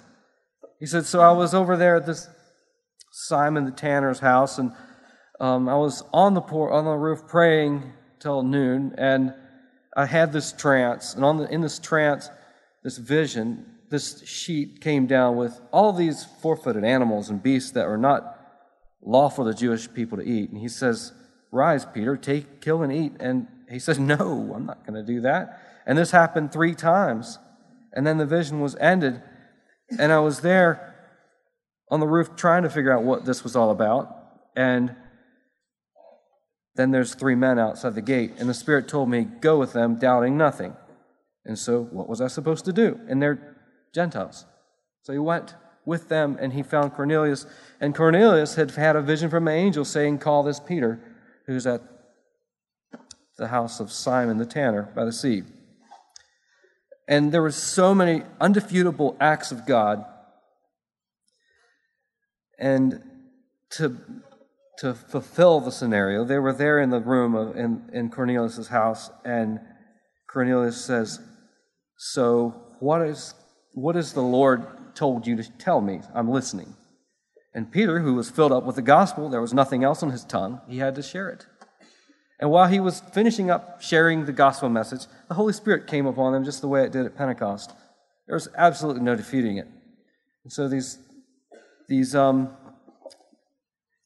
He 0.78 0.86
said, 0.86 1.06
So 1.06 1.20
I 1.20 1.32
was 1.32 1.54
over 1.54 1.76
there 1.76 1.96
at 1.96 2.06
this 2.06 2.28
Simon 3.10 3.64
the 3.64 3.70
tanner's 3.70 4.20
house, 4.20 4.58
and 4.58 4.72
um, 5.40 5.68
I 5.68 5.76
was 5.76 6.02
on 6.12 6.34
the 6.34 6.40
por- 6.40 6.72
on 6.72 6.84
the 6.84 6.92
roof 6.92 7.26
praying 7.26 7.92
till 8.20 8.42
noon, 8.42 8.94
and 8.98 9.34
I 9.96 10.06
had 10.06 10.32
this 10.32 10.52
trance, 10.52 11.14
and 11.14 11.24
on 11.24 11.38
the, 11.38 11.52
in 11.52 11.60
this 11.60 11.78
trance, 11.78 12.30
this 12.84 12.98
vision, 12.98 13.66
this 13.90 14.26
sheet 14.26 14.80
came 14.80 15.06
down 15.06 15.36
with 15.36 15.60
all 15.72 15.92
these 15.92 16.24
four-footed 16.42 16.84
animals 16.84 17.30
and 17.30 17.42
beasts 17.42 17.72
that 17.72 17.88
were 17.88 17.98
not 17.98 18.37
lawful 19.02 19.44
for 19.44 19.50
the 19.50 19.58
Jewish 19.58 19.92
people 19.92 20.18
to 20.18 20.24
eat. 20.24 20.50
And 20.50 20.58
he 20.58 20.68
says, 20.68 21.12
"Rise, 21.50 21.84
Peter, 21.84 22.16
take, 22.16 22.60
kill, 22.60 22.82
and 22.82 22.92
eat." 22.92 23.12
And 23.20 23.46
he 23.70 23.78
says, 23.78 23.98
"No, 23.98 24.52
I'm 24.54 24.66
not 24.66 24.86
going 24.86 24.94
to 24.94 25.06
do 25.06 25.20
that." 25.22 25.60
And 25.86 25.96
this 25.96 26.10
happened 26.10 26.52
three 26.52 26.74
times, 26.74 27.38
and 27.92 28.06
then 28.06 28.18
the 28.18 28.26
vision 28.26 28.60
was 28.60 28.76
ended, 28.76 29.22
and 29.98 30.12
I 30.12 30.18
was 30.18 30.40
there 30.40 30.94
on 31.90 32.00
the 32.00 32.06
roof 32.06 32.36
trying 32.36 32.62
to 32.62 32.70
figure 32.70 32.92
out 32.92 33.02
what 33.02 33.24
this 33.24 33.42
was 33.42 33.56
all 33.56 33.70
about, 33.70 34.14
and 34.54 34.94
then 36.78 36.92
there's 36.92 37.14
three 37.14 37.34
men 37.34 37.58
outside 37.58 37.96
the 37.96 38.02
gate, 38.02 38.34
and 38.38 38.48
the 38.48 38.54
Spirit 38.54 38.86
told 38.86 39.08
me, 39.08 39.22
Go 39.22 39.58
with 39.58 39.72
them, 39.72 39.98
doubting 39.98 40.36
nothing. 40.36 40.76
And 41.44 41.58
so, 41.58 41.82
what 41.82 42.08
was 42.08 42.20
I 42.20 42.28
supposed 42.28 42.64
to 42.66 42.72
do? 42.72 43.00
And 43.08 43.20
they're 43.20 43.56
Gentiles. 43.92 44.44
So 45.02 45.12
he 45.12 45.18
went 45.18 45.54
with 45.88 46.08
them, 46.08 46.36
and 46.38 46.52
he 46.52 46.62
found 46.62 46.92
Cornelius. 46.92 47.46
And 47.80 47.94
Cornelius 47.94 48.54
had 48.56 48.70
had 48.72 48.94
a 48.94 49.00
vision 49.00 49.30
from 49.30 49.48
an 49.48 49.54
angel 49.54 49.84
saying, 49.84 50.18
Call 50.18 50.42
this 50.42 50.60
Peter, 50.60 51.00
who's 51.46 51.66
at 51.66 51.80
the 53.38 53.48
house 53.48 53.80
of 53.80 53.90
Simon 53.90 54.36
the 54.36 54.44
tanner 54.44 54.92
by 54.94 55.06
the 55.06 55.12
sea. 55.12 55.44
And 57.08 57.32
there 57.32 57.40
were 57.40 57.50
so 57.50 57.94
many 57.94 58.22
undefeatable 58.38 59.16
acts 59.18 59.50
of 59.50 59.66
God. 59.66 60.04
And 62.58 63.02
to 63.70 63.96
to 64.78 64.94
fulfill 64.94 65.58
the 65.60 65.72
scenario. 65.72 66.24
They 66.24 66.38
were 66.38 66.52
there 66.52 66.78
in 66.78 66.90
the 66.90 67.00
room 67.00 67.34
of, 67.34 67.56
in, 67.56 67.90
in 67.92 68.10
Cornelius' 68.10 68.68
house, 68.68 69.10
and 69.24 69.58
Cornelius 70.28 70.84
says, 70.84 71.18
So, 71.96 72.54
what 72.78 73.02
is, 73.02 73.34
what 73.72 73.96
is 73.96 74.12
the 74.12 74.22
Lord 74.22 74.64
told 74.98 75.26
you 75.26 75.36
to 75.36 75.50
tell 75.58 75.80
me? 75.80 76.00
I'm 76.12 76.28
listening. 76.28 76.74
And 77.54 77.70
Peter, 77.70 78.00
who 78.00 78.14
was 78.14 78.30
filled 78.30 78.52
up 78.52 78.64
with 78.64 78.76
the 78.76 78.82
gospel, 78.82 79.28
there 79.28 79.40
was 79.40 79.54
nothing 79.54 79.84
else 79.84 80.02
on 80.02 80.10
his 80.10 80.24
tongue, 80.24 80.60
he 80.68 80.78
had 80.78 80.94
to 80.96 81.02
share 81.02 81.28
it. 81.30 81.46
And 82.40 82.50
while 82.50 82.68
he 82.68 82.80
was 82.80 83.00
finishing 83.12 83.50
up 83.50 83.80
sharing 83.80 84.26
the 84.26 84.32
gospel 84.32 84.68
message, 84.68 85.06
the 85.28 85.34
Holy 85.34 85.52
Spirit 85.52 85.86
came 85.86 86.06
upon 86.06 86.34
him 86.34 86.44
just 86.44 86.60
the 86.60 86.68
way 86.68 86.84
it 86.84 86.92
did 86.92 87.06
at 87.06 87.16
Pentecost. 87.16 87.72
There 88.26 88.36
was 88.36 88.48
absolutely 88.56 89.02
no 89.02 89.16
defeating 89.16 89.56
it. 89.56 89.66
And 90.44 90.52
so 90.52 90.68
these, 90.68 90.98
these 91.88 92.14
um, 92.14 92.50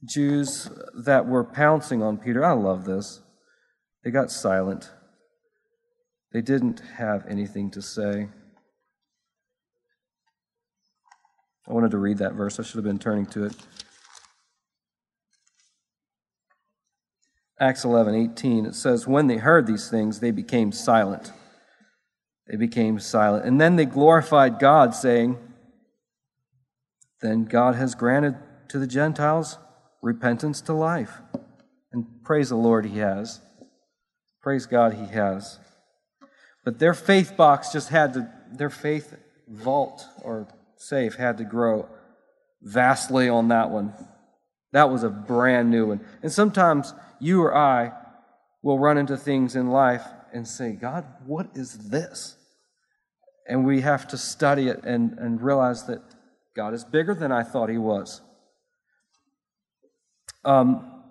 Jews 0.05 0.71
that 1.05 1.27
were 1.27 1.45
pouncing 1.45 2.03
on 2.03 2.17
Peter, 2.19 2.45
I 2.45 2.53
love 2.53 2.85
this. 2.85 3.21
They 4.05 4.11
got 4.11 4.31
silent. 4.31 4.91
They 6.33 6.41
didn't 6.41 6.81
have 6.97 7.27
anything 7.29 7.71
to 7.73 7.83
say. 7.83 8.29
I 11.69 11.73
wanted 11.73 11.93
to 11.93 11.99
read 11.99 12.19
that 12.19 12.35
verse. 12.35 12.59
I 12.59 12.63
should 12.63 12.77
have 12.77 12.85
been 12.85 12.99
turning 12.99 13.27
to 13.27 13.45
it. 13.45 13.55
Acts 17.61 17.85
11, 17.85 18.15
18, 18.15 18.67
it 18.67 18.75
says, 18.75 19.07
When 19.07 19.29
they 19.29 19.37
heard 19.37 19.67
these 19.67 19.89
things, 19.89 20.19
they 20.19 20.33
became 20.33 20.73
silent. 20.73 21.31
They 22.49 22.57
became 22.57 22.99
silent. 22.99 23.45
And 23.45 23.61
then 23.61 23.77
they 23.77 23.85
glorified 23.85 24.59
God, 24.59 24.95
saying, 24.97 25.39
Then 27.21 27.45
God 27.45 27.77
has 27.77 27.95
granted 27.95 28.37
to 28.69 28.81
the 28.81 28.87
Gentiles 28.87 29.59
repentance 30.03 30.61
to 30.63 30.73
life. 30.73 31.21
And 31.93 32.07
praise 32.25 32.49
the 32.49 32.57
Lord, 32.57 32.87
He 32.87 32.99
has. 32.99 33.41
Praise 34.43 34.67
God, 34.67 34.95
He 34.95 35.07
has. 35.07 35.61
But 36.65 36.81
their 36.81 36.95
faith 36.95 37.37
box 37.37 37.73
just 37.73 37.91
had 37.91 38.15
to, 38.15 38.29
their 38.51 38.71
faith 38.71 39.15
vault 39.47 40.05
or 40.23 40.49
safe 40.83 41.15
had 41.15 41.39
to 41.39 41.45
grow 41.45 41.89
vastly 42.61 43.29
on 43.29 43.49
that 43.49 43.71
one. 43.71 43.93
That 44.73 44.91
was 44.91 45.03
a 45.03 45.11
brand 45.11 45.71
new 45.71 45.87
one. 45.87 46.01
And 46.23 46.33
sometimes 46.33 46.93
you 47.21 47.43
or 47.43 47.57
I 47.57 47.93
will 48.63 48.79
run 48.79 48.99
into 48.99 49.17
things 49.17 49.55
in 49.55 49.71
life 49.71 50.05
and 50.33 50.47
say, 50.47 50.73
God, 50.73 51.05
what 51.27 51.49
is 51.55 51.91
this? 51.91 52.37
And 53.49 53.65
we 53.65 53.83
have 53.83 54.09
to 54.09 54.19
study 54.19 54.69
it 54.69 54.83
and, 54.85 55.19
and 55.19 55.43
realize 55.43 55.87
that 55.87 56.01
God 56.57 56.75
is 56.75 56.85
bigger 56.85 57.15
than 57.15 57.33
I 57.33 57.43
thought 57.43 57.69
He 57.69 57.79
was. 57.79 58.21
Um, 60.45 61.03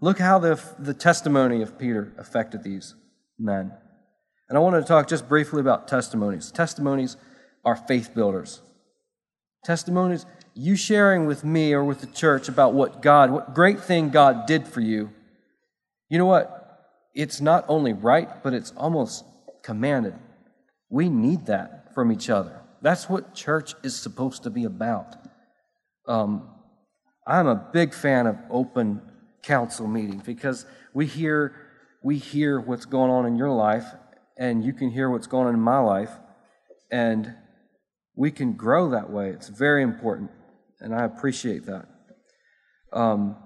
look 0.00 0.18
how 0.18 0.38
the, 0.38 0.60
the 0.78 0.94
testimony 0.94 1.62
of 1.62 1.78
Peter 1.78 2.12
affected 2.18 2.62
these 2.62 2.94
men. 3.38 3.72
And 4.48 4.58
I 4.58 4.60
want 4.60 4.82
to 4.82 4.86
talk 4.86 5.08
just 5.08 5.28
briefly 5.28 5.60
about 5.60 5.88
testimonies. 5.88 6.50
Testimonies 6.50 7.16
are 7.64 7.76
faith 7.76 8.14
builders. 8.14 8.60
Testimonies, 9.64 10.26
you 10.54 10.76
sharing 10.76 11.26
with 11.26 11.42
me 11.42 11.72
or 11.72 11.82
with 11.82 12.00
the 12.00 12.06
church 12.06 12.48
about 12.48 12.74
what 12.74 13.02
God, 13.02 13.30
what 13.30 13.54
great 13.54 13.80
thing 13.80 14.10
God 14.10 14.46
did 14.46 14.68
for 14.68 14.80
you. 14.80 15.10
You 16.08 16.18
know 16.18 16.26
what? 16.26 16.60
It's 17.14 17.40
not 17.40 17.64
only 17.68 17.92
right, 17.92 18.42
but 18.42 18.52
it's 18.52 18.72
almost 18.76 19.24
commanded. 19.62 20.14
We 20.90 21.08
need 21.08 21.46
that 21.46 21.94
from 21.94 22.12
each 22.12 22.28
other. 22.28 22.60
That's 22.82 23.08
what 23.08 23.34
church 23.34 23.74
is 23.82 23.96
supposed 23.96 24.42
to 24.42 24.50
be 24.50 24.64
about. 24.64 25.16
Um, 26.06 26.50
I'm 27.26 27.46
a 27.46 27.54
big 27.54 27.94
fan 27.94 28.26
of 28.26 28.36
open 28.50 29.00
council 29.42 29.86
meetings 29.86 30.22
because 30.24 30.66
we 30.92 31.06
hear 31.06 31.54
we 32.02 32.18
hear 32.18 32.60
what's 32.60 32.84
going 32.84 33.10
on 33.10 33.24
in 33.24 33.36
your 33.36 33.50
life 33.50 33.86
and 34.36 34.62
you 34.62 34.74
can 34.74 34.90
hear 34.90 35.08
what's 35.08 35.26
going 35.26 35.46
on 35.48 35.54
in 35.54 35.60
my 35.60 35.78
life 35.78 36.10
and 36.90 37.34
we 38.16 38.30
can 38.30 38.52
grow 38.52 38.90
that 38.90 39.10
way. 39.10 39.30
It's 39.30 39.48
very 39.48 39.82
important 39.82 40.30
and 40.84 40.94
I 40.94 41.04
appreciate 41.04 41.64
that. 41.66 41.86
Um, 42.92 43.36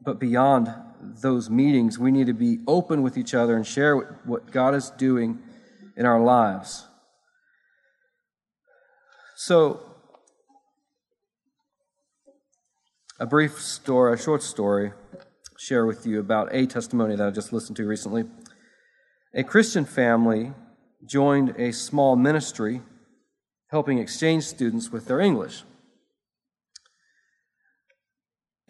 but 0.00 0.20
beyond 0.20 0.72
those 1.00 1.50
meetings, 1.50 1.98
we 1.98 2.10
need 2.10 2.28
to 2.28 2.32
be 2.32 2.60
open 2.66 3.02
with 3.02 3.18
each 3.18 3.34
other 3.34 3.56
and 3.56 3.66
share 3.66 4.20
what 4.24 4.50
God 4.50 4.74
is 4.74 4.90
doing 4.90 5.40
in 5.96 6.06
our 6.06 6.20
lives. 6.20 6.86
So, 9.36 9.80
a 13.20 13.26
brief 13.26 13.60
story, 13.60 14.14
a 14.14 14.16
short 14.16 14.42
story, 14.42 14.92
share 15.58 15.86
with 15.86 16.06
you 16.06 16.20
about 16.20 16.48
a 16.52 16.66
testimony 16.66 17.16
that 17.16 17.26
I 17.26 17.30
just 17.30 17.52
listened 17.52 17.76
to 17.78 17.86
recently. 17.86 18.24
A 19.34 19.42
Christian 19.42 19.84
family 19.84 20.52
joined 21.04 21.50
a 21.58 21.72
small 21.72 22.14
ministry 22.14 22.80
helping 23.70 23.98
exchange 23.98 24.44
students 24.44 24.90
with 24.90 25.06
their 25.06 25.20
English. 25.20 25.62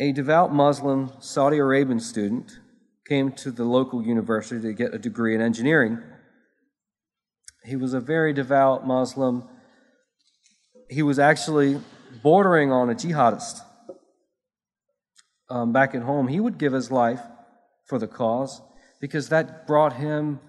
A 0.01 0.13
devout 0.13 0.53
Muslim 0.53 1.13
Saudi 1.21 1.59
Arabian 1.59 2.01
student 2.01 2.59
came 3.09 3.33
to 3.33 3.51
the 3.51 3.65
local 3.65 4.03
university 4.03 4.61
to 4.61 4.73
get 4.73 4.95
a 4.95 4.99
degree 4.99 5.35
in 5.35 5.41
engineering. 5.41 5.99
He 7.65 7.77
was 7.77 7.95
a 7.95 8.01
very 8.01 8.33
devout 8.33 8.87
Muslim. 8.87 9.49
He 10.89 11.03
was 11.03 11.19
actually 11.19 11.81
bordering 12.23 12.71
on 12.71 12.91
a 12.91 12.95
jihadist 12.95 13.61
um, 15.51 15.73
back 15.73 15.95
at 15.95 16.03
home, 16.03 16.29
he 16.29 16.41
would 16.41 16.59
give 16.59 16.73
his 16.73 16.91
life 16.91 17.23
for 17.87 17.99
the 17.99 18.07
cause 18.07 18.61
because 19.01 19.29
that 19.29 19.67
brought 19.67 19.95
him 19.95 20.41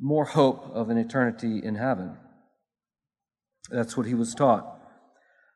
more 0.00 0.24
hope 0.24 0.70
of 0.72 0.90
an 0.90 0.98
eternity 0.98 1.60
in 1.62 1.74
heaven. 1.74 2.16
That's 3.70 3.96
what 3.96 4.06
he 4.06 4.14
was 4.14 4.34
taught. 4.34 4.78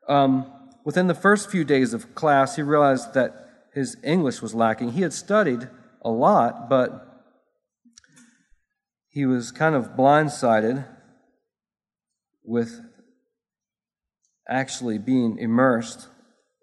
Um, 0.08 0.52
within 0.84 1.06
the 1.06 1.14
first 1.14 1.50
few 1.50 1.64
days 1.64 1.94
of 1.94 2.14
class, 2.14 2.56
he 2.56 2.62
realized 2.62 3.14
that 3.14 3.46
his 3.74 3.96
English 4.02 4.42
was 4.42 4.54
lacking. 4.54 4.92
He 4.92 5.02
had 5.02 5.12
studied 5.12 5.68
a 6.02 6.10
lot, 6.10 6.68
but 6.68 7.06
he 9.08 9.26
was 9.26 9.52
kind 9.52 9.74
of 9.74 9.90
blindsided 9.90 10.86
with 12.44 12.80
actually 14.48 14.98
being 14.98 15.38
immersed 15.38 16.08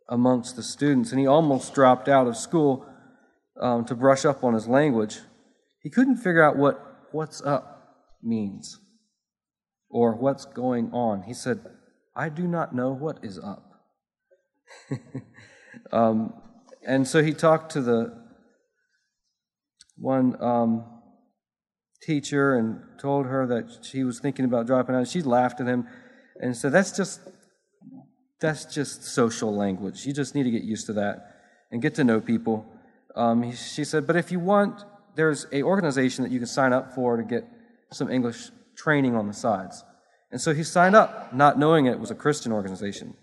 amongst 0.10 0.56
the 0.56 0.64
students, 0.64 1.12
and 1.12 1.20
he 1.20 1.28
almost 1.28 1.74
dropped 1.74 2.10
out 2.10 2.28
of 2.28 2.36
school 2.36 2.86
um, 3.62 3.86
to 3.86 3.95
brush 3.95 4.26
up 4.26 4.43
on 4.43 4.54
his 4.54 4.68
language. 4.68 5.20
He 5.82 5.89
couldn't 5.89 6.18
figure 6.18 6.43
out 6.43 6.58
what 6.58 6.84
what's 7.12 7.41
up 7.41 7.95
means 8.22 8.80
or 9.90 10.16
what's 10.16 10.46
going 10.46 10.92
on. 10.92 11.24
He 11.24 11.34
said, 11.34 11.60
I 12.16 12.30
do 12.30 12.48
not 12.48 12.74
know 12.74 12.92
what 12.92 13.20
is 13.24 13.40
up. 13.40 13.64
um, 15.92 16.34
and 16.86 17.08
so 17.08 17.24
he 17.24 17.34
talked 17.34 17.72
to 17.74 17.82
the 17.82 18.28
one 19.98 20.42
um, 20.42 20.86
teacher 22.02 22.56
and 22.56 22.82
told 23.00 23.26
her 23.26 23.46
that 23.48 23.86
she 23.86 24.04
was 24.04 24.20
thinking 24.20 24.46
about 24.46 24.68
dropping 24.68 24.96
out. 24.96 25.08
She 25.08 25.22
laughed 25.22 25.60
at 25.62 25.68
him 25.68 25.88
and 26.40 26.56
said, 26.56 26.72
"That's 26.72 26.92
just 26.92 27.22
that's 28.40 28.66
just 28.66 29.04
social 29.04 29.56
language. 29.56 30.06
You 30.06 30.14
just 30.14 30.36
need 30.36 30.44
to 30.44 30.52
get 30.52 30.64
used 30.64 30.86
to 30.88 30.94
that 30.94 31.18
and 31.72 31.82
get 31.82 31.96
to 31.96 32.04
know 32.04 32.22
people." 32.22 32.66
Um, 33.16 33.52
she 33.54 33.84
said, 33.84 34.06
"But 34.06 34.16
if 34.16 34.32
you 34.32 34.40
want, 34.40 34.84
there's 35.16 35.48
a 35.52 35.64
organization 35.64 36.24
that 36.24 36.32
you 36.32 36.40
can 36.40 36.48
sign 36.48 36.74
up 36.74 36.94
for 36.94 37.18
to 37.18 37.24
get 37.24 37.46
some 37.92 38.10
English 38.10 38.50
training 38.78 39.16
on 39.16 39.28
the 39.28 39.34
sides." 39.34 39.84
And 40.32 40.42
so 40.42 40.54
he 40.54 40.64
signed 40.64 40.96
up, 40.96 41.34
not 41.34 41.58
knowing 41.58 41.86
it 41.86 42.00
was 42.00 42.12
a 42.12 42.16
Christian 42.16 42.52
organization 42.52 43.16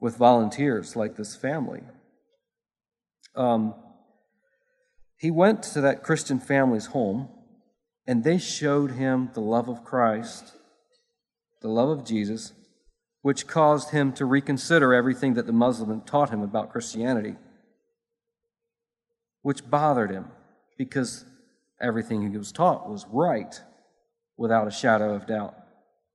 with 0.00 0.16
volunteers 0.16 0.94
like 0.94 1.16
this 1.16 1.34
family. 1.34 1.82
Um, 3.34 3.74
he 5.16 5.30
went 5.30 5.62
to 5.64 5.80
that 5.80 6.04
Christian 6.04 6.38
family's 6.38 6.86
home, 6.86 7.28
and 8.06 8.22
they 8.22 8.38
showed 8.38 8.92
him 8.92 9.30
the 9.34 9.40
love 9.40 9.68
of 9.68 9.84
Christ, 9.84 10.56
the 11.60 11.68
love 11.68 11.88
of 11.88 12.04
Jesus, 12.04 12.52
which 13.22 13.48
caused 13.48 13.90
him 13.90 14.12
to 14.12 14.24
reconsider 14.24 14.94
everything 14.94 15.34
that 15.34 15.46
the 15.46 15.52
Muslim 15.52 16.00
taught 16.02 16.30
him 16.30 16.42
about 16.42 16.70
Christianity, 16.70 17.34
which 19.42 19.68
bothered 19.68 20.10
him 20.10 20.30
because 20.76 21.24
everything 21.80 22.30
he 22.30 22.38
was 22.38 22.52
taught 22.52 22.88
was 22.88 23.04
right 23.10 23.60
without 24.38 24.66
a 24.66 24.70
shadow 24.70 25.14
of 25.14 25.26
doubt 25.26 25.54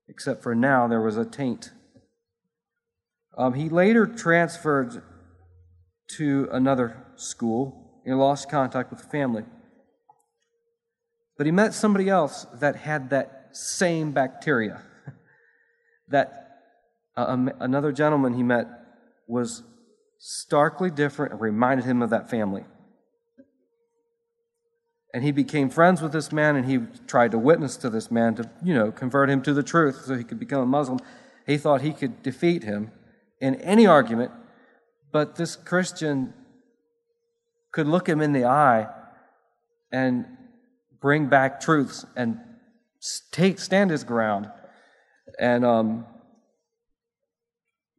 except 0.08 0.44
for 0.44 0.54
now 0.54 0.88
there 0.88 1.02
was 1.02 1.18
a 1.18 1.26
taint. 1.26 1.72
Um, 3.38 3.54
he 3.54 3.70
later 3.70 4.06
transferred 4.06 5.02
to 6.18 6.48
another 6.52 7.06
school. 7.16 7.80
and 8.06 8.20
lost 8.20 8.50
contact 8.50 8.92
with 8.92 9.02
the 9.02 9.08
family. 9.08 9.46
But 11.38 11.46
he 11.46 11.54
met 11.54 11.74
somebody 11.74 12.10
else 12.10 12.46
that 12.56 12.76
had 12.76 13.12
that 13.12 13.50
same 13.54 14.12
bacteria. 14.12 14.82
that 16.10 16.60
uh, 17.16 17.26
um, 17.30 17.52
another 17.62 17.94
gentleman 17.94 18.34
he 18.34 18.44
met 18.44 18.68
was 19.26 19.64
starkly 20.20 20.92
different 20.92 21.32
and 21.32 21.42
reminded 21.42 21.86
him 21.86 22.02
of 22.02 22.10
that 22.10 22.30
family. 22.30 22.66
And 25.14 25.24
he 25.24 25.32
became 25.32 25.70
friends 25.70 26.02
with 26.02 26.12
this 26.12 26.32
man 26.32 26.56
and 26.56 26.66
he 26.66 26.80
tried 27.06 27.32
to 27.32 27.38
witness 27.38 27.78
to 27.78 27.90
this 27.90 28.10
man 28.10 28.34
to, 28.36 28.50
you 28.64 28.74
know, 28.74 28.92
convert 28.92 29.30
him 29.30 29.44
to 29.44 29.54
the 29.54 29.62
truth 29.62 30.06
so 30.06 30.16
he 30.16 30.24
could 30.24 30.40
become 30.40 30.62
a 30.62 30.66
Muslim. 30.66 31.00
He 31.46 31.58
thought 31.58 31.82
he 31.82 31.94
could 31.94 32.24
defeat 32.24 32.64
him 32.64 32.92
in 33.40 33.56
any 33.56 33.86
argument, 33.86 34.32
but 35.12 35.36
this 35.36 35.56
Christian 35.56 36.34
could 37.72 37.88
look 37.88 38.10
him 38.10 38.22
in 38.22 38.32
the 38.32 38.46
eye 38.46 38.88
and 39.92 40.26
bring 41.00 41.28
back 41.28 41.60
truths 41.60 42.06
and 42.16 42.40
take, 43.32 43.60
stand 43.60 43.92
his 43.92 44.04
ground. 44.04 44.50
And 45.40 45.64
um, 45.64 46.06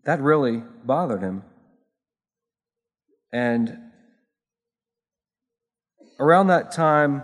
that 0.04 0.20
really 0.20 0.62
bothered 0.84 1.22
him. 1.22 1.42
And 3.32 3.83
around 6.18 6.48
that 6.48 6.72
time, 6.72 7.22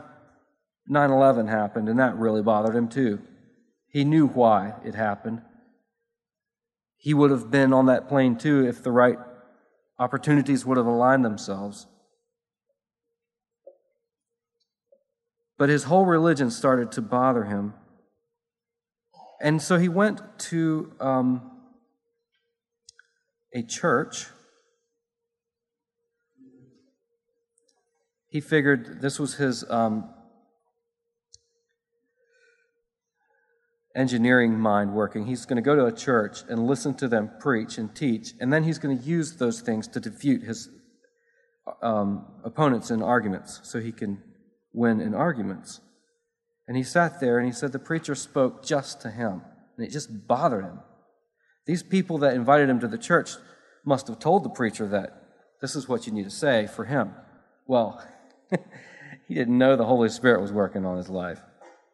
9 0.87 1.11
11 1.11 1.47
happened, 1.47 1.89
and 1.89 1.99
that 1.99 2.17
really 2.17 2.43
bothered 2.43 2.75
him 2.75 2.89
too. 2.89 3.21
He 3.89 4.05
knew 4.05 4.27
why 4.27 4.75
it 4.85 4.95
happened. 4.95 5.43
He 6.97 7.15
would 7.15 7.31
have 7.31 7.51
been 7.51 7.73
on 7.73 7.87
that 7.87 8.09
plane 8.09 8.37
too 8.37 8.67
if 8.67 8.83
the 8.83 8.93
right 8.93 9.19
opportunities 9.99 10.65
would 10.65 10.77
have 10.77 10.87
aligned 10.87 11.25
themselves. 11.25 11.87
But 15.59 15.69
his 15.69 15.85
whole 15.85 16.07
religion 16.07 16.51
started 16.51 16.93
to 16.93 17.03
bother 17.03 17.45
him. 17.45 17.75
And 19.43 19.61
so 19.61 19.79
he 19.79 19.89
went 19.89 20.21
to 20.39 20.93
um, 21.01 21.51
a 23.55 23.63
church 23.63 24.27
he 28.31 28.41
figured 28.41 29.03
this 29.03 29.19
was 29.19 29.35
his 29.35 29.69
um, 29.69 30.09
engineering 33.95 34.59
mind 34.59 34.95
working. 34.95 35.27
He's 35.27 35.45
going 35.45 35.57
to 35.57 35.63
go 35.63 35.75
to 35.75 35.85
a 35.85 35.93
church 35.93 36.39
and 36.49 36.67
listen 36.67 36.95
to 36.95 37.09
them 37.09 37.31
preach 37.41 37.77
and 37.77 37.95
teach, 37.95 38.33
and 38.41 38.53
then 38.53 38.63
he's 38.63 38.79
going 38.79 38.97
to 38.97 39.05
use 39.05 39.37
those 39.37 39.61
things 39.61 39.89
to 39.89 40.01
defeat 40.01 40.43
his 40.43 40.69
um, 41.83 42.25
opponents 42.45 42.91
in 42.91 43.03
arguments 43.03 43.61
so 43.65 43.81
he 43.81 43.93
can 43.93 44.23
win 44.73 45.01
in 45.01 45.13
arguments. 45.13 45.81
And 46.69 46.77
he 46.77 46.85
sat 46.85 47.21
there 47.21 47.39
and 47.39 47.47
he 47.47 47.53
said 47.53 47.73
the 47.73 47.81
preacher 47.81 48.15
spoke 48.15 48.65
just 48.65 49.01
to 49.03 49.11
him, 49.11 49.43
and 49.77 49.85
it 49.85 49.91
just 49.91 50.29
bothered 50.29 50.65
him. 50.65 50.79
These 51.67 51.83
people 51.83 52.19
that 52.19 52.35
invited 52.35 52.69
him 52.69 52.79
to 52.79 52.89
the 52.89 52.97
church 52.97 53.33
must 53.85 54.07
have 54.07 54.21
told 54.21 54.45
the 54.45 54.51
preacher 54.51 54.87
that 54.87 55.17
this 55.61 55.75
is 55.75 55.89
what 55.89 56.07
you 56.07 56.13
need 56.13 56.25
to 56.25 56.31
say 56.31 56.69
for 56.69 56.85
him. 56.85 57.13
Well, 57.67 58.03
he 59.29 59.35
didn't 59.35 59.59
know 59.59 59.77
the 59.77 59.85
Holy 59.85 60.09
Spirit 60.09 60.41
was 60.41 60.53
working 60.53 60.85
on 60.85 60.97
his 60.97 61.09
life. 61.09 61.41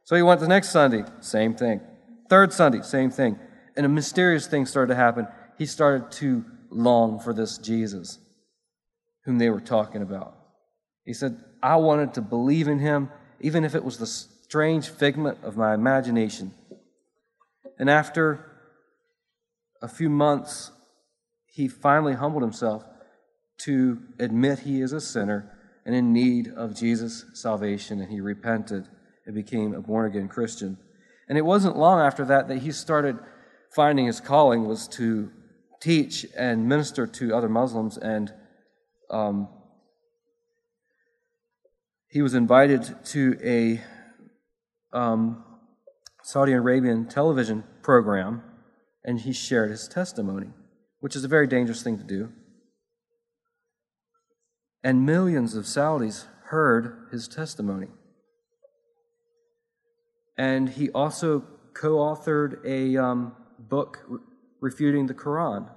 So 0.05 0.17
he 0.17 0.23
went 0.23 0.41
the 0.41 0.49
next 0.49 0.71
Sunday, 0.71 1.05
same 1.21 1.55
thing. 1.55 1.81
Third 2.29 2.53
Sunday, 2.53 2.83
same 2.83 3.11
thing. 3.11 3.39
And 3.77 3.85
a 3.85 3.89
mysterious 3.89 4.47
thing 4.47 4.67
started 4.67 4.95
to 4.95 4.97
happen. 4.97 5.27
He 5.59 5.67
started 5.67 6.11
to 6.13 6.45
long 6.71 7.19
for 7.19 7.33
this 7.33 7.59
Jesus 7.59 8.19
whom 9.25 9.39
they 9.39 9.51
were 9.51 9.61
talking 9.61 10.03
about. 10.03 10.37
He 11.05 11.13
said, 11.13 11.43
I 11.63 11.77
wanted 11.77 12.15
to 12.15 12.21
believe 12.21 12.69
in 12.69 12.79
him, 12.79 13.11
even 13.41 13.65
if 13.65 13.75
it 13.75 13.85
was 13.85 13.99
the 13.99 14.07
strange 14.07 14.89
figment 14.89 15.39
of 15.43 15.57
my 15.57 15.75
imagination. 15.75 16.55
And 17.79 17.91
after 17.91 18.53
a 19.83 19.89
few 19.89 20.09
months, 20.09 20.71
he 21.47 21.69
finally 21.69 22.15
humbled 22.15 22.43
himself 22.43 22.85
to 23.59 24.01
admit 24.19 24.61
he 24.61 24.81
is 24.81 24.93
a 24.93 25.01
sinner 25.01 25.56
and 25.87 25.95
in 25.95 26.13
need 26.13 26.49
of 26.49 26.75
Jesus' 26.75 27.25
salvation, 27.33 28.01
and 28.01 28.11
he 28.11 28.21
repented 28.21 28.89
and 29.25 29.35
became 29.35 29.73
a 29.73 29.81
born 29.81 30.11
again 30.11 30.29
Christian. 30.29 30.77
And 31.29 31.39
it 31.39 31.45
wasn't 31.45 31.79
long 31.79 32.01
after 32.01 32.25
that 32.25 32.49
that 32.49 32.59
he 32.59 32.73
started 32.73 33.17
finding 33.73 34.07
his 34.07 34.21
calling 34.21 34.67
was 34.67 34.89
to 34.89 35.31
teach 35.81 36.27
and 36.37 36.69
minister 36.69 37.07
to 37.07 37.35
other 37.35 37.49
Muslims, 37.49 37.97
and 37.99 38.35
um, 39.11 39.49
he 42.09 42.21
was 42.21 42.35
invited 42.35 42.97
to 43.05 43.39
a 43.45 43.81
um, 44.93 45.45
Saudi 46.25 46.53
Arabian 46.53 47.07
television 47.07 47.63
program, 47.83 48.43
and 49.05 49.21
he 49.21 49.33
shared 49.33 49.71
his 49.71 49.87
testimony, 49.87 50.49
which 50.99 51.15
is 51.15 51.23
a 51.23 51.29
very 51.29 51.47
dangerous 51.47 51.83
thing 51.85 51.97
to 51.97 52.05
do. 52.05 52.33
And 54.83 55.05
millions 55.05 55.55
of 55.55 55.65
Saudis 55.65 56.27
heard 56.45 57.09
his 57.11 57.29
testimony. 57.29 57.89
And 60.39 60.69
he 60.71 60.91
also 60.91 61.45
co 61.75 61.97
authored 61.97 62.65
a 62.65 62.97
um, 62.97 63.35
book 63.59 64.03
re- 64.07 64.21
refuting 64.61 65.07
the 65.07 65.15
Quran 65.15 65.69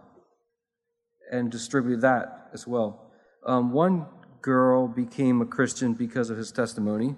and 1.32 1.52
distributed 1.52 2.02
that 2.02 2.50
as 2.54 2.68
well. 2.68 3.12
Um, 3.45 3.72
one 3.72 4.06
girl 4.41 4.88
became 4.88 5.41
a 5.41 5.45
Christian 5.45 5.93
because 5.93 6.30
of 6.30 6.38
his 6.38 6.52
testimony, 6.52 7.16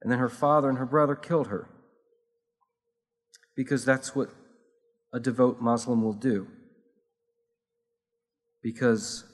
and 0.00 0.10
then 0.10 0.18
her 0.18 0.28
father 0.28 0.68
and 0.68 0.78
her 0.78 0.86
brother 0.86 1.14
killed 1.14 1.48
her 1.48 1.68
because 3.56 3.84
that's 3.84 4.14
what 4.14 4.30
a 5.12 5.20
devout 5.20 5.60
Muslim 5.60 6.02
will 6.02 6.12
do. 6.12 6.48
Because 8.62 9.24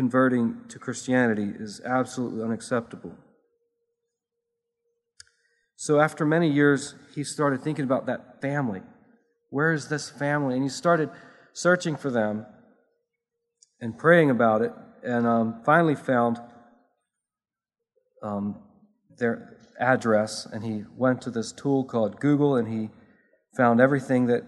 converting 0.00 0.56
to 0.66 0.78
Christianity 0.78 1.52
is 1.60 1.78
absolutely 1.84 2.42
unacceptable. 2.42 3.14
So, 5.76 6.00
after 6.00 6.24
many 6.24 6.50
years, 6.50 6.94
he 7.14 7.22
started 7.22 7.60
thinking 7.60 7.84
about 7.84 8.06
that 8.06 8.40
family. 8.40 8.80
Where 9.50 9.74
is 9.74 9.88
this 9.90 10.08
family? 10.08 10.54
And 10.54 10.62
he 10.62 10.70
started 10.70 11.10
searching 11.52 11.96
for 11.96 12.10
them 12.10 12.46
and 13.82 13.98
praying 13.98 14.30
about 14.30 14.62
it, 14.62 14.72
and 15.04 15.26
um, 15.26 15.60
finally 15.66 15.94
found 15.94 16.40
um, 18.22 18.58
their 19.18 19.58
address. 19.78 20.46
And 20.50 20.64
he 20.64 20.84
went 20.96 21.20
to 21.22 21.30
this 21.30 21.52
tool 21.52 21.84
called 21.84 22.20
Google, 22.20 22.56
and 22.56 22.66
he 22.66 22.88
found 23.54 23.82
everything 23.82 24.28
that 24.28 24.44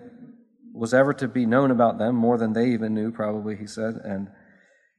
was 0.73 0.95
ever 0.95 1.13
to 1.13 1.29
be 1.29 1.45
known 1.45 1.71
about 1.71 1.99
them, 1.99 2.15
more 2.17 2.39
than 2.39 2.55
they 2.55 2.69
even 2.69 2.95
knew, 2.95 3.13
probably, 3.13 3.55
he 3.55 3.67
said. 3.67 3.97
And 4.03 4.31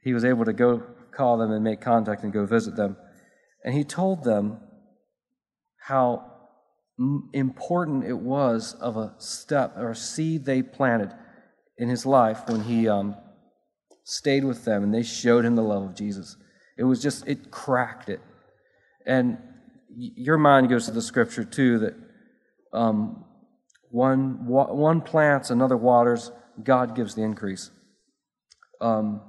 he 0.04 0.14
was 0.14 0.26
able 0.26 0.46
to 0.46 0.54
go 0.54 0.84
call 1.12 1.38
them 1.38 1.52
and 1.52 1.64
make 1.64 1.82
contact 1.82 2.24
and 2.24 2.34
go 2.34 2.46
visit 2.46 2.76
them. 2.76 2.98
And 3.64 3.74
he 3.74 3.84
told 3.84 4.24
them 4.24 4.60
how 5.78 6.32
important 7.34 8.04
it 8.04 8.18
was 8.18 8.76
of 8.76 8.98
a 8.98 9.14
step 9.18 9.76
or 9.78 9.92
a 9.92 9.96
seed 9.96 10.46
they 10.46 10.62
planted 10.62 11.14
in 11.78 11.90
his 11.90 12.06
life 12.06 12.42
when 12.48 12.64
he 12.64 12.88
um, 12.88 13.16
stayed 14.04 14.44
with 14.44 14.66
them 14.66 14.84
and 14.84 14.94
they 14.94 15.04
showed 15.04 15.46
him 15.46 15.56
the 15.56 15.64
love 15.64 15.84
of 15.84 15.96
Jesus. 15.96 16.38
It 16.78 16.84
was 16.84 17.02
just, 17.02 17.28
it 17.28 17.52
cracked 17.52 18.10
it. 18.10 18.22
And 19.06 19.38
your 19.96 20.38
mind 20.38 20.70
goes 20.70 20.86
to 20.86 20.92
the 20.92 21.02
scripture 21.02 21.44
too 21.44 21.80
that 21.80 21.96
um, 22.74 23.26
one, 23.90 24.46
one 24.48 25.02
plants, 25.02 25.50
another 25.50 25.78
waters, 25.78 26.32
God 26.64 26.96
gives 26.96 27.16
the 27.16 27.22
increase. 27.22 27.70
Um, 28.82 29.22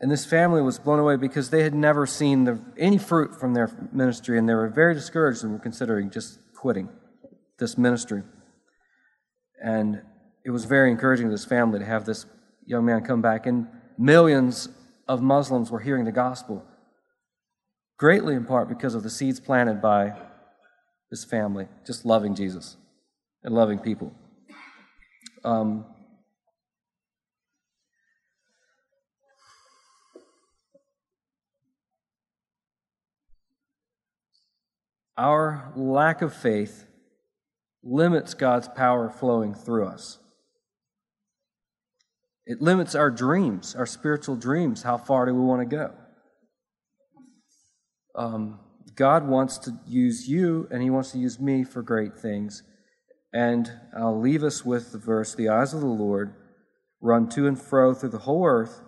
and 0.00 0.10
this 0.10 0.24
family 0.24 0.60
was 0.60 0.78
blown 0.78 0.98
away 0.98 1.16
because 1.16 1.50
they 1.50 1.62
had 1.62 1.74
never 1.74 2.06
seen 2.06 2.44
the, 2.44 2.60
any 2.76 2.98
fruit 2.98 3.38
from 3.38 3.54
their 3.54 3.70
ministry, 3.92 4.38
and 4.38 4.48
they 4.48 4.54
were 4.54 4.68
very 4.68 4.94
discouraged 4.94 5.44
and 5.44 5.52
were 5.52 5.58
considering 5.58 6.10
just 6.10 6.38
quitting 6.54 6.88
this 7.58 7.78
ministry. 7.78 8.22
And 9.62 10.02
it 10.44 10.50
was 10.50 10.64
very 10.64 10.90
encouraging 10.90 11.26
to 11.26 11.32
this 11.32 11.44
family 11.44 11.78
to 11.78 11.84
have 11.84 12.04
this 12.04 12.26
young 12.66 12.84
man 12.84 13.02
come 13.02 13.22
back, 13.22 13.46
and 13.46 13.68
millions 13.96 14.68
of 15.06 15.22
Muslims 15.22 15.70
were 15.70 15.80
hearing 15.80 16.04
the 16.04 16.12
gospel, 16.12 16.64
greatly 17.98 18.34
in 18.34 18.44
part 18.44 18.68
because 18.68 18.94
of 18.94 19.02
the 19.02 19.10
seeds 19.10 19.38
planted 19.38 19.80
by 19.80 20.14
this 21.10 21.24
family, 21.24 21.68
just 21.86 22.04
loving 22.04 22.34
Jesus 22.34 22.76
and 23.44 23.54
loving 23.54 23.78
people. 23.78 24.12
Um, 25.44 25.84
our 35.16 35.72
lack 35.76 36.22
of 36.22 36.34
faith 36.34 36.86
limits 37.82 38.34
God's 38.34 38.68
power 38.68 39.08
flowing 39.08 39.54
through 39.54 39.86
us. 39.86 40.18
It 42.46 42.60
limits 42.60 42.94
our 42.94 43.10
dreams, 43.10 43.74
our 43.74 43.86
spiritual 43.86 44.36
dreams. 44.36 44.82
How 44.82 44.98
far 44.98 45.26
do 45.26 45.34
we 45.34 45.40
want 45.40 45.68
to 45.68 45.76
go? 45.76 45.94
Um, 48.14 48.60
God 48.94 49.26
wants 49.26 49.58
to 49.58 49.78
use 49.86 50.28
you 50.28 50.68
and 50.70 50.82
He 50.82 50.90
wants 50.90 51.12
to 51.12 51.18
use 51.18 51.40
me 51.40 51.64
for 51.64 51.82
great 51.82 52.16
things. 52.16 52.62
And 53.32 53.70
I'll 53.96 54.20
leave 54.20 54.44
us 54.44 54.64
with 54.64 54.92
the 54.92 54.98
verse 54.98 55.34
The 55.34 55.48
eyes 55.48 55.74
of 55.74 55.80
the 55.80 55.86
Lord 55.86 56.34
run 57.00 57.28
to 57.30 57.46
and 57.46 57.60
fro 57.60 57.94
through 57.94 58.10
the 58.10 58.18
whole 58.18 58.46
earth 58.46 58.82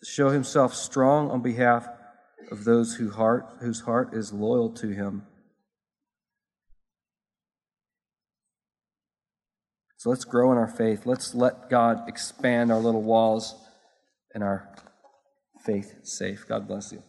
to 0.00 0.06
show 0.06 0.30
Himself 0.30 0.74
strong 0.74 1.30
on 1.30 1.40
behalf 1.40 1.88
of 2.50 2.64
those 2.64 2.96
whose 2.96 3.14
heart, 3.14 3.46
whose 3.60 3.80
heart 3.80 4.12
is 4.12 4.32
loyal 4.32 4.70
to 4.74 4.88
Him. 4.88 5.27
So 9.98 10.10
let's 10.10 10.24
grow 10.24 10.52
in 10.52 10.58
our 10.58 10.68
faith. 10.68 11.06
Let's 11.06 11.34
let 11.34 11.68
God 11.68 12.08
expand 12.08 12.70
our 12.70 12.78
little 12.78 13.02
walls 13.02 13.56
and 14.32 14.44
our 14.44 14.72
faith 15.66 15.92
safe. 16.04 16.46
God 16.48 16.68
bless 16.68 16.92
you. 16.92 17.02